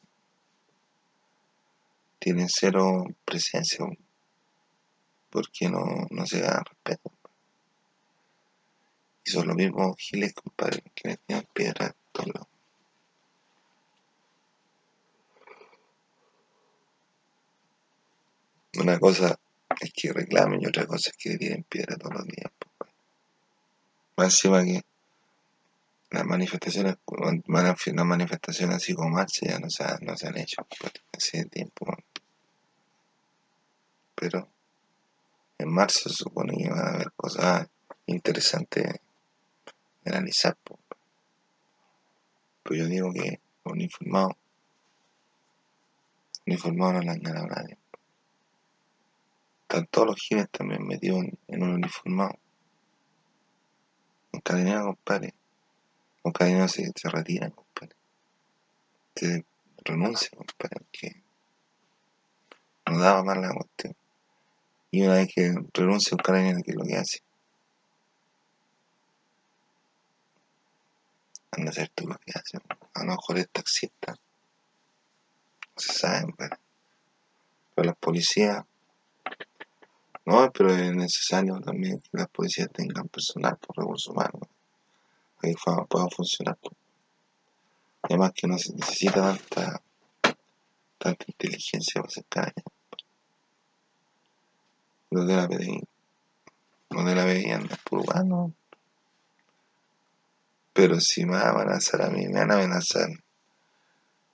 tiene 2.20 2.46
cero 2.48 3.06
presencia, 3.26 3.86
porque 5.32 5.70
no, 5.70 6.08
no 6.10 6.26
se 6.26 6.42
da 6.42 6.62
respeto. 6.64 7.12
Y 9.24 9.32
son 9.32 9.48
los 9.48 9.56
mismos 9.56 9.96
giles, 9.98 10.34
compadre, 10.34 10.84
que 10.94 11.10
le 11.10 11.18
tienen 11.18 11.48
piedra 11.54 11.88
a 11.88 11.96
todos 12.12 12.28
lados. 12.34 12.48
Una 18.76 19.00
cosa 19.00 19.38
es 19.80 19.92
que 19.94 20.14
reclamen 20.14 20.62
y 20.62 20.68
otra 20.68 20.86
cosa 20.86 21.10
es 21.10 21.18
que 21.18 21.30
le 21.32 21.38
tienen 21.38 21.64
piedra 21.64 21.98
todos 21.98 22.16
los 22.16 22.28
días. 22.28 22.52
Más 24.18 24.34
encima 24.34 24.64
que 24.64 24.82
las 26.12 26.26
manifestaciones, 26.26 26.96
las 27.08 28.06
manifestaciones 28.06 28.76
así 28.76 28.94
como 28.94 29.10
marcha 29.10 29.46
ya 29.48 29.60
no 29.60 29.70
se, 29.70 29.84
no 30.02 30.18
se 30.18 30.28
han 30.28 30.38
hecho 30.38 30.68
hace 31.14 31.46
tiempo. 31.46 31.86
Pero 34.16 34.50
en 35.62 35.72
marzo 35.72 36.10
se 36.10 36.16
supone 36.16 36.58
que 36.58 36.70
van 36.70 36.80
a 36.80 36.94
haber 36.96 37.12
cosas 37.12 37.68
interesantes 38.08 38.84
de 40.04 40.12
analizar. 40.12 40.58
Pues 42.64 42.80
yo 42.80 42.88
digo 42.88 43.14
que 43.14 43.40
los 43.64 43.74
uniformados, 43.74 44.34
uniformados 46.48 46.94
no 46.96 47.02
le 47.02 47.12
han 47.12 47.22
ganado 47.22 47.46
a 47.46 47.62
nadie. 47.62 47.78
Están 49.62 49.88
todos 49.88 50.08
los 50.08 50.16
giles 50.18 50.50
también 50.50 50.86
metidos 50.86 51.24
en, 51.48 51.64
un 51.64 51.74
uniformado. 51.74 52.38
Un 54.34 54.42
carabinero, 54.42 54.86
compadre. 54.86 55.34
Carabinero 56.34 56.68
se, 56.68 56.92
se 56.96 57.10
retira, 57.10 57.50
compadre. 57.52 57.96
Se 59.16 59.46
renuncia, 59.84 60.30
compadre, 60.36 60.78
porque 60.80 61.24
no 62.88 63.00
daba 63.00 63.24
más 63.24 63.38
la 63.38 63.54
cuestión. 63.54 63.96
Y 64.92 65.04
una 65.04 65.16
vez 65.16 65.30
que 65.34 65.54
renuncia 65.74 66.16
un 66.16 66.24
carabinero, 66.24 66.60
¿qué 66.64 66.72
es 66.72 66.78
lo 66.78 66.84
que 66.84 66.96
hace? 66.98 67.20
Anda 71.52 71.72
a 71.72 71.74
ser 71.74 71.90
tú 71.90 72.08
lo 72.08 72.18
que 72.18 72.32
hace. 72.36 72.58
A 72.94 73.04
lo 73.04 73.12
mejor 73.12 73.40
es 73.40 73.50
taxista. 73.50 74.14
No 74.14 75.78
se 75.78 75.94
sabe, 75.94 76.34
pero, 76.38 76.58
pero 77.74 77.88
las 77.88 77.98
policías 77.98 78.64
no, 80.26 80.52
pero 80.52 80.72
es 80.76 80.94
necesario 80.94 81.60
también 81.62 82.00
que 82.00 82.10
las 82.14 82.30
policías 82.30 82.70
tengan 82.72 83.08
personal 83.08 83.58
por 83.58 83.76
recursos 83.78 84.14
humanos 84.14 84.48
para 85.90 86.08
funcionar. 86.16 86.58
Además 88.04 88.32
que 88.36 88.48
no 88.48 88.58
se 88.58 88.74
necesita 88.74 89.36
tanta, 89.36 89.82
tanta 91.00 91.26
inteligencia 91.28 92.02
para 92.02 92.08
hacer 92.08 92.26
caña. 92.30 92.71
Los 95.12 95.28
de 95.28 95.36
la 95.36 95.48
PDI, 95.48 95.84
los 96.90 97.06
de 97.06 97.16
la 97.16 97.26
PDI 97.26 97.52
andan 97.52 97.78
por 97.84 98.00
humano. 98.00 98.54
Pero 100.72 101.02
si 101.02 101.26
me 101.26 101.34
van 101.34 101.48
a 101.48 101.50
amenazar 101.50 102.02
a 102.04 102.10
mí, 102.10 102.28
me 102.28 102.40
van 102.40 102.52
a 102.52 102.56
amenazar 102.56 103.10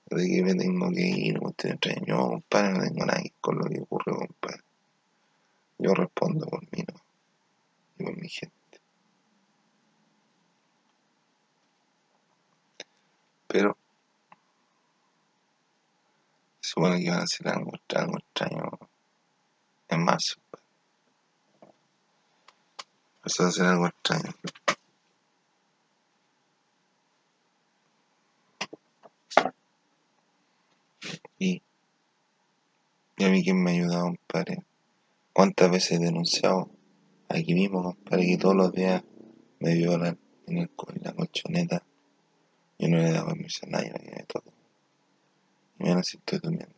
de 0.06 0.26
que 0.26 0.42
me 0.44 0.54
tengo 0.54 0.88
que 0.90 1.00
ir, 1.00 1.38
usted 1.42 1.70
extraño, 1.70 2.28
compadre, 2.28 2.72
no 2.74 2.82
tengo 2.84 3.06
nada 3.06 3.22
con 3.40 3.58
lo 3.58 3.64
que 3.64 3.80
ocurre, 3.80 4.12
compadre. 4.12 4.62
Yo 5.78 5.94
respondo 5.94 6.46
por 6.46 6.62
mí, 6.62 6.84
no. 6.86 7.00
Y 7.98 8.04
por 8.04 8.16
mi 8.16 8.28
gente. 8.28 8.80
Pero 13.48 13.76
se 16.60 16.70
supone 16.70 17.02
que 17.02 17.10
van 17.10 17.20
a 17.20 17.22
hacer 17.24 17.48
algo, 17.48 17.72
algo 17.96 18.18
extraño 18.18 18.78
en 19.88 20.04
marzo. 20.04 20.36
Eso 23.28 23.42
va 23.42 23.50
a 23.50 23.52
ser 23.52 23.66
algo 23.66 23.86
extraño. 23.86 24.34
Y, 31.38 31.62
y 33.18 33.24
a 33.24 33.28
mí 33.28 33.44
quien 33.44 33.62
me 33.62 33.70
ha 33.70 33.74
ayudado, 33.74 34.04
compadre, 34.04 34.64
¿Cuántas 35.34 35.70
veces 35.70 35.92
he 35.92 35.98
denunciado 35.98 36.70
aquí 37.28 37.52
mismo, 37.52 37.82
compadre, 37.82 38.24
que 38.24 38.38
todos 38.38 38.56
los 38.56 38.72
días 38.72 39.04
me 39.60 39.74
violan 39.74 40.18
en, 40.46 40.56
el, 40.56 40.70
en 40.94 41.02
la 41.02 41.12
colchoneta? 41.12 41.82
Yo 42.78 42.88
no 42.88 42.96
le 42.96 43.10
he 43.10 43.12
dado 43.12 43.26
permiso 43.26 43.66
a 43.66 43.68
nadie 43.68 43.92
que 43.92 44.10
me 44.10 44.22
toque. 44.24 44.50
Mira 45.76 46.02
si 46.02 46.16
estoy 46.16 46.38
durmiendo. 46.38 46.74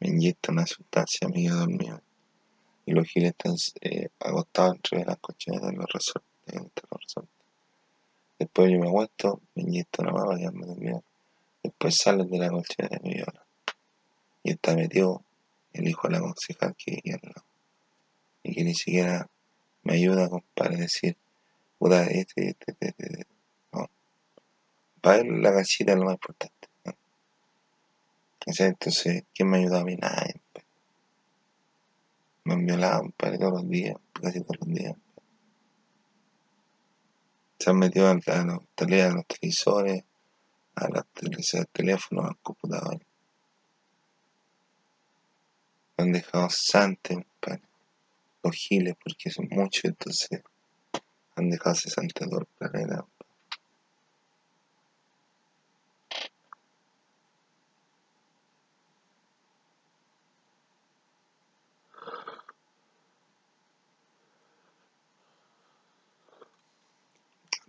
Me 0.00 0.08
inyectan 0.08 0.56
una 0.56 0.66
sustancia, 0.66 1.28
me 1.28 1.44
quedo 1.44 1.60
dormido. 1.60 2.02
Y 2.90 2.92
los 2.92 3.06
giles 3.06 3.34
están 3.38 3.54
eh, 3.82 4.08
entre 4.18 5.04
las 5.04 5.16
colchonetas 5.18 5.70
de 5.70 5.76
los 5.76 5.86
resortes. 5.92 7.28
Después 8.36 8.72
yo 8.72 8.80
me 8.80 8.88
acuesto, 8.88 9.40
me 9.54 9.62
inyecto 9.62 10.02
una 10.02 10.10
más 10.10 10.40
ya 10.40 10.50
me 10.50 10.66
dormido. 10.66 11.04
Después 11.62 11.96
salen 11.96 12.28
de 12.28 12.38
la 12.38 12.48
colchoneta 12.48 12.96
y 13.00 13.08
me 13.08 13.14
violan. 13.14 13.44
Y 14.42 14.50
está 14.50 14.74
metido 14.74 15.22
el 15.72 15.86
hijo 15.86 16.08
de 16.08 16.14
la 16.14 16.20
concejal 16.20 16.74
que 16.74 17.00
viene 17.04 17.20
al 17.22 17.42
y 18.42 18.54
que 18.56 18.64
ni 18.64 18.74
siquiera 18.74 19.30
me 19.84 19.94
ayuda, 19.94 20.28
compadre, 20.28 20.74
a 20.74 20.78
decir, 20.78 21.16
puta, 21.78 22.06
este, 22.06 22.48
este, 22.48 22.72
este, 22.72 22.88
este, 22.88 23.26
no. 23.72 23.88
Para 25.00 25.18
él 25.18 25.40
la 25.42 25.52
casita 25.52 25.92
es 25.92 25.98
lo 25.98 26.06
más 26.06 26.14
importante. 26.14 26.68
¿no? 26.86 26.94
Entonces, 28.46 29.22
¿quién 29.32 29.48
me 29.48 29.58
ayuda 29.58 29.78
a 29.78 29.84
mí? 29.84 29.94
Nadie. 29.94 30.40
Me 32.44 32.56
violado, 32.56 33.00
compadre, 33.02 33.38
todos 33.38 33.52
los 33.62 33.68
días, 33.68 33.96
casi 34.12 34.40
todos 34.40 34.56
los 34.60 34.68
días. 34.68 34.96
Se 37.58 37.70
han 37.70 37.78
metido 37.78 38.08
a, 38.08 38.14
los, 38.14 38.24
tele, 38.74 39.02
a 39.02 39.10
los 39.10 39.26
televisores, 39.26 40.04
a 40.74 40.88
los 40.88 41.04
teléfonos, 41.72 42.24
al 42.26 42.38
computador. 42.38 42.98
Me 45.96 46.04
han 46.04 46.12
dejado 46.12 46.48
santos, 46.50 47.16
compadre 47.16 47.70
los 48.42 48.56
giles 48.56 48.94
porque 49.02 49.30
son 49.30 49.48
muchos, 49.50 49.84
entonces 49.84 50.42
han 51.36 51.50
dejado 51.50 51.74
62 51.74 52.44
planetas. 52.58 53.04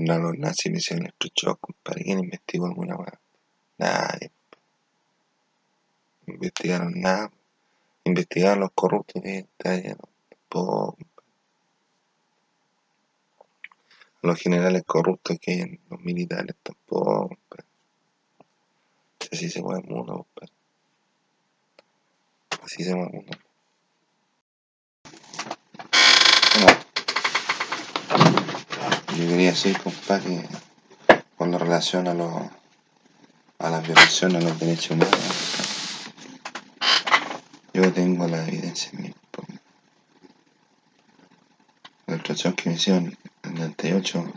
No, 0.03 0.17
los 0.17 0.37
nazis 0.37 0.71
me 0.71 0.79
hicieron 0.79 1.05
electrochoc, 1.05 1.59
compadre. 1.59 2.03
¿Quién 2.03 2.19
investigó 2.19 2.65
alguna 2.65 2.97
vez? 2.97 3.13
Nadie. 3.77 4.31
Investigaron 6.27 6.99
nada. 6.99 7.31
Investigaron 8.03 8.61
los 8.61 8.71
corruptos 8.73 9.21
que 9.21 9.37
está 9.39 9.97
los 14.23 14.39
generales 14.39 14.83
corruptos 14.85 15.37
que 15.39 15.51
hay 15.51 15.61
en 15.61 15.79
los 15.89 15.99
militares 16.01 16.55
tampoco. 16.61 17.37
Así 19.31 19.49
se 19.49 19.61
mueve 19.61 19.81
el 19.81 19.87
mundo, 19.87 20.27
Así 22.63 22.83
se 22.83 22.95
mueve 22.95 23.17
el 23.19 23.25
mundo. 23.25 23.50
Yo 29.17 29.27
quería 29.27 29.51
decir, 29.51 29.77
compadre, 29.81 30.47
con 31.37 31.51
relación 31.51 32.07
a, 32.07 32.13
los, 32.13 32.33
a 33.59 33.69
la 33.69 33.79
violación 33.81 34.35
a 34.35 34.41
los 34.41 34.59
derechos 34.59 34.91
humanos, 34.91 36.11
yo 37.73 37.91
tengo 37.91 38.27
la 38.27 38.47
evidencia 38.47 38.91
en 38.93 39.13
la 42.07 42.13
ilustración 42.15 42.53
que 42.53 42.69
me 42.69 42.75
hicieron 42.75 43.17
en 43.43 43.51
el 43.51 43.53
98, 43.55 44.33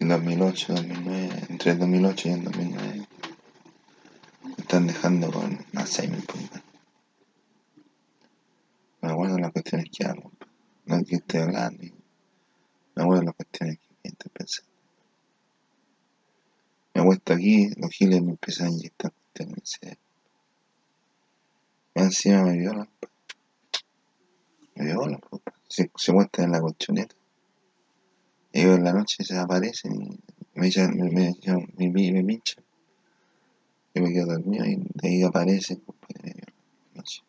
en 0.00 0.08
2008, 0.08 0.74
2009, 0.74 1.46
entre 1.50 1.70
el 1.72 1.78
2008 1.78 2.28
y 2.28 2.32
el 2.32 2.44
2009, 2.44 3.08
me 4.42 4.54
están 4.58 4.86
dejando 4.86 5.30
con 5.30 5.64
Alzheimer. 5.74 6.22
Me 9.02 9.10
acuerdo 9.10 9.38
las 9.38 9.52
cuestiones 9.52 9.86
que 9.90 10.04
hago, 10.04 10.32
no 10.86 11.04
que 11.04 11.16
estoy 11.16 11.40
hablando, 11.40 11.99
me 13.00 13.04
acuerdo 13.04 13.22
las 13.24 13.34
cuestiones 13.34 13.78
que 13.78 14.08
estoy 14.08 14.30
pensando. 14.32 14.70
Me 16.92 17.00
acuesto 17.00 17.32
aquí, 17.32 17.70
los 17.76 17.90
giles 17.90 18.22
me 18.22 18.32
empiezan 18.32 18.66
a 18.66 18.70
inyectar 18.70 19.12
cuestiones 19.12 19.54
en 19.54 19.60
el 19.60 19.66
cerebro. 19.66 20.00
Encima 21.94 22.42
me 22.44 22.58
violan, 22.58 22.88
pues. 22.98 23.12
me 24.74 24.84
violan, 24.84 25.20
pues. 25.30 25.42
se, 25.68 25.90
se 25.96 26.12
muestran 26.12 26.46
en 26.46 26.52
la 26.52 26.60
colchoneta. 26.60 27.14
Yo 28.52 28.74
en 28.74 28.84
la 28.84 28.92
noche 28.92 29.24
se 29.24 29.38
aparecen 29.38 30.02
y 30.02 30.20
me 30.54 30.66
echan, 30.66 30.96
me, 30.96 31.10
me, 31.10 31.34
me, 31.78 32.12
me, 32.12 32.24
pinchan. 32.24 32.64
Yo 33.94 34.02
me 34.02 34.12
quedo 34.12 34.26
dormido 34.26 34.66
y 34.66 34.76
de 34.76 35.08
ahí 35.08 35.22
aparecen, 35.22 35.80
compadre. 35.80 36.34
noche. 36.94 37.22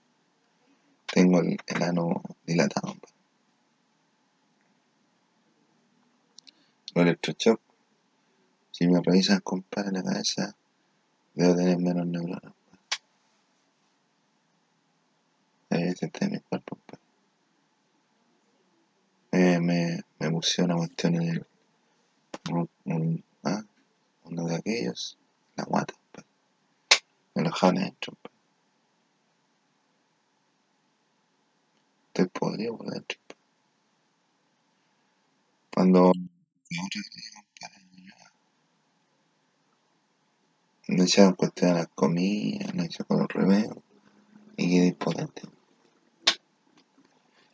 Tengo 1.13 1.39
el, 1.39 1.57
el 1.67 1.83
ano 1.83 2.21
dilatado, 2.45 2.95
Los 6.93 7.03
electroshock, 7.05 7.59
si 8.71 8.87
me 8.87 9.01
revisan, 9.01 9.39
compadre, 9.41 9.91
la 9.91 10.03
cabeza, 10.03 10.55
debo 11.33 11.55
tener 11.55 11.77
menos 11.77 12.05
neuronas. 12.07 12.53
Ese 15.69 16.05
está 16.05 16.25
en 16.25 16.31
mi 16.33 16.39
cuerpo, 16.39 16.75
compadre. 16.75 17.01
Me, 19.31 19.59
me, 19.59 20.01
me 20.19 20.31
pusieron 20.31 20.71
una 20.71 20.79
cuestión 20.85 21.15
en 21.15 21.21
el. 21.29 21.45
Un, 22.51 22.69
un- 22.85 23.23
ah, 23.43 23.63
uno 24.25 24.45
de 24.45 24.55
aquellos, 24.55 25.17
la 25.55 25.63
guata, 25.63 25.93
compadre. 25.93 26.29
Me 27.35 27.43
lo 27.43 27.49
dejaron 27.49 27.77
adentro, 27.79 28.13
compadre. 28.13 28.37
Estoy 32.07 32.27
podrido 32.27 32.77
por 32.77 32.91
dentro. 32.91 33.17
compadre. 33.19 33.41
Cuando. 35.73 36.11
La 36.71 36.85
otra 36.85 37.01
vez, 37.15 37.31
compadre, 37.33 37.81
Me 40.87 41.03
echaron 41.03 41.33
cuestión 41.33 41.71
a 41.71 41.73
las 41.75 41.87
comidas, 41.89 42.73
me 42.73 42.85
echaron 42.85 43.19
los 43.19 43.27
remedios 43.27 43.77
y 44.57 44.69
quedé 44.69 44.87
impotente. 44.87 45.41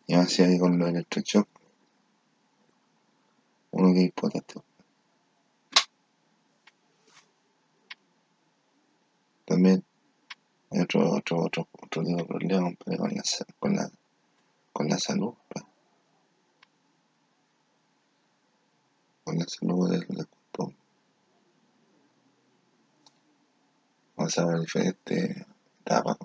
Y 0.07 0.15
que 0.25 0.59
con 0.59 0.79
los 0.79 0.89
electroshock, 0.89 1.47
uno 3.71 3.93
impotente. 3.99 4.55
También 9.45 9.83
hay 10.71 10.81
otro, 10.81 11.11
otro, 11.11 11.39
otro, 11.43 11.67
otro 11.71 12.03
tipo 12.03 12.17
de 12.17 12.25
problema, 12.25 12.75
con 12.85 12.97
la, 12.97 13.23
con 13.59 13.75
la, 13.75 13.91
con 14.73 14.89
la 14.89 14.97
salud. 14.97 15.33
Con 19.27 19.37
la 19.37 19.45
salud 19.45 19.91
del, 19.91 20.07
del 20.07 20.25
cuerpo. 20.25 20.73
Pasaba 24.15 24.57
diferentes 24.57 25.45
etapas, 25.81 26.17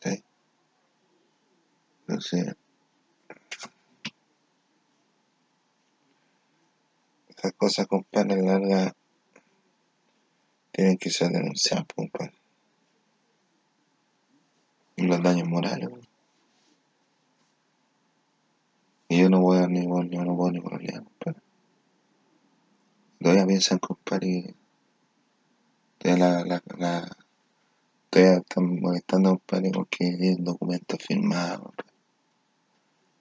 ¿sí? 0.00 0.24
Entonces, 2.00 2.56
esas 7.28 7.52
cosas, 7.52 7.86
compadre, 7.86 8.40
larga 8.40 8.96
tienen 10.72 10.96
que 10.96 11.10
ser 11.10 11.28
denunciadas, 11.28 11.84
compadre. 11.94 12.32
Los 14.96 15.22
daños 15.22 15.46
morales, 15.46 15.90
pues. 15.90 16.08
Y 19.14 19.18
yo 19.20 19.30
no 19.30 19.40
voy 19.42 19.58
a 19.58 19.68
ni 19.68 19.86
voy, 19.86 20.08
yo 20.10 20.24
no 20.24 20.36
puedo 20.36 20.50
ni 20.50 20.60
problemas, 20.60 21.04
compadre. 21.04 21.40
Todavía 23.20 23.46
piensan, 23.46 23.78
compadre, 23.78 24.56
todavía 25.98 26.26
la, 26.26 26.44
la, 26.44 26.62
la, 26.78 27.16
todavía 28.10 28.38
están 28.38 28.80
molestando, 28.80 29.30
compadre, 29.38 29.70
porque 29.70 30.04
hay 30.04 30.30
un 30.30 30.42
documento 30.42 30.96
firmado, 30.98 31.62
compadre. 31.62 31.92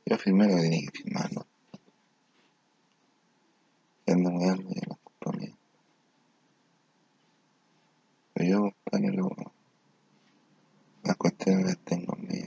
Yo 0.08 0.18
firmé 0.18 0.48
lo 0.48 0.56
que 0.56 0.62
tenía 0.64 0.82
que 0.82 0.98
firmar, 0.98 1.32
¿no? 1.32 1.46
Y 4.08 4.12
andan 4.14 4.36
weando 4.36 4.70
y 4.72 4.80
es 4.80 4.98
culpa 5.04 5.38
mía. 5.38 5.56
Pero 8.34 8.50
yo, 8.50 8.62
compadre, 8.62 9.16
lo, 9.16 9.30
las 11.04 11.18
cuestiones 11.18 11.66
las 11.68 11.78
tengo 11.86 12.18
en 12.18 12.28
mi, 12.28 12.40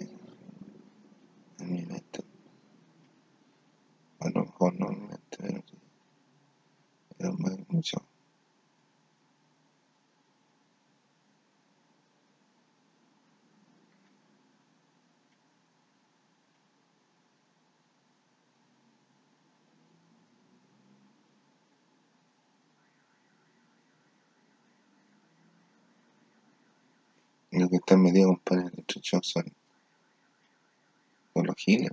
en 1.61 1.73
mi 1.73 1.87
mente. 1.87 2.25
A 4.19 4.31
lo 4.31 4.41
mejor 4.41 4.46
no 4.46 4.46
en 4.46 4.46
mi 4.46 4.46
mente, 4.46 4.46
pero 4.46 4.46
sí. 5.39 5.63
Pero 7.19 7.35
me- 7.35 7.67
mucho. 7.69 7.99
Y 27.51 27.59
los 27.59 27.69
que 27.71 27.77
están 27.79 28.03
metidos, 28.03 28.37
compadre, 28.45 28.71
el 28.77 28.85
shock 29.03 29.25
son, 29.25 29.53
son 31.35 31.47
los 31.47 31.55
giles. 31.57 31.93